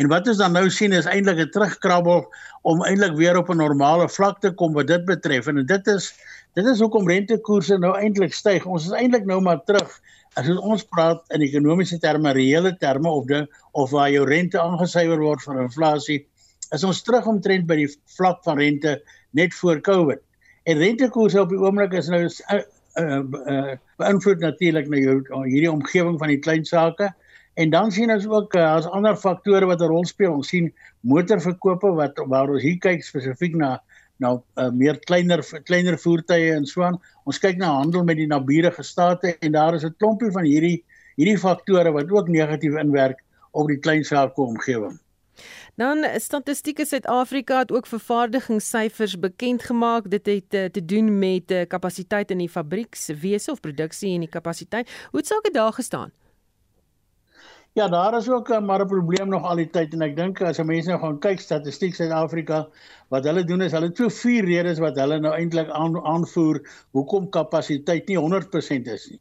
En 0.01 0.09
wat 0.09 0.29
ons 0.29 0.39
dan 0.41 0.53
nou 0.53 0.71
sien 0.71 0.93
is 0.97 1.09
eintlik 1.11 1.39
'n 1.39 1.51
terugkrabbel 1.51 2.23
om 2.63 2.85
eintlik 2.85 3.17
weer 3.17 3.37
op 3.37 3.51
'n 3.51 3.57
normale 3.57 4.09
vlak 4.09 4.41
te 4.41 4.51
kom 4.51 4.73
wat 4.73 4.87
dit 4.87 5.05
betref 5.05 5.47
en 5.47 5.67
dit 5.67 5.87
is 5.87 6.15
Dit 6.59 6.67
is 6.67 6.81
hoekom 6.83 7.07
rentekoerse 7.07 7.77
nou 7.79 7.93
eintlik 7.95 8.33
styg. 8.35 8.65
Ons 8.67 8.89
is 8.89 8.95
eintlik 8.99 9.27
nou 9.29 9.39
maar 9.45 9.61
terug 9.69 9.93
as 10.39 10.49
ons 10.51 10.83
praat 10.91 11.23
in 11.35 11.45
ekonomiese 11.47 11.99
terme, 12.03 12.33
reële 12.35 12.73
terme 12.83 13.11
of 13.11 13.29
ding 13.29 13.47
of 13.79 13.93
waar 13.95 14.11
jou 14.11 14.25
rente 14.27 14.59
aangesyfer 14.59 15.23
word 15.23 15.43
vir 15.47 15.61
inflasie, 15.63 16.19
is 16.75 16.87
ons 16.87 17.03
terug 17.07 17.27
omtrent 17.31 17.69
by 17.71 17.77
die 17.79 17.89
vlak 18.17 18.43
van 18.47 18.59
rente 18.59 18.97
net 19.39 19.55
voor 19.61 19.83
Covid. 19.87 20.23
En 20.67 20.79
rentekoerse 20.79 21.41
op 21.41 21.55
die 21.55 21.59
oomblik 21.59 21.95
is 21.99 22.11
nou 22.11 22.25
uh, 22.27 22.59
uh, 22.99 23.21
uh, 23.23 23.75
beïnvloed 24.03 24.43
natuurlik 24.43 24.91
na 24.91 25.03
jou 25.03 25.17
hierdie 25.47 25.71
omgewing 25.71 26.19
van 26.19 26.35
die 26.35 26.43
klein 26.43 26.67
sake. 26.67 27.13
En 27.59 27.71
dan 27.71 27.95
sien 27.95 28.11
ons 28.11 28.27
ook 28.27 28.55
uh, 28.59 28.67
as 28.75 28.91
ander 28.91 29.19
faktore 29.19 29.71
wat 29.71 29.83
'n 29.83 29.91
rol 29.91 30.07
speel. 30.07 30.35
Ons 30.43 30.51
sien 30.51 30.71
motorverkope 31.07 31.95
wat 31.95 32.19
waar 32.27 32.51
ons 32.51 32.63
hier 32.63 32.79
kyk 32.79 33.07
spesifiek 33.07 33.55
na 33.55 33.79
nou 34.21 34.37
uh, 34.39 34.69
meer 34.77 34.99
kleiner 35.09 35.43
kleiner 35.65 35.99
voertuie 35.99 36.53
en 36.55 36.67
so 36.69 36.85
aan. 36.87 36.99
Ons 37.25 37.41
kyk 37.41 37.59
na 37.61 37.73
handel 37.81 38.05
met 38.05 38.21
die 38.21 38.29
naburige 38.31 38.85
state 38.87 39.37
en 39.41 39.53
daar 39.57 39.75
is 39.75 39.85
'n 39.85 39.97
klompie 39.99 40.31
van 40.31 40.45
hierdie 40.45 40.85
hierdie 41.17 41.39
faktore 41.39 41.93
wat 41.93 42.11
ook 42.11 42.29
negatief 42.29 42.77
inwerk 42.81 43.25
op 43.53 43.69
die 43.69 43.79
klein 43.79 44.05
sake 44.05 44.41
omgewing. 44.41 44.99
Dan 45.75 46.05
Statistiek 46.21 46.81
Suid-Afrika 46.85 47.59
het 47.59 47.73
ook 47.73 47.87
vervaardigingssyfers 47.87 49.19
bekend 49.19 49.63
gemaak. 49.63 50.11
Dit 50.11 50.27
het 50.27 50.55
uh, 50.55 50.65
te 50.65 50.85
doen 50.85 51.19
met 51.19 51.53
kapasiteit 51.69 52.31
in 52.31 52.39
die 52.39 52.49
fabriekswese 52.49 53.51
of 53.51 53.61
produksie 53.61 54.15
en 54.15 54.21
die 54.21 54.29
kapasiteit. 54.29 54.91
Hoe 55.11 55.21
het 55.21 55.29
sake 55.29 55.51
daar 55.51 55.73
gestaan? 55.73 56.13
Ja, 57.79 57.89
daar 57.89 58.17
is 58.17 58.29
ook 58.31 58.49
uh, 58.49 58.61
maar 58.61 58.81
'n 58.81 58.87
probleem 58.87 59.29
nog 59.29 59.45
al 59.45 59.57
die 59.57 59.71
tyd 59.71 59.93
en 59.93 60.01
ek 60.03 60.17
dink 60.17 60.41
as 60.43 60.59
mense 60.59 60.91
nou 60.91 60.99
gaan 61.01 61.19
kyk 61.19 61.41
statistiek 61.41 61.95
Suid-Afrika, 61.95 62.59
wat 63.15 63.25
hulle 63.25 63.45
doen 63.45 63.63
is 63.63 63.73
hulle 63.73 63.87
het 63.93 64.01
so 64.03 64.11
vier 64.11 64.45
redes 64.45 64.81
wat 64.83 64.99
hulle 64.99 65.21
nou 65.21 65.31
eintlik 65.35 65.71
aan, 65.71 65.95
aanvoer 66.13 66.59
hoekom 66.99 67.29
kapasiteit 67.31 68.11
nie 68.11 68.19
100% 68.19 68.91
is 68.97 69.07
nie. 69.11 69.21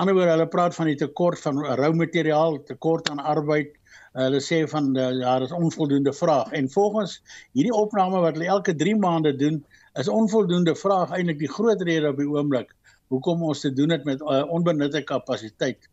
Anderswoorde 0.00 0.32
hulle 0.32 0.48
praat 0.48 0.74
van 0.74 0.86
die 0.86 0.96
tekort 0.96 1.44
van 1.44 1.60
rou 1.82 1.92
materiaal, 1.92 2.62
tekort 2.72 3.10
aan 3.10 3.20
arbeid, 3.20 3.76
Hulle 4.18 4.40
sê 4.42 4.56
van 4.66 4.88
ja, 4.94 5.10
daar 5.20 5.42
is 5.42 5.52
onvoldoende 5.52 6.12
vraag 6.12 6.50
en 6.58 6.70
volgens 6.70 7.12
hierdie 7.52 7.74
opname 7.74 8.18
wat 8.24 8.34
hulle 8.34 8.48
elke 8.56 8.74
3 8.74 8.96
maande 8.98 9.36
doen, 9.36 9.60
is 9.94 10.08
onvoldoende 10.08 10.74
vraag 10.74 11.12
eintlik 11.14 11.38
die 11.38 11.52
groot 11.52 11.82
rede 11.82 12.08
op 12.08 12.18
die 12.18 12.26
oomblik 12.26 12.74
hoekom 13.10 13.42
ons 13.42 13.60
te 13.60 13.72
doen 13.74 13.90
het 13.90 14.04
met 14.06 14.20
uh, 14.22 14.42
onbenutte 14.54 15.02
kapasiteit. 15.06 15.88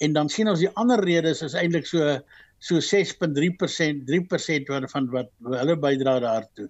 En 0.00 0.12
dan 0.16 0.28
sien 0.32 0.48
ons 0.48 0.60
die 0.62 0.70
ander 0.80 1.00
redes 1.04 1.42
is 1.44 1.56
eintlik 1.58 1.88
so 1.88 2.18
so 2.60 2.80
6.3% 2.84 4.04
3% 4.08 4.70
wat 4.72 4.90
van 4.92 5.08
wat 5.14 5.30
hulle 5.56 5.76
bydra 5.80 6.18
daartoe. 6.24 6.68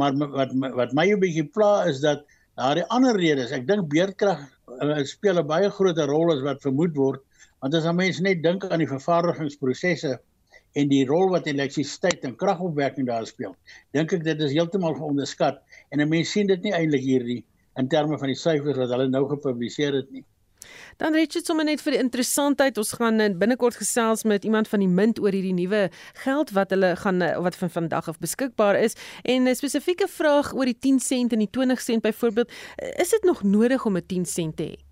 Maar 0.00 0.16
wat 0.36 0.52
wat 0.76 0.92
my 0.96 1.06
'n 1.12 1.20
bietjie 1.20 1.48
pla 1.48 1.84
is 1.88 2.00
dat 2.00 2.24
daar 2.60 2.76
die 2.76 2.88
ander 2.92 3.16
redes, 3.16 3.52
ek 3.56 3.66
dink 3.68 3.88
beerdkrag 3.92 4.40
uh, 4.68 5.04
speel 5.04 5.40
'n 5.40 5.46
baie 5.46 5.70
groot 5.70 5.98
rol 6.10 6.32
as 6.34 6.42
wat 6.44 6.62
vermoed 6.62 6.96
word, 6.96 7.22
want 7.60 7.74
as 7.74 7.88
mense 7.92 8.22
net 8.22 8.42
dink 8.42 8.64
aan 8.64 8.82
die 8.84 8.90
vervaardigingsprosesse 8.90 10.18
en 10.76 10.88
die 10.88 11.04
rol 11.08 11.30
wat 11.32 11.48
elektrisiteit 11.50 12.24
en 12.24 12.36
kragopwekking 12.36 13.06
daar 13.08 13.26
speel, 13.26 13.56
dink 13.92 14.12
ek 14.12 14.24
dit 14.24 14.40
is 14.40 14.52
heeltemal 14.52 14.94
onderskat 14.94 15.62
en 15.90 16.08
mense 16.08 16.32
sien 16.32 16.46
dit 16.46 16.62
nie 16.62 16.74
eintlik 16.76 17.02
hierdie 17.02 17.40
in 17.80 17.88
terme 17.88 18.18
van 18.18 18.28
die 18.28 18.38
syfers 18.38 18.76
wat 18.76 18.92
hulle 18.92 19.08
nou 19.08 19.24
gepubliseer 19.30 19.96
het 20.02 20.10
nie. 20.12 20.24
Dan 20.96 21.14
Richard 21.14 21.46
sommer 21.46 21.64
net 21.64 21.80
vir 21.80 21.92
die 21.92 22.02
interessantheid, 22.02 22.78
ons 22.78 22.92
gaan 22.92 23.38
binnekort 23.38 23.76
gesels 23.76 24.24
met 24.24 24.44
iemand 24.44 24.68
van 24.68 24.80
die 24.80 24.88
Mint 24.88 25.20
oor 25.20 25.32
hierdie 25.32 25.54
nuwe 25.54 25.88
geld 26.24 26.50
wat 26.50 26.70
hulle 26.70 26.96
gaan 26.96 27.18
wat 27.42 27.56
van 27.56 27.70
vandag 27.70 28.08
af 28.08 28.18
beskikbaar 28.18 28.80
is. 28.80 28.96
En 29.22 29.48
'n 29.48 29.54
spesifieke 29.54 30.08
vraag 30.08 30.54
oor 30.54 30.64
die 30.64 30.78
10 30.78 31.00
sent 31.00 31.32
en 31.32 31.38
die 31.38 31.50
20 31.50 31.80
sent 31.80 32.02
byvoorbeeld, 32.02 32.50
is 32.96 33.10
dit 33.10 33.22
nog 33.22 33.42
nodig 33.42 33.84
om 33.86 33.96
'n 33.96 34.06
10 34.06 34.24
sent 34.24 34.56
te 34.56 34.62
hê? 34.62 34.89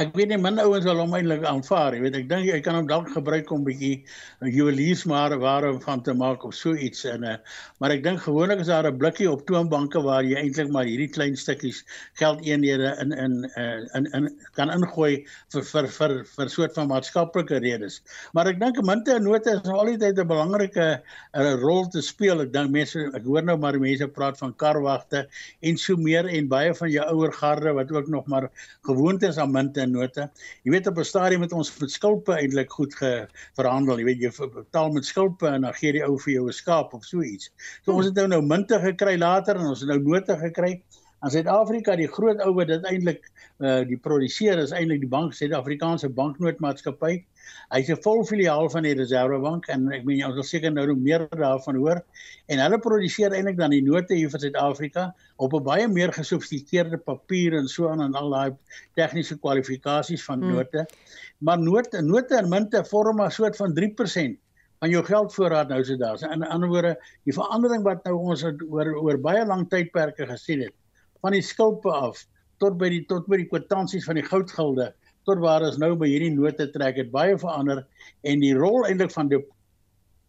Ek 0.00 0.14
weet 0.16 0.30
nie 0.32 0.38
min 0.40 0.58
ouens 0.62 0.86
wil 0.88 1.00
hom 1.02 1.12
eintlik 1.16 1.42
aanvaar 1.44 1.94
jy 1.96 2.00
weet 2.06 2.14
ek 2.22 2.28
dink 2.30 2.46
jy 2.48 2.60
kan 2.64 2.78
hom 2.78 2.86
dalk 2.88 3.10
gebruik 3.12 3.50
om 3.52 3.64
bietjie 3.66 4.04
juweliersware 4.40 5.36
ware 5.42 5.72
van 5.84 6.00
te 6.06 6.14
maak 6.16 6.46
of 6.48 6.54
so 6.56 6.72
iets 6.72 7.04
en 7.10 7.26
uh, 7.28 7.34
maar 7.82 7.92
ek 7.92 8.04
dink 8.06 8.22
gewoonlik 8.24 8.62
is 8.64 8.70
daar 8.72 8.88
'n 8.88 8.96
blikkie 9.00 9.28
op 9.28 9.44
toonbanke 9.48 10.00
waar 10.06 10.24
jy 10.24 10.38
eintlik 10.40 10.70
maar 10.72 10.88
hierdie 10.88 11.10
klein 11.12 11.36
stukkies 11.36 11.82
geldeenhede 12.20 12.94
in 13.02 13.12
in 13.12 13.34
uh, 13.50 13.80
in 13.98 14.08
in 14.16 14.30
kan 14.56 14.72
ingooi 14.72 15.26
vir 15.52 15.64
vir 15.72 15.90
vir 15.98 16.16
vir 16.32 16.52
soort 16.54 16.74
van 16.78 16.88
maatskaplike 16.88 17.60
redes. 17.60 18.00
Maar 18.32 18.52
ek 18.54 18.60
dink 18.60 18.80
munte 18.86 19.14
en 19.18 19.24
note 19.28 19.50
is 19.50 19.68
altyd 19.68 20.18
'n 20.18 20.26
belangrike 20.26 20.88
uh, 21.34 21.52
rol 21.60 21.88
te 21.88 22.00
speel. 22.00 22.40
Ek 22.46 22.52
dink 22.52 22.70
mense 22.70 23.04
ek 23.14 23.24
hoor 23.24 23.44
nou 23.44 23.58
maar 23.58 23.78
mense 23.78 24.08
praat 24.08 24.38
van 24.38 24.56
karwagte 24.56 25.26
en 25.60 25.76
so 25.76 25.96
meer 25.96 26.26
en 26.26 26.48
baie 26.48 26.74
van 26.74 26.90
jou 26.90 27.04
ouer 27.04 27.32
garde 27.32 27.72
wat 27.76 27.92
ook 27.92 28.08
nog 28.08 28.26
maar 28.26 28.48
gewoontes 28.86 29.36
aan 29.36 29.52
munte 29.52 29.89
note. 29.90 30.30
Jy 30.62 30.70
weet 30.74 30.86
op 30.86 30.98
'n 30.98 31.04
stadium 31.04 31.42
het 31.42 31.52
ons 31.52 31.72
met 31.80 31.90
skulpe 31.90 32.32
eintlik 32.32 32.70
goed 32.70 32.94
verhandel. 33.58 33.98
Jy 33.98 34.04
weet 34.04 34.20
jy 34.20 34.50
betaal 34.54 34.90
met 34.92 35.04
skulpe 35.04 35.46
en 35.48 35.66
dan 35.68 35.74
gee 35.74 35.92
die 35.92 36.04
ou 36.04 36.18
vir 36.18 36.32
jou 36.32 36.46
'n 36.48 36.52
skaap 36.52 36.94
of 36.94 37.04
so 37.04 37.22
iets. 37.22 37.50
So 37.84 37.92
ons 37.92 38.06
het 38.06 38.14
nou 38.14 38.26
nou 38.28 38.42
munte 38.42 38.78
gekry 38.78 39.18
later 39.18 39.56
en 39.56 39.66
ons 39.66 39.80
het 39.80 39.88
nou 39.88 40.00
note 40.00 40.36
gekry. 40.36 40.82
In 41.20 41.28
Suid-Afrika 41.28 41.92
die 42.00 42.08
groot 42.08 42.38
ou 42.40 42.54
wat 42.56 42.70
dit 42.70 42.84
eintlik 42.88 43.26
uh, 43.60 43.82
die 43.84 43.98
produseer 44.00 44.56
is 44.62 44.70
eintlik 44.72 45.02
die 45.02 45.10
bank 45.12 45.34
Suid-Afrikaanse 45.36 46.08
banknootmaatskappy. 46.16 47.18
Hy's 47.74 47.90
'n 47.92 48.00
vol 48.06 48.24
filiaal 48.24 48.70
van 48.72 48.88
die 48.88 48.94
Reserwebank 48.96 49.68
en 49.74 49.84
ek 49.92 50.06
meen 50.08 50.24
ons 50.24 50.38
sal 50.40 50.48
seker 50.48 50.72
nou 50.72 50.86
meer 50.96 51.26
daarvan 51.42 51.76
hoor. 51.76 52.00
En 52.48 52.64
hulle 52.64 52.80
produseer 52.80 53.36
eintlik 53.36 53.60
dan 53.60 53.76
die 53.76 53.82
note 53.84 54.16
hier 54.16 54.32
vir 54.32 54.44
Suid-Afrika 54.46 55.10
op 55.36 55.52
'n 55.52 55.62
baie 55.68 55.92
meer 55.92 56.12
gesofistikeerde 56.16 56.96
papier 56.96 57.58
en 57.60 57.68
so 57.68 57.92
aan 57.92 58.00
en 58.00 58.16
al 58.16 58.32
daai 58.32 58.56
tegniese 58.96 59.36
kwalifikasies 59.36 60.24
van 60.24 60.40
hmm. 60.40 60.56
note. 60.56 60.88
Hmm. 60.88 61.44
Maar 61.44 61.58
note 61.58 62.02
note 62.02 62.34
en 62.36 62.48
munte 62.48 62.84
vorm 62.84 63.16
maar 63.16 63.32
soort 63.32 63.60
van 63.60 63.76
3% 63.76 64.40
van 64.80 64.88
jou 64.88 65.04
geldvoorraad 65.04 65.68
nou 65.68 65.84
so 65.84 65.96
daar. 65.96 66.16
In 66.32 66.48
ander 66.48 66.68
woorde, 66.68 66.96
die 67.28 67.36
verandering 67.36 67.84
wat 67.84 68.04
nou 68.04 68.16
ons 68.16 68.44
oor 68.44 68.94
oor 68.96 69.20
baie 69.20 69.44
lang 69.44 69.68
tydperke 69.68 70.24
gesien 70.24 70.64
het 70.64 70.79
van 71.20 71.36
die 71.36 71.44
skulpe 71.44 71.92
af 71.92 72.24
tot 72.60 72.76
by 72.80 72.90
die 72.92 73.04
tot 73.08 73.28
by 73.30 73.40
die 73.40 73.48
kwitansies 73.50 74.06
van 74.08 74.20
die 74.20 74.26
goudgilde 74.26 74.90
tot 75.28 75.40
waar 75.44 75.64
ons 75.66 75.78
nou 75.80 75.94
by 76.00 76.08
hierdie 76.10 76.32
note 76.34 76.66
trek 76.74 76.98
het 77.00 77.10
baie 77.12 77.36
verander 77.38 77.84
en 78.26 78.44
die 78.44 78.54
rol 78.56 78.86
eintlik 78.88 79.12
van 79.14 79.30
die 79.32 79.40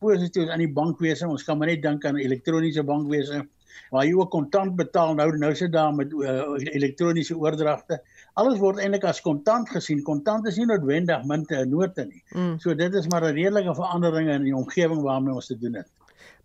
positief 0.01 0.49
aan 0.49 0.63
die 0.63 0.71
bankwese 0.73 1.29
ons 1.29 1.45
kan 1.47 1.59
maar 1.59 1.71
net 1.71 1.83
dink 1.83 2.05
aan 2.05 2.19
elektroniese 2.19 2.83
bankwese 2.87 3.43
waar 3.91 4.07
jy 4.07 4.15
ook 4.17 4.31
kontant 4.33 4.75
betaal 4.79 5.13
nou 5.19 5.27
nou 5.39 5.51
sit 5.55 5.71
daar 5.75 5.93
met 5.95 6.11
uh, 6.15 6.55
elektroniese 6.73 7.37
oordragte 7.37 7.99
alles 8.39 8.59
word 8.63 8.81
eintlik 8.81 9.05
as 9.07 9.21
kontant 9.23 9.69
gesien 9.71 10.03
kontant 10.07 10.47
is 10.47 10.59
nie 10.59 10.67
noodwendig 10.69 11.23
munte 11.27 11.57
en 11.59 11.71
note 11.71 12.05
nie. 12.07 12.23
Mm. 12.31 12.57
so 12.59 12.75
dit 12.75 12.93
is 12.93 13.07
maar 13.11 13.27
'n 13.27 13.35
redelike 13.35 13.75
verandering 13.75 14.29
in 14.29 14.47
die 14.47 14.55
omgewing 14.55 15.01
waarmee 15.03 15.33
ons 15.33 15.47
te 15.47 15.57
doen 15.59 15.75
het. 15.75 15.87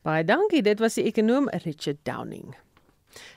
Baie 0.02 0.24
dankie 0.24 0.62
dit 0.62 0.78
was 0.78 0.94
die 0.94 1.04
ekonom 1.04 1.48
Richard 1.64 2.02
Downing 2.02 2.54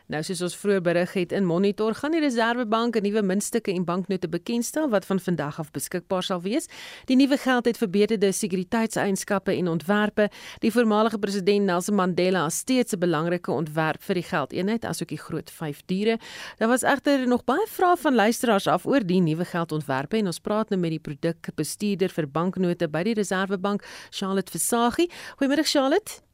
Nou 0.07 0.23
soos 0.23 0.41
ons 0.41 0.55
vroeër 0.57 0.81
berig 0.81 1.13
het 1.13 1.31
in 1.31 1.45
Monitor, 1.45 1.93
gaan 1.93 2.11
die 2.11 2.19
Reserwebank 2.19 2.95
'n 2.95 3.03
nuwe 3.03 3.21
muntstukke 3.21 3.71
en 3.73 3.85
banknote 3.85 4.29
bekendstel 4.29 4.89
wat 4.89 5.05
van 5.05 5.19
vandag 5.19 5.59
af 5.59 5.71
beskikbaar 5.71 6.23
sal 6.23 6.41
wees. 6.41 6.67
Die 7.05 7.15
nuwe 7.15 7.37
geld 7.37 7.65
het 7.65 7.77
verbeterde 7.77 8.31
sekuriteitseienskappe 8.31 9.51
en 9.51 9.67
ontwerpe. 9.67 10.29
Die 10.59 10.71
voormalige 10.71 11.19
president 11.19 11.65
Nelson 11.65 11.95
Mandela 11.95 12.43
het 12.43 12.53
steeds 12.53 12.93
'n 12.93 12.99
belangrike 12.99 13.51
ontwerp 13.51 14.03
vir 14.03 14.15
die 14.15 14.23
geldeenheid 14.23 14.85
asook 14.85 15.07
die 15.07 15.17
groot 15.17 15.49
5 15.49 15.81
diere. 15.85 16.19
Daar 16.57 16.67
was 16.67 16.83
egter 16.83 17.27
nog 17.27 17.43
baie 17.43 17.67
vrae 17.67 17.97
van 17.97 18.15
luisteraars 18.15 18.67
af 18.67 18.85
oor 18.85 19.05
die 19.05 19.21
nuwe 19.21 19.45
geldontwerpe 19.45 20.17
en 20.17 20.25
ons 20.25 20.39
praat 20.39 20.69
nou 20.69 20.81
met 20.81 20.89
die 20.89 20.99
produkbestuurder 20.99 22.09
vir 22.09 22.27
banknote 22.27 22.87
by 22.87 23.03
die 23.03 23.13
Reserwebank, 23.13 23.85
Charlotte 24.09 24.51
Versaghi. 24.51 25.09
Goeiemôre 25.37 25.63
Charlotte. 25.63 26.28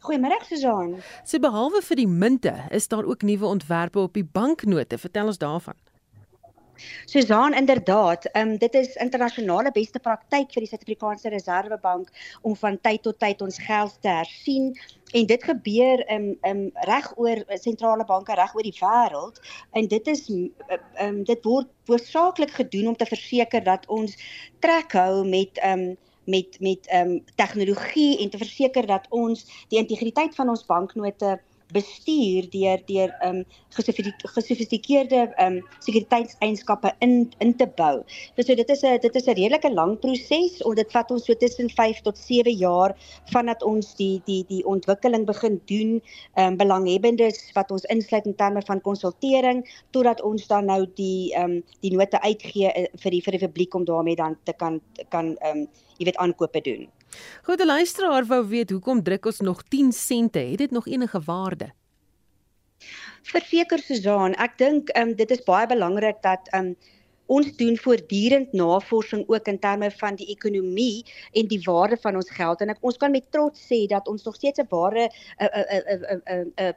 Goeiemôre 0.00 0.40
Suzan. 0.48 0.96
So 1.28 1.38
behalwe 1.44 1.82
vir 1.84 1.98
die 2.00 2.08
munte, 2.08 2.54
is 2.72 2.88
daar 2.88 3.04
ook 3.04 3.22
nuwe 3.22 3.46
ontwerpe 3.46 4.00
op 4.00 4.14
die 4.16 4.24
banknote. 4.24 4.98
Vertel 4.98 5.26
ons 5.26 5.38
daarvan. 5.38 5.76
Suzan, 7.04 7.54
inderdaad, 7.54 8.36
um, 8.36 8.56
dit 8.58 8.74
is 8.74 8.94
internasionale 8.96 9.72
beste 9.72 10.00
praktyk 10.00 10.52
vir 10.54 10.64
die 10.64 10.70
Suid-Afrikaanse 10.70 11.28
Reserwebank 11.28 12.08
om 12.40 12.56
van 12.56 12.78
tyd 12.80 13.02
tot 13.04 13.18
tyd 13.20 13.42
ons 13.44 13.58
geld 13.60 13.96
te 14.00 14.08
hersien 14.08 14.70
en 15.12 15.26
dit 15.26 15.44
gebeur 15.44 16.04
um, 16.14 16.28
um, 16.48 16.62
reg 16.88 17.10
oor 17.20 17.42
sentrale 17.60 18.06
banke 18.08 18.32
reg 18.38 18.54
oor 18.56 18.64
die 18.64 18.76
wêreld 18.78 19.40
en 19.76 19.88
dit 19.92 20.08
is 20.08 20.24
um, 20.30 21.24
dit 21.28 21.44
word 21.44 21.68
hoofsaaklik 21.90 22.54
gedoen 22.62 22.94
om 22.94 22.96
te 22.96 23.08
verseker 23.12 23.64
dat 23.66 23.84
ons 23.92 24.16
trek 24.64 24.96
hou 24.96 25.26
met 25.28 25.60
um, 25.66 25.90
met 26.24 26.60
met 26.60 26.86
ehm 26.86 27.10
um, 27.10 27.24
tegnologie 27.34 28.18
en 28.18 28.30
te 28.30 28.38
verseker 28.38 28.86
dat 28.86 29.06
ons 29.08 29.64
die 29.68 29.78
integriteit 29.78 30.34
van 30.34 30.48
ons 30.48 30.66
banknote 30.66 31.40
bestuur 31.72 32.48
deur 32.50 32.82
deur 32.86 33.10
ehm 33.20 33.40
um, 33.40 33.44
gesofistikeerde 34.34 35.20
ehm 35.36 35.56
um, 35.56 35.62
sekuriteitseienskappe 35.86 36.92
in 36.98 37.32
in 37.38 37.54
te 37.56 37.66
bou. 37.76 38.02
So, 38.36 38.42
so 38.42 38.54
dit 38.54 38.70
is 38.70 38.82
'n 38.82 38.98
dit 39.00 39.16
is 39.16 39.26
'n 39.26 39.34
redelike 39.34 39.70
lang 39.72 39.98
proses 40.00 40.60
en 40.62 40.74
dit 40.74 40.92
vat 40.92 41.10
ons 41.10 41.24
so 41.24 41.34
tussen 41.34 41.70
5 41.70 42.00
tot 42.00 42.18
7 42.18 42.52
jaar 42.52 42.96
vandat 43.32 43.62
ons 43.62 43.94
die 43.96 44.22
die 44.26 44.44
die 44.48 44.64
ontwikkeling 44.64 45.26
begin 45.26 45.60
doen, 45.66 46.00
ehm 46.34 46.46
um, 46.46 46.56
belanghebbendes 46.56 47.52
wat 47.54 47.70
ons 47.70 47.84
insluit 47.84 48.26
in 48.26 48.36
terme 48.36 48.62
van 48.62 48.80
konsultering 48.80 49.64
totdat 49.90 50.22
ons 50.22 50.46
dan 50.46 50.64
nou 50.64 50.86
die 50.94 51.34
ehm 51.34 51.50
um, 51.50 51.62
die 51.80 51.96
note 51.96 52.20
uitgee 52.20 52.68
uh, 52.68 52.86
vir 53.02 53.10
die 53.10 53.22
vir 53.22 53.32
die 53.32 53.46
publiek 53.46 53.74
om 53.74 53.84
daarmee 53.84 54.16
dan 54.16 54.36
te 54.44 54.52
kan 54.52 54.80
kan 55.08 55.36
ehm 55.36 55.58
um, 55.58 55.68
jy 55.98 56.04
weet 56.04 56.16
aankope 56.16 56.60
doen. 56.60 56.88
Goed, 57.42 57.58
die 57.58 57.66
luisteraar 57.66 58.26
wou 58.26 58.46
weet 58.48 58.70
hoekom 58.70 59.02
druk 59.02 59.26
ons 59.26 59.40
nog 59.40 59.62
10 59.68 59.92
sente? 59.92 60.38
Het 60.38 60.58
dit 60.58 60.70
nog 60.70 60.86
enige 60.86 61.20
waarde? 61.26 61.72
Verseker 63.22 63.78
Suzan, 63.78 64.34
ek 64.40 64.56
dink 64.58 64.90
um, 64.96 65.12
dit 65.16 65.30
is 65.30 65.42
baie 65.44 65.66
belangrik 65.68 66.22
dat 66.24 66.48
um, 66.56 66.74
ons 67.30 67.50
doen 67.56 67.76
voortdurend 67.78 68.52
navorsing 68.56 69.24
ook 69.28 69.48
in 69.52 69.58
terme 69.58 69.90
van 70.00 70.16
die 70.18 70.26
ekonomie 70.32 71.04
en 71.32 71.50
die 71.50 71.60
waarde 71.64 71.98
van 72.02 72.16
ons 72.18 72.30
geld 72.34 72.60
en 72.64 72.72
ek, 72.74 72.80
ons 72.80 72.96
kan 72.96 73.12
met 73.14 73.26
trots 73.30 73.66
sê 73.68 73.84
dat 73.90 74.08
ons 74.10 74.24
nog 74.24 74.38
steeds 74.38 74.58
'n 74.58 74.70
ware 74.70 75.10
'n 75.38 75.50
'n 75.50 76.22
'n 76.26 76.52
'n 76.66 76.74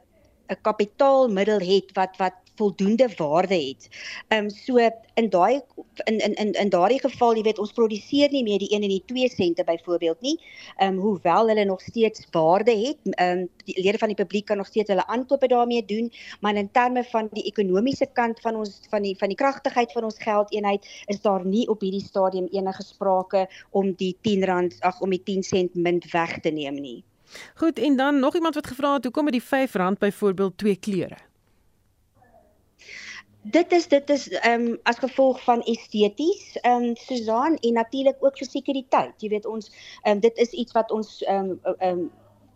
'n 0.48 0.60
kapitaalmiddel 0.62 1.60
het 1.60 1.92
wat 1.92 2.16
wat 2.16 2.44
voldoende 2.54 3.08
waarde 3.16 3.54
het. 3.54 3.88
Ehm 4.28 4.44
um, 4.44 4.50
so 4.50 4.76
in 5.14 5.28
daai 5.30 5.60
in 6.04 6.18
in 6.18 6.34
in 6.34 6.52
in 6.52 6.68
daardie 6.68 7.00
geval, 7.00 7.34
jy 7.34 7.42
weet, 7.42 7.58
ons 7.58 7.72
produseer 7.72 8.30
nie 8.30 8.42
meer 8.42 8.58
die 8.58 8.70
1 8.70 8.82
en 8.82 8.88
die 8.88 9.02
2 9.06 9.28
sente 9.28 9.64
byvoorbeeld 9.64 10.20
nie. 10.20 10.36
Ehm 10.76 10.94
um, 10.94 10.98
hoewel 10.98 11.48
hulle 11.48 11.64
nog 11.64 11.80
steeds 11.80 12.26
waarde 12.30 12.76
het. 12.76 12.98
Ehm 13.10 13.38
um, 13.38 13.48
die 13.64 13.82
lede 13.82 13.98
van 13.98 14.08
die 14.08 14.22
publiek 14.22 14.46
kan 14.46 14.56
nog 14.56 14.66
steeds 14.66 14.88
hulle 14.88 15.06
aankope 15.06 15.46
daarmee 15.46 15.84
doen, 15.84 16.12
maar 16.40 16.54
in 16.54 16.70
terme 16.70 17.04
van 17.04 17.28
die 17.32 17.44
ekonomiese 17.44 18.06
kant 18.12 18.40
van 18.40 18.56
ons 18.56 18.80
van 18.90 19.02
die 19.02 19.16
van 19.18 19.28
die 19.28 19.36
kragtigheid 19.36 19.92
van 19.92 20.04
ons 20.04 20.18
geldeenheid 20.18 20.86
is 21.06 21.20
daar 21.20 21.46
nie 21.46 21.68
op 21.68 21.80
hierdie 21.80 22.04
stadium 22.04 22.46
enige 22.50 22.82
sprake 22.82 23.48
om 23.70 23.92
die 23.92 24.16
10 24.20 24.44
rand 24.44 24.80
ag 24.80 25.00
om 25.00 25.10
die 25.10 25.22
10 25.22 25.42
sent 25.42 25.74
munt 25.74 26.10
weg 26.12 26.40
te 26.40 26.50
neem 26.50 26.74
nie. 26.74 27.04
Goed, 27.54 27.78
en 27.78 27.96
dan 27.96 28.18
nog 28.18 28.34
iemand 28.34 28.54
wat 28.54 28.66
gevra 28.66 28.94
het 28.94 29.04
hoekom 29.04 29.24
met 29.24 29.32
die 29.32 29.42
R5 29.42 29.98
byvoorbeeld 29.98 30.58
twee 30.58 30.76
kleure? 30.76 31.16
dit 33.44 33.72
is 33.72 33.88
dit 33.88 34.10
is 34.10 34.28
ehm 34.28 34.66
um, 34.66 34.78
as 34.82 34.98
gevolg 34.98 35.42
van 35.44 35.62
esteties 35.62 36.56
ehm 36.60 36.82
um, 36.82 36.96
Susan 36.96 37.56
en 37.56 37.72
natuurlik 37.72 38.16
ook 38.20 38.38
vir 38.38 38.46
sekuriteit. 38.46 39.14
Jy 39.20 39.28
weet 39.28 39.46
ons 39.46 39.70
ehm 40.02 40.16
um, 40.16 40.20
dit 40.20 40.36
is 40.36 40.50
iets 40.50 40.72
wat 40.72 40.90
ons 40.90 41.22
ehm 41.22 41.50
um, 41.50 41.74
ehm 41.78 41.98
um, 41.98 42.10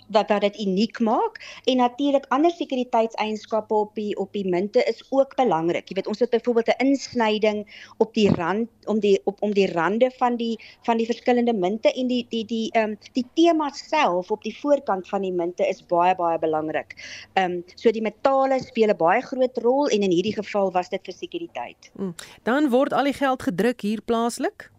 wat 0.09 0.29
wat 0.29 0.41
dit 0.41 0.61
uniek 0.61 1.01
maak 1.01 1.39
en 1.65 1.77
natuurlik 1.77 2.27
ander 2.29 2.51
sekuriteitseienskappe 2.51 3.75
op 3.75 3.95
die 3.95 4.17
op 4.17 4.33
die 4.33 4.47
munte 4.49 4.83
is 4.85 5.03
ook 5.11 5.37
belangrik. 5.37 5.89
Jy 5.89 5.95
weet 5.95 6.07
ons 6.07 6.19
het 6.19 6.31
byvoorbeeld 6.31 6.69
'n 6.69 6.87
insnyding 6.87 7.65
op 7.99 8.15
die 8.15 8.31
rand 8.35 8.69
om 8.85 9.01
die 9.01 9.21
op 9.25 9.43
om 9.43 9.53
die 9.53 9.73
rande 9.73 10.11
van 10.19 10.37
die 10.37 10.57
van 10.83 10.97
die 10.97 11.07
verskillende 11.07 11.55
munte 11.55 11.93
en 11.93 12.07
die 12.07 12.27
die 12.29 12.45
die 12.45 12.71
ehm 12.73 12.91
um, 12.91 12.99
die 13.13 13.27
tema 13.35 13.71
self 13.73 14.31
op 14.31 14.43
die 14.43 14.57
voorkant 14.61 15.09
van 15.09 15.23
die 15.23 15.33
munte 15.33 15.69
is 15.69 15.87
baie 15.87 16.15
baie 16.15 16.39
belangrik. 16.39 16.95
Ehm 17.33 17.53
um, 17.53 17.65
so 17.75 17.91
die 17.91 18.03
metale 18.03 18.63
speel 18.63 18.89
'n 18.89 18.97
baie 18.97 19.23
groot 19.23 19.59
rol 19.59 19.87
en 19.89 20.03
in 20.03 20.11
hierdie 20.11 20.35
geval 20.35 20.73
was 20.73 20.89
dit 20.89 21.01
vir 21.05 21.15
sekuriteit. 21.15 21.91
Hmm. 21.97 22.15
Dan 22.43 22.71
word 22.71 22.93
al 22.93 23.05
die 23.05 23.13
geld 23.13 23.43
gedruk 23.43 23.81
hier 23.81 24.03
plaaslik? 24.03 24.71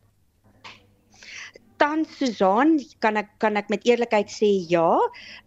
Tans 1.79 2.11
Susan 2.19 2.75
kan 3.03 3.17
ek 3.21 3.31
kan 3.43 3.57
ek 3.59 3.71
met 3.73 3.85
eerlikheid 3.87 4.29
sê 4.33 4.49
ja. 4.71 4.91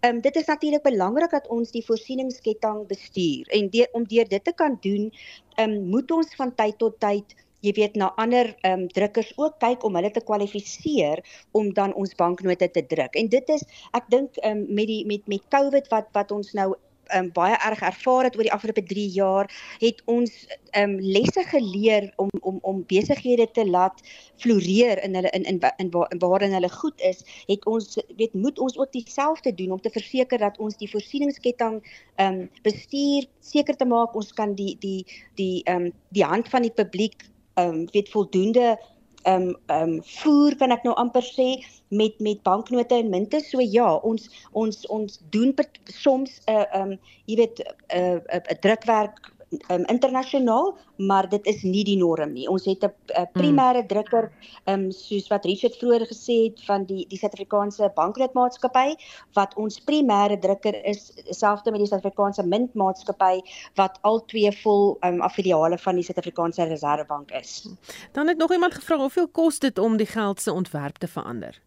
Ehm 0.00 0.16
um, 0.16 0.20
dit 0.24 0.36
is 0.40 0.48
natuurlik 0.48 0.84
belangrik 0.86 1.30
dat 1.36 1.48
ons 1.52 1.70
die 1.74 1.84
voorsieningsketting 1.86 2.86
bestuur 2.88 3.48
en 3.58 3.70
deur 3.74 3.88
om 3.92 4.08
deur 4.08 4.28
dit 4.28 4.44
te 4.44 4.54
kan 4.56 4.78
doen, 4.80 5.10
ehm 5.56 5.70
um, 5.70 5.88
moet 5.94 6.10
ons 6.10 6.36
van 6.40 6.54
tyd 6.54 6.78
tot 6.78 6.98
tyd 7.00 7.36
jy 7.62 7.72
weet 7.78 7.98
na 8.00 8.10
ander 8.22 8.50
ehm 8.62 8.84
um, 8.84 8.86
drukkers 8.96 9.32
ook 9.36 9.58
kyk 9.62 9.84
om 9.86 9.98
hulle 9.98 10.10
te 10.10 10.24
kwalifiseer 10.30 11.22
om 11.58 11.70
dan 11.76 11.94
ons 11.94 12.16
banknote 12.18 12.68
te 12.70 12.82
druk. 12.94 13.18
En 13.20 13.28
dit 13.28 13.52
is 13.56 13.66
ek 13.98 14.08
dink 14.14 14.40
ehm 14.42 14.64
um, 14.64 14.64
met 14.80 14.90
die 14.90 15.04
met 15.06 15.28
met 15.30 15.46
COVID 15.54 15.92
wat 15.94 16.10
wat 16.16 16.34
ons 16.34 16.52
nou 16.58 16.72
um, 17.16 17.30
baie 17.32 17.56
erg 17.56 17.80
ervaar 17.80 18.28
het 18.28 18.36
oor 18.36 18.46
die 18.46 18.52
afgelope 18.52 18.82
3 18.82 19.06
jaar, 19.14 19.50
het 19.80 20.02
ons 20.10 20.32
um, 20.78 20.98
lesse 21.00 21.44
geleer 21.50 22.12
om 22.16 22.30
om 22.40 22.58
om 22.62 22.84
besighede 22.90 23.48
te 23.52 23.66
laat 23.68 24.00
floreer 24.42 25.02
in 25.04 25.14
hulle 25.14 25.30
in 25.30 25.44
in 25.44 25.60
in, 25.76 25.90
in 26.10 26.18
waarin 26.18 26.52
hulle 26.52 26.70
goed 26.70 27.00
is, 27.00 27.24
het 27.46 27.66
ons 27.66 27.98
weet 28.16 28.34
moet 28.34 28.58
ons 28.58 28.78
ook 28.78 28.92
dieselfde 28.92 29.54
doen 29.54 29.72
om 29.72 29.80
te 29.80 29.90
verseker 29.90 30.38
dat 30.38 30.58
ons 30.58 30.76
die 30.76 30.90
voorsieningsketting 30.90 31.82
um, 32.16 32.48
bestuur, 32.62 33.28
seker 33.40 33.76
te 33.76 33.88
maak 33.88 34.14
ons 34.14 34.32
kan 34.32 34.54
die 34.54 34.76
die 34.80 35.06
die 35.34 35.62
um, 35.70 35.92
die 36.08 36.24
hand 36.24 36.48
van 36.48 36.62
die 36.62 36.74
publiek 36.74 37.28
um, 37.54 37.86
weet 37.92 38.08
voldoende 38.08 38.78
ehm 39.22 39.48
um, 39.48 39.56
ehm 39.66 39.82
um, 39.82 40.02
voer 40.04 40.56
kan 40.56 40.70
ek 40.70 40.84
nou 40.84 40.94
amper 40.96 41.24
sê 41.26 41.48
met 41.88 42.18
met 42.20 42.42
banknote 42.42 42.94
en 42.94 43.10
munte. 43.10 43.40
So 43.40 43.60
ja, 43.60 43.94
ons 43.96 44.28
ons 44.52 44.86
ons 44.86 45.20
doen 45.30 45.54
soms 45.84 46.40
'n 46.46 46.52
uh, 46.52 46.64
ehm 46.72 46.92
um, 46.92 46.98
jy 47.26 47.36
weet 47.36 47.60
'n 47.60 47.66
uh, 47.98 48.18
'n 48.18 48.22
uh, 48.34 48.40
uh, 48.50 48.58
drukwerk 48.60 49.31
um, 49.68 49.84
internasionaal, 49.84 50.76
maar 50.96 51.28
dit 51.28 51.46
is 51.46 51.62
nie 51.62 51.84
die 51.84 51.96
norm 51.96 52.32
nie. 52.32 52.48
Ons 52.48 52.64
het 52.64 52.84
'n 52.84 52.92
hmm. 53.14 53.26
primêre 53.32 53.86
drukker, 53.86 54.30
um, 54.66 54.90
soos 54.90 55.28
wat 55.28 55.44
Richard 55.44 55.76
vroeër 55.76 56.06
gesê 56.06 56.36
het 56.48 56.64
van 56.64 56.84
die 56.84 57.06
die 57.08 57.18
Suid-Afrikaanse 57.18 57.90
Banknootmaatskappy 57.94 58.94
wat 59.34 59.54
ons 59.56 59.80
primêre 59.80 60.38
drukker 60.38 60.84
is, 60.84 61.12
selfs 61.30 61.64
met 61.64 61.80
die 61.80 61.86
Suid-Afrikaanse 61.86 62.44
Muntmaatskappy 62.46 63.42
wat 63.80 63.98
al 64.02 64.24
twee 64.26 64.52
vol 64.62 64.96
um, 65.00 65.20
affiliale 65.20 65.78
van 65.78 65.94
die 65.94 66.04
Suid-Afrikaanse 66.04 66.64
Reservebank 66.64 67.30
is. 67.30 67.68
Dan 68.12 68.28
het 68.28 68.38
nog 68.38 68.52
iemand 68.52 68.74
gevra 68.74 68.96
hoeveel 68.96 69.28
kos 69.28 69.58
dit 69.58 69.78
om 69.78 69.96
die 69.96 70.06
geld 70.06 70.40
se 70.40 70.52
ontwerp 70.52 70.98
te 70.98 71.08
verander? 71.08 71.60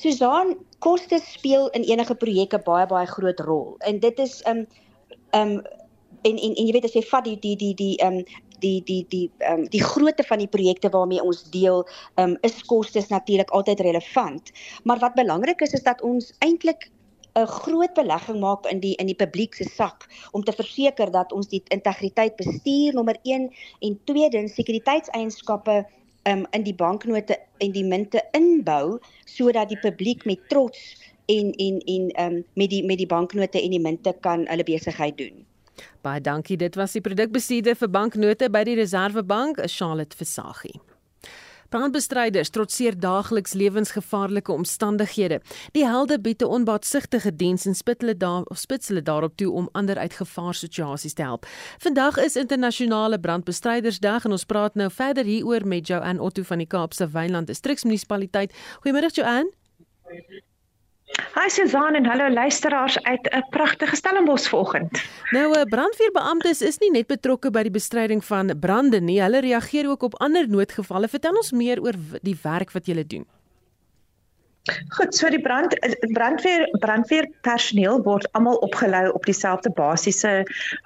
Susan, 0.00 0.56
kostes 0.78 1.32
speel 1.32 1.68
in 1.76 1.82
enige 1.82 2.14
projek 2.14 2.54
'n 2.54 2.62
baie 2.64 2.86
baie 2.86 3.06
groot 3.06 3.40
rol. 3.40 3.74
En 3.78 3.98
dit 4.00 4.18
is 4.18 4.42
um 4.46 4.66
ehm 5.30 5.56
um, 5.56 5.62
en 6.22 6.36
en 6.36 6.54
en 6.54 6.66
jy 6.66 6.72
weet 6.72 6.84
as 6.84 6.94
jy 6.94 7.02
vat 7.08 7.24
die 7.24 7.38
die 7.40 7.56
die 7.56 7.74
die 7.74 7.96
ehm 7.96 8.20
um, 8.20 8.24
die 8.60 8.82
die 8.84 9.04
die 9.08 9.30
ehm 9.38 9.60
um, 9.60 9.68
die 9.72 9.82
grootte 9.82 10.24
van 10.28 10.38
die 10.38 10.48
projekte 10.48 10.90
waarmee 10.92 11.22
ons 11.22 11.42
deel 11.50 11.84
ehm 12.14 12.30
um, 12.30 12.38
is 12.46 12.62
kostes 12.62 13.08
natuurlik 13.08 13.50
altyd 13.50 13.80
relevant. 13.80 14.52
Maar 14.84 14.98
wat 14.98 15.14
belangrik 15.14 15.60
is 15.60 15.72
is 15.72 15.82
dat 15.82 16.02
ons 16.02 16.32
eintlik 16.38 16.90
'n 17.34 17.46
groot 17.46 17.94
belegging 17.94 18.40
maak 18.40 18.66
in 18.66 18.80
die 18.80 18.94
in 18.96 19.06
die 19.06 19.14
publiek 19.14 19.54
se 19.54 19.64
sak 19.64 20.06
om 20.32 20.42
te 20.44 20.52
verseker 20.52 21.10
dat 21.10 21.32
ons 21.32 21.48
die 21.48 21.62
integriteit 21.68 22.36
bestuur 22.36 22.94
nommer 22.94 23.16
1 23.22 23.50
en 23.80 24.00
tweedens 24.04 24.54
sekuriteitseienskappe 24.54 25.86
um, 26.24 26.46
in 26.50 26.62
die 26.62 26.74
banknote 26.74 27.38
en 27.58 27.72
die 27.72 27.84
munte 27.84 28.22
inbou 28.36 28.98
sodat 29.24 29.68
die 29.68 29.78
publiek 29.78 30.24
met 30.24 30.48
trots 30.48 31.09
en 31.34 31.52
en 31.66 31.80
en 31.94 32.10
ehm 32.10 32.34
um, 32.34 32.44
met 32.54 32.70
die 32.70 32.82
met 32.84 32.98
die 32.98 33.06
banknote 33.06 33.62
en 33.62 33.70
die 33.70 33.80
munte 33.80 34.14
kan 34.20 34.46
hulle 34.48 34.66
besigheid 34.66 35.18
doen. 35.18 35.46
Baie 36.04 36.20
dankie. 36.20 36.56
Dit 36.56 36.74
was 36.74 36.92
die 36.96 37.04
produkbestuurder 37.04 37.76
vir 37.76 37.90
banknote 37.90 38.50
by 38.52 38.64
die 38.68 38.76
Reservebank, 38.80 39.62
Charlotte 39.68 40.16
Versaghi. 40.16 40.80
Brandbestryders 41.70 42.50
trotseer 42.50 42.96
daagliks 42.98 43.52
lewensgevaarlike 43.54 44.50
omstandighede. 44.52 45.38
Die 45.72 45.84
helde 45.86 46.18
bied 46.18 46.42
'n 46.42 46.50
onbaatsigtige 46.56 47.36
diens 47.36 47.66
en 47.66 47.74
spit 47.74 48.00
hulle 48.00 48.16
daar 48.16 48.42
of 48.42 48.58
spits 48.58 48.88
hulle 48.88 49.02
daarop 49.02 49.36
toe 49.36 49.52
om 49.52 49.68
ander 49.72 49.98
uit 49.98 50.12
gevaarsituasies 50.12 51.14
te 51.14 51.22
help. 51.22 51.46
Vandag 51.78 52.16
is 52.16 52.36
internasionale 52.36 53.20
brandbestrydersdag 53.20 54.24
en 54.24 54.30
ons 54.30 54.44
praat 54.44 54.74
nou 54.74 54.90
verder 54.90 55.24
hieroor 55.24 55.66
met 55.66 55.86
Joanne 55.86 56.22
Otto 56.22 56.42
van 56.42 56.58
die 56.58 56.66
Kaapse 56.66 57.08
Wynland 57.08 57.46
Distriksmunisipaliteit. 57.46 58.52
Goeiemôre 58.82 59.10
Joanne. 59.12 59.50
Hi 61.10 61.48
Susan 61.48 61.94
en 61.94 62.06
hallo 62.06 62.28
luisteraars 62.30 63.02
uit 63.02 63.28
'n 63.32 63.46
pragtige 63.50 63.96
Stellenbosch 63.96 64.48
vanoggend. 64.48 65.02
Nou 65.30 65.58
'n 65.58 65.68
brandweerbeamptes 65.68 66.62
is 66.62 66.78
nie 66.78 66.90
net 66.90 67.06
betrokke 67.06 67.50
by 67.50 67.62
die 67.62 67.70
bestryding 67.70 68.24
van 68.24 68.58
brande 68.60 69.00
nie, 69.00 69.20
hulle 69.22 69.40
reageer 69.40 69.88
ook 69.88 70.02
op 70.02 70.20
ander 70.20 70.48
noodgevalle. 70.48 71.08
Vertel 71.08 71.36
ons 71.36 71.52
meer 71.52 71.80
oor 71.80 71.94
die 72.22 72.38
werk 72.42 72.70
wat 72.70 72.86
julle 72.86 73.06
doen. 73.06 73.26
Goed, 74.96 75.14
so 75.14 75.28
die 75.30 75.40
brand 75.40 75.74
brandweer 76.14 76.66
brandweer 76.82 77.28
personeel 77.46 78.02
word 78.06 78.26
almal 78.38 78.58
opgelei 78.66 79.08
op 79.10 79.26
dieselfde 79.28 79.70
basiese 79.76 80.32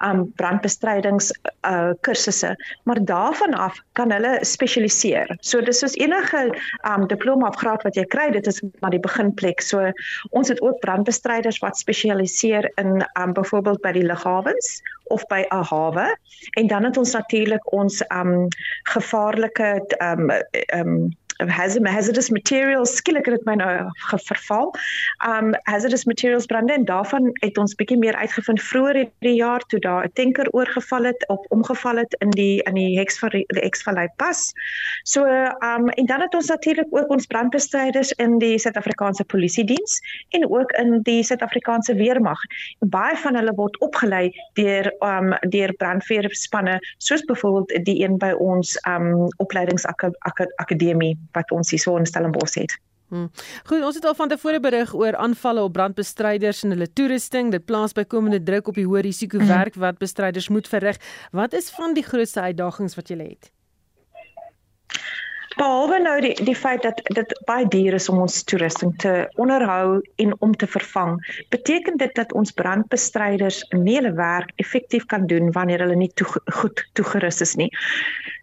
um 0.05 0.25
brandbestrydings 0.39 1.31
uh 1.67 1.93
kursusse, 2.05 2.55
maar 2.83 3.01
daarvan 3.05 3.53
af 3.53 3.79
kan 3.99 4.11
hulle 4.11 4.37
spesialiseer. 4.41 5.35
So 5.41 5.61
dis 5.61 5.79
soos 5.83 5.97
enige 5.99 6.43
um 6.89 7.07
diploma 7.07 7.49
of 7.49 7.59
graad 7.61 7.85
wat 7.87 7.97
jy 7.99 8.05
kry, 8.05 8.29
dit 8.31 8.47
is 8.47 8.61
maar 8.81 8.93
die 8.95 9.03
beginplek. 9.03 9.61
So 9.61 9.91
ons 10.31 10.49
het 10.53 10.61
ook 10.61 10.79
brandbestryders 10.85 11.61
wat 11.63 11.77
spesialiseer 11.77 12.71
in 12.81 13.01
um 13.19 13.33
byvoorbeeld 13.33 13.81
by 13.81 13.95
die 13.97 14.05
lughawens 14.05 14.79
of 15.13 15.25
by 15.29 15.43
'n 15.51 15.63
hawe 15.69 16.07
en 16.57 16.67
dan 16.67 16.83
het 16.83 16.97
ons 16.97 17.13
natuurlik 17.13 17.73
ons 17.73 18.01
um 18.09 18.47
gevaarlike 18.83 19.85
um 20.01 20.31
um 20.73 21.13
hazardous 21.37 22.29
materials 22.29 22.95
skielik 22.95 23.25
het 23.25 23.45
my 23.45 23.55
nou 23.59 23.91
geverval. 24.09 24.71
Um 25.27 25.53
hazardous 25.67 26.05
materials 26.05 26.45
brande 26.45 26.73
en 26.73 26.85
daarvan 26.85 27.29
het 27.43 27.57
ons 27.57 27.75
bietjie 27.75 27.97
meer 27.97 28.15
uitgevind 28.15 28.61
vroeër 28.61 28.95
hierdie 28.95 29.35
jaar 29.35 29.59
toe 29.67 29.79
daar 29.79 30.05
'n 30.05 30.11
tanker 30.13 30.47
oorgeval 30.51 31.03
het 31.03 31.27
of 31.27 31.45
omgeval 31.49 31.97
het 31.97 32.15
in 32.19 32.29
die 32.29 32.63
in 32.63 32.73
die 32.73 32.97
Hexvallei 32.99 33.43
die 33.47 33.61
Hexvallei 33.61 34.07
pas. 34.15 34.53
So 35.03 35.25
um 35.25 35.89
en 35.89 36.05
dan 36.05 36.21
het 36.21 36.33
ons 36.35 36.47
natuurlik 36.47 36.87
ook 36.89 37.09
ons 37.09 37.25
brandbestryders 37.25 38.11
in 38.11 38.37
die 38.37 38.57
Suid-Afrikaanse 38.57 39.23
Polisie 39.23 39.65
Diens 39.65 39.99
en 40.29 40.49
ook 40.51 40.71
in 40.71 41.01
die 41.01 41.23
Suid-Afrikaanse 41.23 41.95
Weermag. 41.95 42.39
Baie 42.79 43.17
van 43.17 43.35
hulle 43.35 43.53
word 43.55 43.79
opgelei 43.79 44.31
deur 44.53 44.93
um 44.99 45.35
deur 45.49 45.73
brandweerspanne 45.73 46.79
soos 46.97 47.21
byvoorbeeld 47.21 47.85
die 47.85 48.03
een 48.03 48.17
by 48.17 48.31
ons 48.31 48.79
um 48.87 49.27
opleidingsakademie 49.37 51.17
wat 51.31 51.51
ons 51.51 51.69
hier 51.69 51.79
so 51.79 51.97
in 51.97 52.05
Stellenbosch 52.05 52.59
het. 52.59 52.77
Hmm. 53.07 53.29
Goed, 53.63 53.83
ons 53.85 53.95
het 53.95 54.05
al 54.05 54.15
van 54.17 54.29
tevore 54.29 54.59
berig 54.59 54.93
oor 54.97 55.15
aanvalle 55.15 55.61
op 55.61 55.73
brandbestryders 55.73 56.63
en 56.63 56.73
hulle 56.73 56.87
toerusting. 56.93 57.51
Dit 57.53 57.65
plaas 57.65 57.93
bykomende 57.93 58.41
druk 58.43 58.67
op 58.67 58.79
die 58.79 58.87
hoë 58.87 59.05
risiko 59.05 59.37
mhm. 59.37 59.47
werk 59.47 59.75
wat 59.75 60.01
bestryders 60.01 60.49
moet 60.49 60.67
verrig. 60.67 60.97
Wat 61.31 61.53
is 61.53 61.69
van 61.69 61.93
die 61.93 62.03
grootste 62.03 62.41
uitdagings 62.41 62.97
wat 62.97 63.13
julle 63.13 63.29
het? 63.29 63.51
Behalwe 65.55 66.01
nou 66.03 66.15
die 66.19 66.33
die 66.43 66.55
feit 66.55 66.83
dat 66.83 66.97
dit 67.15 67.29
baie 67.47 67.67
duur 67.71 67.95
is 67.95 68.09
om 68.11 68.17
ons 68.25 68.41
toerusting 68.43 68.91
te 68.99 69.11
onderhou 69.39 70.01
en 70.19 70.33
om 70.43 70.55
te 70.55 70.67
vervang, 70.67 71.15
beteken 71.53 71.95
dit 72.01 72.11
dat 72.17 72.33
ons 72.35 72.51
brandbestryders 72.51 73.61
nie 73.71 73.95
hulle 73.95 74.11
werk 74.17 74.51
effektief 74.59 75.05
kan 75.13 75.29
doen 75.31 75.53
wanneer 75.55 75.85
hulle 75.85 75.95
nie 75.95 76.11
toe, 76.11 76.27
goed 76.59 76.83
toegerus 76.99 77.39
is 77.45 77.55
nie. 77.55 77.69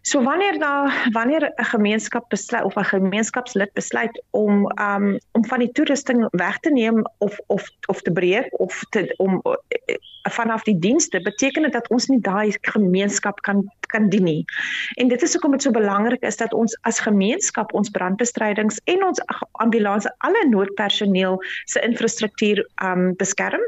So 0.05 0.23
wanneer 0.23 0.59
daar 0.59 1.07
wanneer 1.11 1.53
'n 1.55 1.63
gemeenskap 1.63 2.29
besluit 2.29 2.63
of 2.63 2.75
'n 2.75 2.83
gemeenskapslid 2.83 3.73
besluit 3.73 4.23
om 4.29 4.71
um 4.79 5.19
om 5.31 5.45
van 5.45 5.59
die 5.59 5.71
toerusting 5.71 6.27
weg 6.31 6.59
te 6.59 6.71
neem 6.71 7.01
of 7.17 7.39
of 7.47 7.69
of 7.85 8.01
te 8.01 8.11
breek 8.11 8.59
of 8.59 8.83
te 8.89 9.13
om 9.17 9.41
uh, 9.43 9.53
vanaf 10.21 10.63
die 10.63 10.79
dienste 10.79 11.21
beteken 11.21 11.61
dit 11.61 11.71
dat 11.71 11.89
ons 11.89 12.07
nie 12.07 12.19
daai 12.19 12.57
gemeenskap 12.61 13.39
kan 13.41 13.71
kan 13.93 14.09
dien 14.09 14.25
nie. 14.27 14.41
En 14.99 15.07
dit 15.11 15.21
is 15.21 15.35
hoekom 15.35 15.55
dit 15.55 15.65
so 15.65 15.75
belangrik 15.75 16.25
is 16.25 16.37
dat 16.41 16.53
ons 16.53 16.75
as 16.89 17.01
gemeenskap 17.05 17.73
ons 17.77 17.91
brandbestrydings 17.93 18.81
en 18.89 19.05
ons 19.05 19.21
ambulanse 19.63 20.09
alle 20.25 20.45
noodpersoneel 20.49 21.39
se 21.65 21.81
infrastruktuur 21.85 22.63
um 22.83 23.13
beskerm 23.19 23.61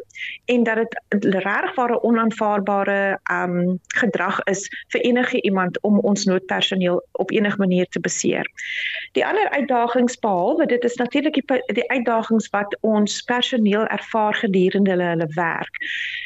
en 0.51 0.63
dat 0.67 0.81
dit 0.83 1.25
regtig 1.35 1.75
ware 1.75 2.01
onaanvaarbare 2.07 3.19
um 3.31 3.79
gedrag 3.99 4.41
is 4.51 4.65
vir 4.93 5.01
enige 5.01 5.41
iemand 5.41 5.79
om 5.81 5.99
ons 5.99 6.25
noodpersoneel 6.25 7.01
op 7.11 7.31
enige 7.31 7.57
manier 7.57 7.87
te 7.89 7.99
beseer. 7.99 8.49
Die 9.17 9.25
ander 9.25 9.49
uitdagings 9.49 10.19
behalwe 10.19 10.65
dit 10.65 10.83
is 10.83 10.95
natuurlik 10.95 11.33
die, 11.33 11.61
die 11.73 11.89
uitdagings 11.89 12.49
wat 12.49 12.77
ons 12.81 13.21
personeel 13.21 13.85
ervaar 13.85 14.33
gedurende 14.33 14.95
hulle 14.95 15.11
hulle 15.13 15.29
werk. 15.35 15.81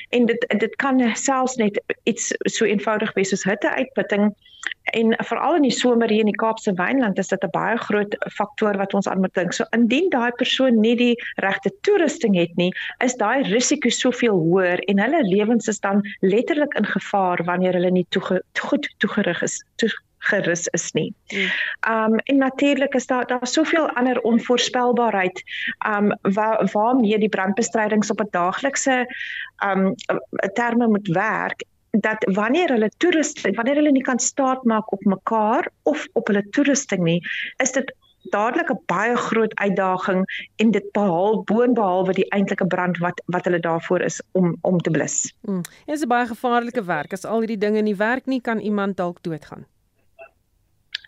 En 0.10 0.26
dit 0.26 0.46
dit 0.58 0.76
kan 0.76 1.02
selfs 1.16 1.56
net 1.56 1.82
iets 2.04 2.32
so 2.38 2.66
eenvoudig 2.66 3.14
wees 3.14 3.30
soos 3.30 3.44
hitteuitputting 3.90 4.36
en 4.84 5.14
veral 5.26 5.56
in 5.56 5.68
die 5.68 5.74
somer 5.74 6.10
hier 6.10 6.24
in 6.26 6.32
die 6.32 6.40
Kaapse 6.42 6.74
Wynland 6.74 7.20
is 7.20 7.28
dit 7.28 7.44
'n 7.44 7.52
baie 7.54 7.78
groot 7.78 8.16
faktor 8.34 8.78
wat 8.78 8.94
ons 8.94 9.08
aan 9.08 9.20
moet 9.22 9.34
dink. 9.34 9.54
So 9.54 9.66
indien 9.72 10.10
daai 10.10 10.32
persoon 10.32 10.80
nie 10.80 10.96
die 10.96 11.16
regte 11.36 11.72
toerusting 11.82 12.36
het 12.36 12.56
nie, 12.56 12.74
is 13.00 13.16
daai 13.16 13.44
risiko 13.44 13.90
soveel 13.90 14.34
hoër 14.34 14.80
en 14.80 15.00
hulle 15.00 15.24
lewens 15.24 15.68
is 15.68 15.80
dan 15.80 16.02
letterlik 16.22 16.74
in 16.74 16.86
gevaar 16.86 17.44
wanneer 17.44 17.74
hulle 17.74 17.92
nie 17.92 18.06
toege, 18.10 18.42
goed 18.60 18.94
toegerig 18.98 19.42
is 19.42 19.64
toe 19.76 19.90
gerus 20.20 20.68
is 20.68 20.92
nie. 20.92 21.14
Hmm. 21.28 21.50
Um 21.94 22.20
en 22.20 22.38
natuurlik 22.38 22.94
is 22.94 23.08
daar 23.08 23.28
daar 23.28 23.48
soveel 23.48 23.90
ander 23.90 24.22
onvoorspelbaarheid 24.22 25.44
um 25.88 26.18
waar 26.22 26.70
waarmee 26.72 27.20
die 27.20 27.30
brandbestrydings 27.30 28.10
op 28.12 28.20
'n 28.22 28.28
daaglikse 28.32 29.06
um 29.64 29.96
terme 30.54 30.88
moet 30.88 31.08
werk 31.08 31.64
dat 31.92 32.26
wanneer 32.34 32.70
hulle 32.70 32.92
toerusting 32.98 33.56
wanneer 33.56 33.76
hulle 33.82 33.92
nie 33.92 34.06
kan 34.06 34.20
staat 34.20 34.64
maak 34.64 34.92
op 34.92 35.04
mekaar 35.04 35.70
of 35.84 36.08
op 36.14 36.28
hulle 36.28 36.46
toerusting 36.50 37.04
nie 37.04 37.22
is 37.58 37.72
dit 37.72 37.96
dadelik 38.30 38.70
'n 38.72 38.82
baie 38.86 39.16
groot 39.16 39.56
uitdaging 39.56 40.52
en 40.56 40.72
dit 40.72 40.92
behaal 40.92 41.42
boonbehalwe 41.44 42.14
die 42.14 42.30
eintlike 42.30 42.68
brand 42.68 42.98
wat 42.98 43.22
wat 43.26 43.46
hulle 43.46 43.60
daarvoor 43.60 44.02
is 44.02 44.22
om 44.32 44.56
om 44.62 44.78
te 44.78 44.92
blus. 44.92 45.34
Mm. 45.42 45.62
Dit 45.86 45.96
is 45.96 46.04
'n 46.04 46.08
baie 46.08 46.28
gevaarlike 46.28 46.84
werk 46.84 47.14
as 47.14 47.26
al 47.26 47.40
hierdie 47.40 47.58
dinge 47.58 47.82
nie 47.82 47.96
werk 47.96 48.26
nie 48.26 48.42
kan 48.42 48.60
iemand 48.60 48.98
dalk 48.98 49.24
doodgaan. 49.24 49.66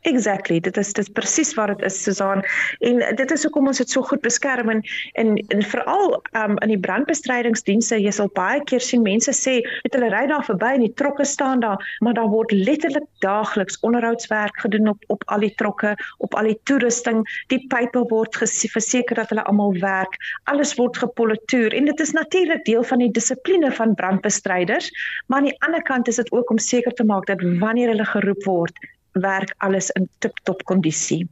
Exactly, 0.02 0.60
dit 0.60 0.78
is 0.78 0.93
dit 0.97 1.10
presies 1.14 1.54
wat 1.54 1.68
dit 1.76 1.84
is 1.86 1.97
Susan 2.04 2.39
en 2.80 3.02
dit 3.16 3.32
is 3.32 3.43
hoekom 3.45 3.68
ons 3.70 3.78
dit 3.78 3.89
so 3.89 4.02
goed 4.02 4.22
beskerm 4.26 4.70
en 4.74 4.80
en, 5.22 5.36
en 5.54 5.60
veral 5.74 6.16
um, 6.39 6.56
in 6.66 6.72
die 6.74 6.80
brandbestrydingsdienste 6.82 7.99
jy 8.02 8.14
sal 8.18 8.32
baie 8.34 8.64
keer 8.66 8.82
sien 8.82 9.04
mense 9.06 9.34
sê 9.38 9.60
het 9.84 9.93
hulle 9.93 10.10
ry 10.10 10.24
daar 10.32 10.45
verby 10.47 10.72
en 10.78 10.86
die 10.88 10.93
trokke 10.97 11.26
staan 11.30 11.62
daar 11.62 11.86
maar 12.02 12.18
daar 12.18 12.32
word 12.34 12.49
letterlik 12.52 13.06
daagliks 13.22 13.78
onderhoudswerk 13.86 14.58
gedoen 14.64 14.89
op 14.93 15.06
op 15.14 15.26
al 15.36 15.45
die 15.45 15.54
trokke 15.62 15.93
op 16.18 16.34
al 16.39 16.49
die 16.49 16.58
toerusting. 16.66 17.22
Die 17.54 17.62
pype 17.70 18.02
word 18.10 18.39
verseker 18.41 19.22
dat 19.22 19.30
hulle 19.30 19.45
almal 19.49 19.78
werk. 19.84 20.18
Alles 20.49 20.74
word 20.80 20.97
gepolitoer 20.97 21.76
en 21.78 21.86
dit 21.91 21.99
is 21.99 22.16
natuurlik 22.18 22.66
deel 22.66 22.84
van 22.89 23.06
die 23.06 23.12
dissipline 23.14 23.70
van 23.78 23.93
brandbestryders 24.02 24.89
maar 25.28 25.43
aan 25.43 25.52
die 25.52 25.62
ander 25.68 25.86
kant 25.86 26.08
is 26.08 26.18
dit 26.24 26.32
ook 26.32 26.49
om 26.49 26.58
seker 26.58 26.93
te 26.97 27.06
maak 27.06 27.30
dat 27.30 27.45
wanneer 27.62 27.93
hulle 27.93 28.10
geroep 28.16 28.49
word 28.49 28.82
werk 29.14 29.55
alles 29.57 29.89
in 29.89 30.09
tip-top 30.20 30.64
kondisie. 30.64 31.28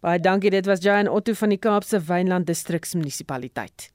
Baie 0.00 0.20
dankie, 0.20 0.50
dit 0.50 0.66
was 0.66 0.80
Jan 0.80 1.08
Otto 1.08 1.34
van 1.36 1.48
die 1.52 1.58
Kaapse 1.58 2.00
Wynland 2.00 2.46
Distriksmunisipaliteit. 2.46 3.90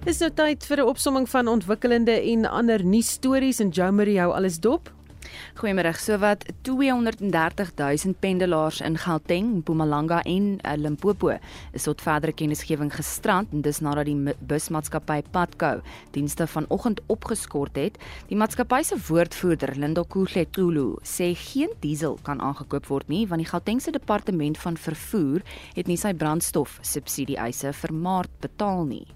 Dis 0.00 0.20
nou 0.20 0.30
tyd 0.32 0.64
vir 0.64 0.80
'n 0.80 0.88
opsomming 0.88 1.28
van 1.28 1.48
ontwikkelende 1.48 2.12
en 2.32 2.46
ander 2.46 2.84
nuusstories 2.84 3.60
en 3.60 3.68
Jo 3.68 3.92
Marie 3.92 4.18
hou 4.20 4.32
alles 4.32 4.60
dop. 4.60 4.99
Goeiemôre. 5.60 5.92
Sowat 6.00 6.44
230 6.62 7.72
000 7.76 8.14
pendelaars 8.20 8.80
in 8.80 8.96
Gauteng, 8.98 9.56
Mpumalanga 9.60 10.22
en 10.22 10.58
uh, 10.64 10.74
Limpopo 10.76 11.34
is 11.72 11.86
tot 11.88 12.00
verdere 12.02 12.32
kennisgewing 12.32 12.92
gestrand 12.94 13.52
en 13.52 13.62
dis 13.62 13.82
nadat 13.84 14.08
die 14.08 14.34
busmaatskappy 14.40 15.20
Patco 15.30 15.80
dienste 16.14 16.46
vanoggend 16.46 17.02
opgeskort 17.12 17.76
het. 17.76 18.00
Die 18.30 18.38
maatskappy 18.38 18.82
se 18.86 18.98
woordvoerder, 19.08 19.74
Linda 19.76 20.04
Kuhletulu, 20.08 20.96
sê 21.04 21.32
geen 21.36 21.72
diesel 21.84 22.18
kan 22.26 22.40
aangekoop 22.40 22.88
word 22.90 23.12
nie 23.12 23.26
want 23.30 23.44
die 23.44 23.50
Gautengse 23.50 23.92
departement 23.94 24.58
van 24.58 24.80
vervoer 24.80 25.44
het 25.76 25.90
nie 25.90 26.00
sy 26.00 26.14
brandstof 26.16 26.80
subsidie 26.82 27.38
eise 27.40 27.74
vir 27.82 27.94
Maart 27.94 28.36
betaal 28.40 28.86
nie. 28.88 29.06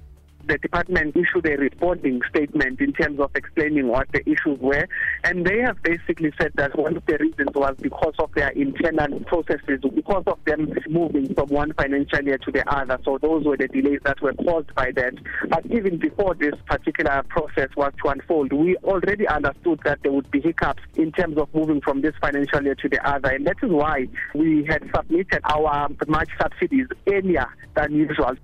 The 0.46 0.58
department 0.58 1.16
issued 1.16 1.46
a 1.46 1.56
responding 1.56 2.20
statement 2.28 2.80
in 2.80 2.92
terms 2.92 3.20
of 3.20 3.30
explaining 3.34 3.88
what 3.88 4.06
the 4.12 4.20
issues 4.28 4.58
were. 4.60 4.86
And 5.24 5.46
they 5.46 5.60
have 5.60 5.82
basically 5.82 6.32
said 6.40 6.52
that 6.56 6.78
one 6.78 6.96
of 6.96 7.06
the 7.06 7.18
reasons 7.18 7.50
was 7.54 7.76
because 7.80 8.14
of 8.18 8.30
their 8.34 8.50
internal 8.50 9.20
processes, 9.20 9.80
because 9.94 10.24
of 10.26 10.38
them 10.44 10.72
moving 10.88 11.34
from 11.34 11.48
one 11.48 11.72
financial 11.74 12.22
year 12.22 12.38
to 12.38 12.52
the 12.52 12.68
other. 12.72 12.98
So 13.04 13.18
those 13.20 13.44
were 13.44 13.56
the 13.56 13.68
delays 13.68 14.00
that 14.04 14.20
were 14.20 14.34
caused 14.34 14.74
by 14.74 14.92
that. 14.92 15.14
But 15.48 15.66
even 15.66 15.98
before 15.98 16.34
this 16.34 16.54
particular 16.66 17.22
process 17.28 17.68
was 17.76 17.92
to 18.02 18.10
unfold, 18.10 18.52
we 18.52 18.76
already 18.78 19.26
understood 19.28 19.80
that 19.84 20.00
there 20.02 20.12
would 20.12 20.30
be 20.30 20.40
hiccups 20.40 20.82
in 20.96 21.12
terms 21.12 21.38
of 21.38 21.52
moving 21.54 21.80
from 21.80 22.02
this 22.02 22.14
financial 22.20 22.62
year 22.62 22.74
to 22.76 22.88
the 22.88 23.06
other. 23.08 23.30
And 23.30 23.46
that 23.46 23.56
is 23.62 23.70
why 23.70 24.08
we 24.34 24.64
had 24.68 24.82
submitted 24.94 25.40
our 25.44 25.88
March 26.06 26.30
subsidies 26.40 26.86
earlier 27.06 27.46
than 27.74 27.92
usual. 27.94 28.34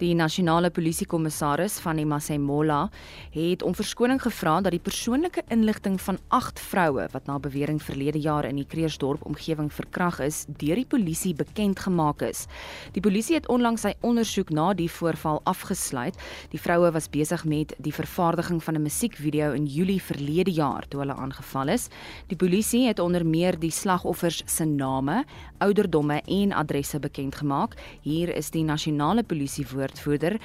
Die 0.00 0.14
nasionale 0.16 0.70
polisiekommissaris 0.72 1.74
van 1.84 1.98
die 2.00 2.06
Masemola 2.08 2.86
het 3.34 3.60
om 3.62 3.74
verskoning 3.76 4.16
gevra 4.22 4.54
dat 4.64 4.72
die 4.72 4.80
persoonlike 4.80 5.42
inligting 5.52 5.98
van 6.00 6.16
8 6.32 6.62
vroue 6.70 7.04
wat 7.12 7.26
na 7.28 7.34
bewering 7.36 7.82
verlede 7.84 8.22
jaar 8.24 8.48
in 8.48 8.56
die 8.56 8.64
Kreersdorp 8.64 9.26
omgewing 9.28 9.68
verkrag 9.68 10.22
is, 10.24 10.46
deur 10.48 10.80
die 10.80 10.86
polisie 10.88 11.34
bekend 11.36 11.82
gemaak 11.84 12.24
is. 12.24 12.46
Die 12.94 13.02
polisie 13.04 13.36
het 13.36 13.48
onlangs 13.52 13.84
sy 13.84 13.92
ondersoek 14.00 14.48
na 14.56 14.70
die 14.72 14.88
voorval 14.88 15.42
afgesluit. 15.44 16.16
Die 16.48 16.62
vroue 16.62 16.94
was 16.96 17.10
besig 17.12 17.44
met 17.44 17.76
die 17.76 17.92
vervaardiging 17.92 18.64
van 18.64 18.80
'n 18.80 18.82
musiekvideo 18.88 19.52
in 19.52 19.66
Julie 19.66 20.00
verlede 20.00 20.50
jaar 20.50 20.88
toe 20.88 21.00
hulle 21.00 21.14
aangeval 21.14 21.68
is. 21.68 21.88
Die 22.28 22.40
polisie 22.40 22.86
het 22.86 22.98
onder 22.98 23.26
meer 23.26 23.58
die 23.58 23.70
slagoffers 23.70 24.42
se 24.46 24.64
name, 24.64 25.24
ouderdomme 25.58 26.22
en 26.24 26.52
adresse 26.52 26.98
bekend 26.98 27.34
gemaak. 27.34 27.76
Hier 28.00 28.34
is 28.36 28.50
die 28.50 28.64
nasionale 28.64 29.22
polisie 29.22 29.66
woordvoerder 29.90 30.38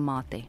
Mate. 0.00 0.44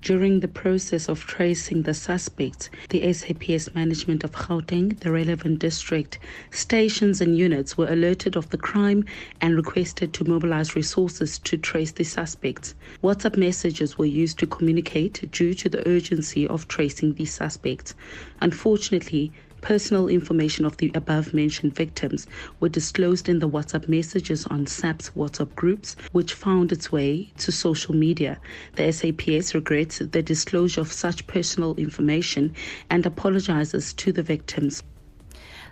During 0.00 0.38
the 0.40 0.48
process 0.48 1.08
of 1.08 1.24
tracing 1.26 1.82
the 1.82 1.92
suspects, 1.92 2.70
the 2.88 3.12
SAPS 3.12 3.74
management 3.74 4.22
of 4.22 4.30
Gauteng, 4.30 4.98
the 5.00 5.10
relevant 5.10 5.58
district, 5.58 6.20
stations 6.52 7.20
and 7.20 7.36
units 7.36 7.76
were 7.76 7.88
alerted 7.88 8.36
of 8.36 8.48
the 8.50 8.58
crime 8.58 9.04
and 9.40 9.56
requested 9.56 10.12
to 10.14 10.24
mobilize 10.24 10.76
resources 10.76 11.38
to 11.40 11.56
trace 11.56 11.90
the 11.90 12.04
suspects. 12.04 12.76
WhatsApp 13.02 13.36
messages 13.36 13.98
were 13.98 14.06
used 14.06 14.38
to 14.38 14.46
communicate 14.46 15.28
due 15.32 15.52
to 15.54 15.68
the 15.68 15.86
urgency 15.86 16.46
of 16.46 16.68
tracing 16.68 17.14
the 17.14 17.24
suspects. 17.24 17.94
Unfortunately, 18.40 19.32
Personal 19.60 20.08
information 20.08 20.64
of 20.64 20.76
the 20.76 20.90
above 20.94 21.34
mentioned 21.34 21.74
victims 21.74 22.26
were 22.60 22.68
disclosed 22.68 23.28
in 23.28 23.40
the 23.40 23.48
WhatsApp 23.48 23.88
messages 23.88 24.46
on 24.46 24.66
SAP's 24.66 25.10
WhatsApp 25.16 25.54
groups, 25.56 25.96
which 26.12 26.32
found 26.32 26.72
its 26.72 26.92
way 26.92 27.32
to 27.38 27.52
social 27.52 27.94
media. 27.94 28.38
The 28.76 28.92
SAPS 28.92 29.54
regrets 29.54 29.98
the 29.98 30.22
disclosure 30.22 30.80
of 30.80 30.92
such 30.92 31.26
personal 31.26 31.74
information 31.74 32.54
and 32.88 33.04
apologizes 33.04 33.92
to 33.94 34.12
the 34.12 34.22
victims. 34.22 34.82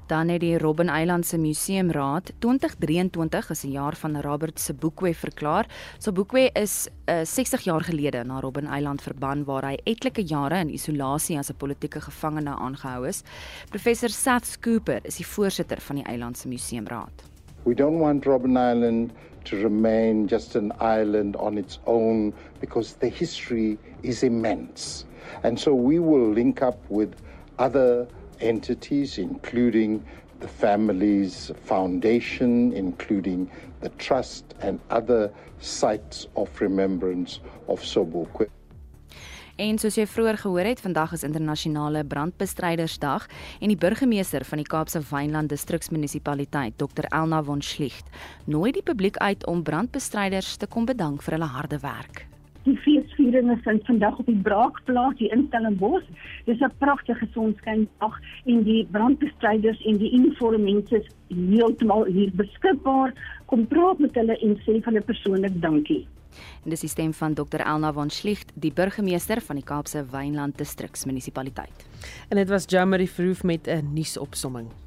Dan 0.06 0.28
het 0.28 0.40
die 0.40 0.58
Robben 0.58 0.88
Eiland 0.88 1.26
se 1.26 1.38
Museumraad 1.38 2.32
2023 2.38 3.50
as 3.50 3.64
'n 3.64 3.70
jaar 3.70 3.96
van 3.96 4.20
Robert 4.20 4.60
se 4.60 4.74
Boekwe 4.74 5.14
verklaar. 5.14 5.66
So 5.98 6.12
Boekwe 6.12 6.50
is 6.52 6.88
uh, 7.08 7.20
eh, 7.20 7.26
60 7.26 7.60
jaar 7.60 7.80
gelede 7.80 8.24
na 8.24 8.40
Robben 8.40 8.66
Eiland 8.66 9.02
verban 9.02 9.44
waar 9.44 9.64
hy 9.64 9.78
etlike 9.84 10.22
jare 10.22 10.58
in 10.58 10.72
isolasie 10.72 11.38
as 11.38 11.50
'n 11.50 11.56
politieke 11.56 12.00
gevangene 12.00 12.54
aangehou 12.56 13.06
is. 13.06 13.22
Professor 13.70 14.08
Seth 14.08 14.58
Cooper 14.60 15.00
is 15.02 15.16
die 15.16 15.26
voorsitter 15.26 15.80
van 15.80 15.96
die 15.96 16.04
Eiland 16.04 16.38
se 16.38 16.48
Museumraad. 16.48 17.22
We 17.62 17.74
don't 17.74 17.98
want 17.98 18.24
Robben 18.24 18.56
Island 18.56 19.10
to 19.42 19.56
remain 19.56 20.26
just 20.26 20.56
an 20.56 20.72
island 20.80 21.36
on 21.36 21.58
its 21.58 21.80
own 21.84 22.32
because 22.60 22.94
the 22.98 23.08
history 23.08 23.78
is 24.02 24.22
immense. 24.22 25.04
And 25.42 25.58
so 25.58 25.74
we 25.74 25.98
will 25.98 26.32
link 26.32 26.62
up 26.62 26.78
with 26.88 27.08
other 27.58 28.06
entities, 28.40 29.18
including 29.18 30.02
the 30.40 30.48
family's 30.48 31.50
foundation, 31.64 32.72
including 32.72 33.50
the 33.80 33.90
trust 33.98 34.54
and 34.60 34.80
other 34.90 35.30
sites 35.60 36.28
of 36.34 36.60
remembrance 36.60 37.40
of 37.66 37.84
Sobukwe. 37.84 38.46
En 39.56 39.78
soos 39.80 39.96
jy 39.96 40.04
vroeër 40.04 40.36
gehoor 40.42 40.68
het, 40.68 40.82
vandag 40.84 41.14
is 41.16 41.24
internasionale 41.24 42.02
brandbestrydersdag 42.04 43.24
en 43.64 43.72
die 43.72 43.78
burgemeester 43.80 44.44
van 44.44 44.60
die 44.60 44.68
Kaapse 44.68 45.00
Wynland 45.08 45.48
Distriksmunisipaliteit, 45.48 46.76
Dr 46.76 47.08
Elna 47.08 47.40
von 47.42 47.64
Schlicht, 47.64 48.12
nooi 48.44 48.74
die 48.76 48.84
publiek 48.84 49.16
uit 49.16 49.48
om 49.48 49.64
brandbestryders 49.64 50.58
te 50.60 50.68
kom 50.68 50.84
bedank 50.84 51.24
vir 51.24 51.38
hulle 51.38 51.52
harde 51.56 51.80
werk. 51.80 52.26
Die 52.66 52.74
fees 52.82 53.12
vieringe 53.14 53.54
vind 53.62 53.84
vandag 53.86 54.18
op 54.18 54.26
die 54.26 54.40
Braakplaas 54.42 55.14
hier 55.20 55.32
in 55.32 55.44
Stellenbosch. 55.48 56.06
Dis 56.44 56.60
'n 56.60 56.72
pragtige 56.78 57.26
sonskyndag 57.34 58.14
en 58.44 58.62
die 58.62 58.86
brandbestryders 58.90 59.84
en 59.84 59.96
die 59.96 60.10
informantes 60.10 61.06
heeltemal 61.28 62.04
hier 62.04 62.30
beskikbaar. 62.34 63.14
Kom 63.46 63.66
praat 63.66 63.98
met 63.98 64.14
hulle 64.14 64.38
en 64.38 64.56
sê 64.56 64.82
vir 64.82 64.84
hulle 64.84 65.00
persoonlik 65.00 65.60
dankie. 65.62 66.06
En 66.64 66.70
dis 66.70 66.80
die 66.80 66.88
stem 66.88 67.12
van 67.12 67.34
Dr 67.34 67.60
Elna 67.60 67.92
van 67.92 68.10
Schlicht, 68.10 68.52
die 68.54 68.72
burgemeester 68.72 69.40
van 69.40 69.56
die 69.56 69.64
Kaapse 69.64 70.04
Wynland 70.10 70.58
Distriksmunisipaliteit. 70.58 71.86
En 72.28 72.36
dit 72.36 72.48
was 72.48 72.64
Jamie 72.68 73.10
Verhoef 73.10 73.44
met 73.44 73.68
'n 73.68 73.92
nuusopsomming. 73.94 74.85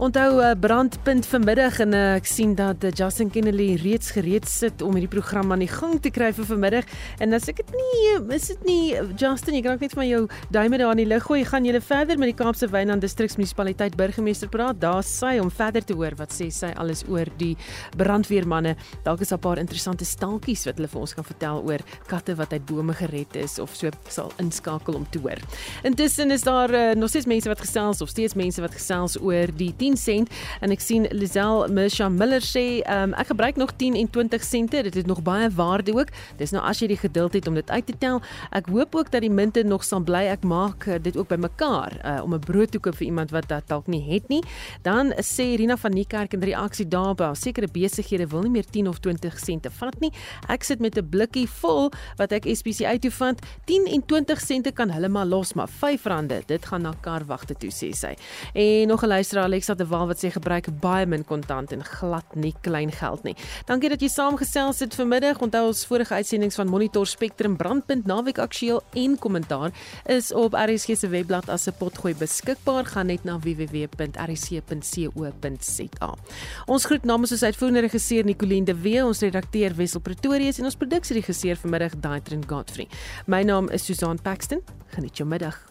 Onthou 0.00 0.40
uh, 0.40 0.50
brandpunt 0.60 1.26
vanmiddag 1.28 1.78
en 1.84 1.92
uh, 1.92 2.14
ek 2.16 2.24
sien 2.24 2.54
dat 2.56 2.80
uh, 2.88 2.90
Justin 2.96 3.28
Kennedy 3.28 3.74
reeds 3.82 4.14
gereed 4.16 4.46
sit 4.48 4.80
om 4.80 4.94
hierdie 4.96 5.10
program 5.12 5.52
aan 5.52 5.60
die 5.60 5.68
gang 5.68 5.98
te 6.00 6.08
kry 6.08 6.30
vir 6.32 6.46
vanmiddag. 6.48 6.86
En 7.20 7.36
as 7.36 7.50
ek 7.52 7.58
dit 7.58 7.74
nie 7.76 8.14
is 8.32 8.46
dit 8.48 8.62
nie 8.64 8.94
Justin, 9.20 9.58
jy 9.58 9.60
kan 9.66 9.76
ook 9.76 9.84
net 9.84 9.96
van 9.98 10.08
jou 10.08 10.20
duime 10.56 10.78
daar 10.80 10.94
in 10.96 11.02
die 11.02 11.06
lug 11.10 11.26
gooi. 11.26 11.42
Gaan 11.44 11.68
julle 11.68 11.82
verder 11.84 12.16
met 12.16 12.32
die 12.32 12.36
Kaapse 12.38 12.70
Wynland 12.72 13.04
Distriksmunisipaliteit 13.04 13.98
burgemeester 14.00 14.48
praat? 14.48 14.78
Daar 14.80 15.04
sy 15.04 15.34
om 15.42 15.50
verder 15.52 15.84
te 15.84 15.98
hoor 16.00 16.16
wat 16.16 16.32
sê 16.32 16.48
sy 16.48 16.72
alles 16.80 17.04
oor 17.04 17.28
die 17.36 17.52
brandweermanne. 18.00 18.78
Dalk 19.04 19.20
is 19.20 19.34
daar 19.34 19.38
'n 19.38 19.44
paar 19.50 19.60
interessante 19.60 20.08
staaltjies 20.08 20.64
wat 20.64 20.80
hulle 20.80 20.88
vir 20.88 21.00
ons 21.00 21.14
kan 21.14 21.28
vertel 21.28 21.60
oor 21.60 21.84
katte 22.08 22.38
wat 22.40 22.56
uit 22.56 22.64
bome 22.64 22.94
gered 22.94 23.36
is 23.36 23.58
of 23.58 23.76
so 23.76 23.90
sal 24.08 24.32
inskakel 24.38 24.94
om 24.94 25.04
te 25.10 25.18
hoor. 25.18 25.36
Intussen 25.84 26.30
is 26.30 26.40
daar 26.40 26.72
uh, 26.72 26.94
nog 26.94 27.08
steeds 27.10 27.26
mense 27.26 27.48
wat 27.48 27.60
gesels 27.60 28.00
of 28.00 28.08
steeds 28.08 28.34
mense 28.34 28.60
wat 28.60 28.72
gesels 28.72 29.20
oor 29.20 29.46
die 29.52 29.74
10 29.76 29.89
sent. 29.96 30.30
En 30.60 30.70
ek 30.70 30.80
sien 30.80 31.06
Lizel 31.10 31.68
Misha 31.68 32.08
Miller 32.08 32.42
sê 32.44 32.82
um, 32.90 33.14
ek 33.14 33.32
gebruik 33.32 33.56
nog 33.56 33.72
10 33.76 33.96
en 33.96 34.10
20 34.10 34.44
sente. 34.44 34.82
Dit 34.82 34.94
het 34.94 35.06
nog 35.06 35.22
baie 35.22 35.50
waarde 35.50 35.94
ook. 35.94 36.12
Dis 36.36 36.50
nou 36.50 36.62
as 36.64 36.80
jy 36.80 36.90
die 36.92 37.00
geduld 37.00 37.32
het 37.32 37.46
om 37.46 37.54
dit 37.54 37.70
uit 37.70 37.86
te 37.86 37.96
tel. 37.98 38.20
Ek 38.50 38.66
hoop 38.66 38.94
ook 38.94 39.10
dat 39.10 39.20
die 39.20 39.30
munte 39.30 39.62
nog 39.62 39.84
sal 39.84 40.00
bly. 40.00 40.26
Ek 40.30 40.44
maak 40.44 40.86
uh, 40.86 40.98
dit 41.02 41.16
ook 41.16 41.28
bymekaar 41.28 41.96
uh, 42.04 42.22
om 42.24 42.34
'n 42.34 42.40
brood 42.40 42.70
te 42.70 42.78
koop 42.78 42.96
vir 42.96 43.06
iemand 43.06 43.30
wat 43.30 43.48
dit 43.48 43.68
dalk 43.68 43.86
nie 43.86 44.02
het 44.12 44.28
nie. 44.28 44.42
Dan 44.82 45.12
sê 45.22 45.56
Rina 45.56 45.76
van 45.76 45.90
Niekerk 45.90 46.32
in 46.32 46.42
reaksie 46.42 46.88
daarop 46.88 47.22
sekere 47.36 47.68
besighede 47.68 48.26
wil 48.26 48.42
nie 48.42 48.50
meer 48.50 48.64
10 48.70 48.88
of 48.88 48.98
20 48.98 49.38
sente 49.38 49.70
vat 49.70 50.00
nie. 50.00 50.12
Ek 50.48 50.64
sit 50.64 50.80
met 50.80 50.96
'n 50.98 51.08
blikkie 51.08 51.48
vol 51.48 51.90
wat 52.16 52.32
ek 52.32 52.44
SPCA 52.44 52.98
toe 52.98 53.10
vind 53.10 53.40
10 53.64 53.86
en 53.86 54.02
20 54.06 54.40
sente 54.40 54.72
kan 54.72 54.90
hulle 54.90 55.08
maar 55.08 55.26
los 55.26 55.54
maar 55.54 55.68
R5 55.68 56.46
dit 56.46 56.66
gaan 56.66 56.82
na 56.82 56.94
kar 57.00 57.24
wagte 57.24 57.54
toe 57.54 57.70
sê 57.70 57.92
sy. 57.92 58.14
En 58.54 58.88
nog 58.88 59.02
'n 59.02 59.06
luisteraar 59.06 59.44
Alexa 59.44 59.74
de 59.80 59.86
Waal 59.88 60.06
wat 60.10 60.20
sê 60.20 60.28
gebruik 60.32 60.68
baie 60.82 61.06
min 61.08 61.24
kontant 61.24 61.72
en 61.72 61.84
glad 61.84 62.34
nie 62.36 62.54
klein 62.64 62.92
geld 62.92 63.22
nie. 63.24 63.36
Dankie 63.68 63.88
dat 63.92 64.00
jy 64.04 64.08
saamgesels 64.12 64.78
het 64.84 64.94
vanmiddag. 64.98 65.40
Onthou 65.40 65.66
ons 65.70 65.86
vorige 65.88 66.14
uitsendings 66.14 66.56
van 66.60 66.68
Monitor 66.68 67.06
Spectrum 67.08 67.56
Brandpunt 67.56 68.06
Naweek 68.06 68.38
Aktueel 68.42 68.82
en 68.94 69.18
Kommentaar 69.18 69.70
is 70.06 70.32
op 70.36 70.54
RSG 70.58 70.96
se 71.00 71.08
webblad 71.08 71.48
as 71.48 71.66
'n 71.66 71.72
potgooi 71.78 72.14
beskikbaar. 72.14 72.84
Gaan 72.84 73.06
net 73.06 73.24
na 73.24 73.38
www.rsc.co.za. 73.38 73.90
Ons 76.66 76.84
groet 76.84 77.04
namens 77.04 77.32
ons 77.32 77.42
uitvoerende 77.42 77.80
regisseur 77.80 78.24
Nicoline 78.24 78.64
de 78.64 78.74
Wee, 78.74 79.04
ons 79.04 79.20
redakteur 79.20 79.74
Wessel 79.74 80.00
Pretorius 80.00 80.58
en 80.58 80.64
ons 80.64 80.76
produksieregisseur 80.76 81.56
vanmiddag 81.56 81.96
Daitrin 82.00 82.42
Godfrey. 82.46 82.88
My 83.26 83.42
naam 83.42 83.68
is 83.68 83.84
Susan 83.84 84.18
Paxton. 84.22 84.62
Geniet 84.86 85.16
jou 85.16 85.28
middag. 85.28 85.69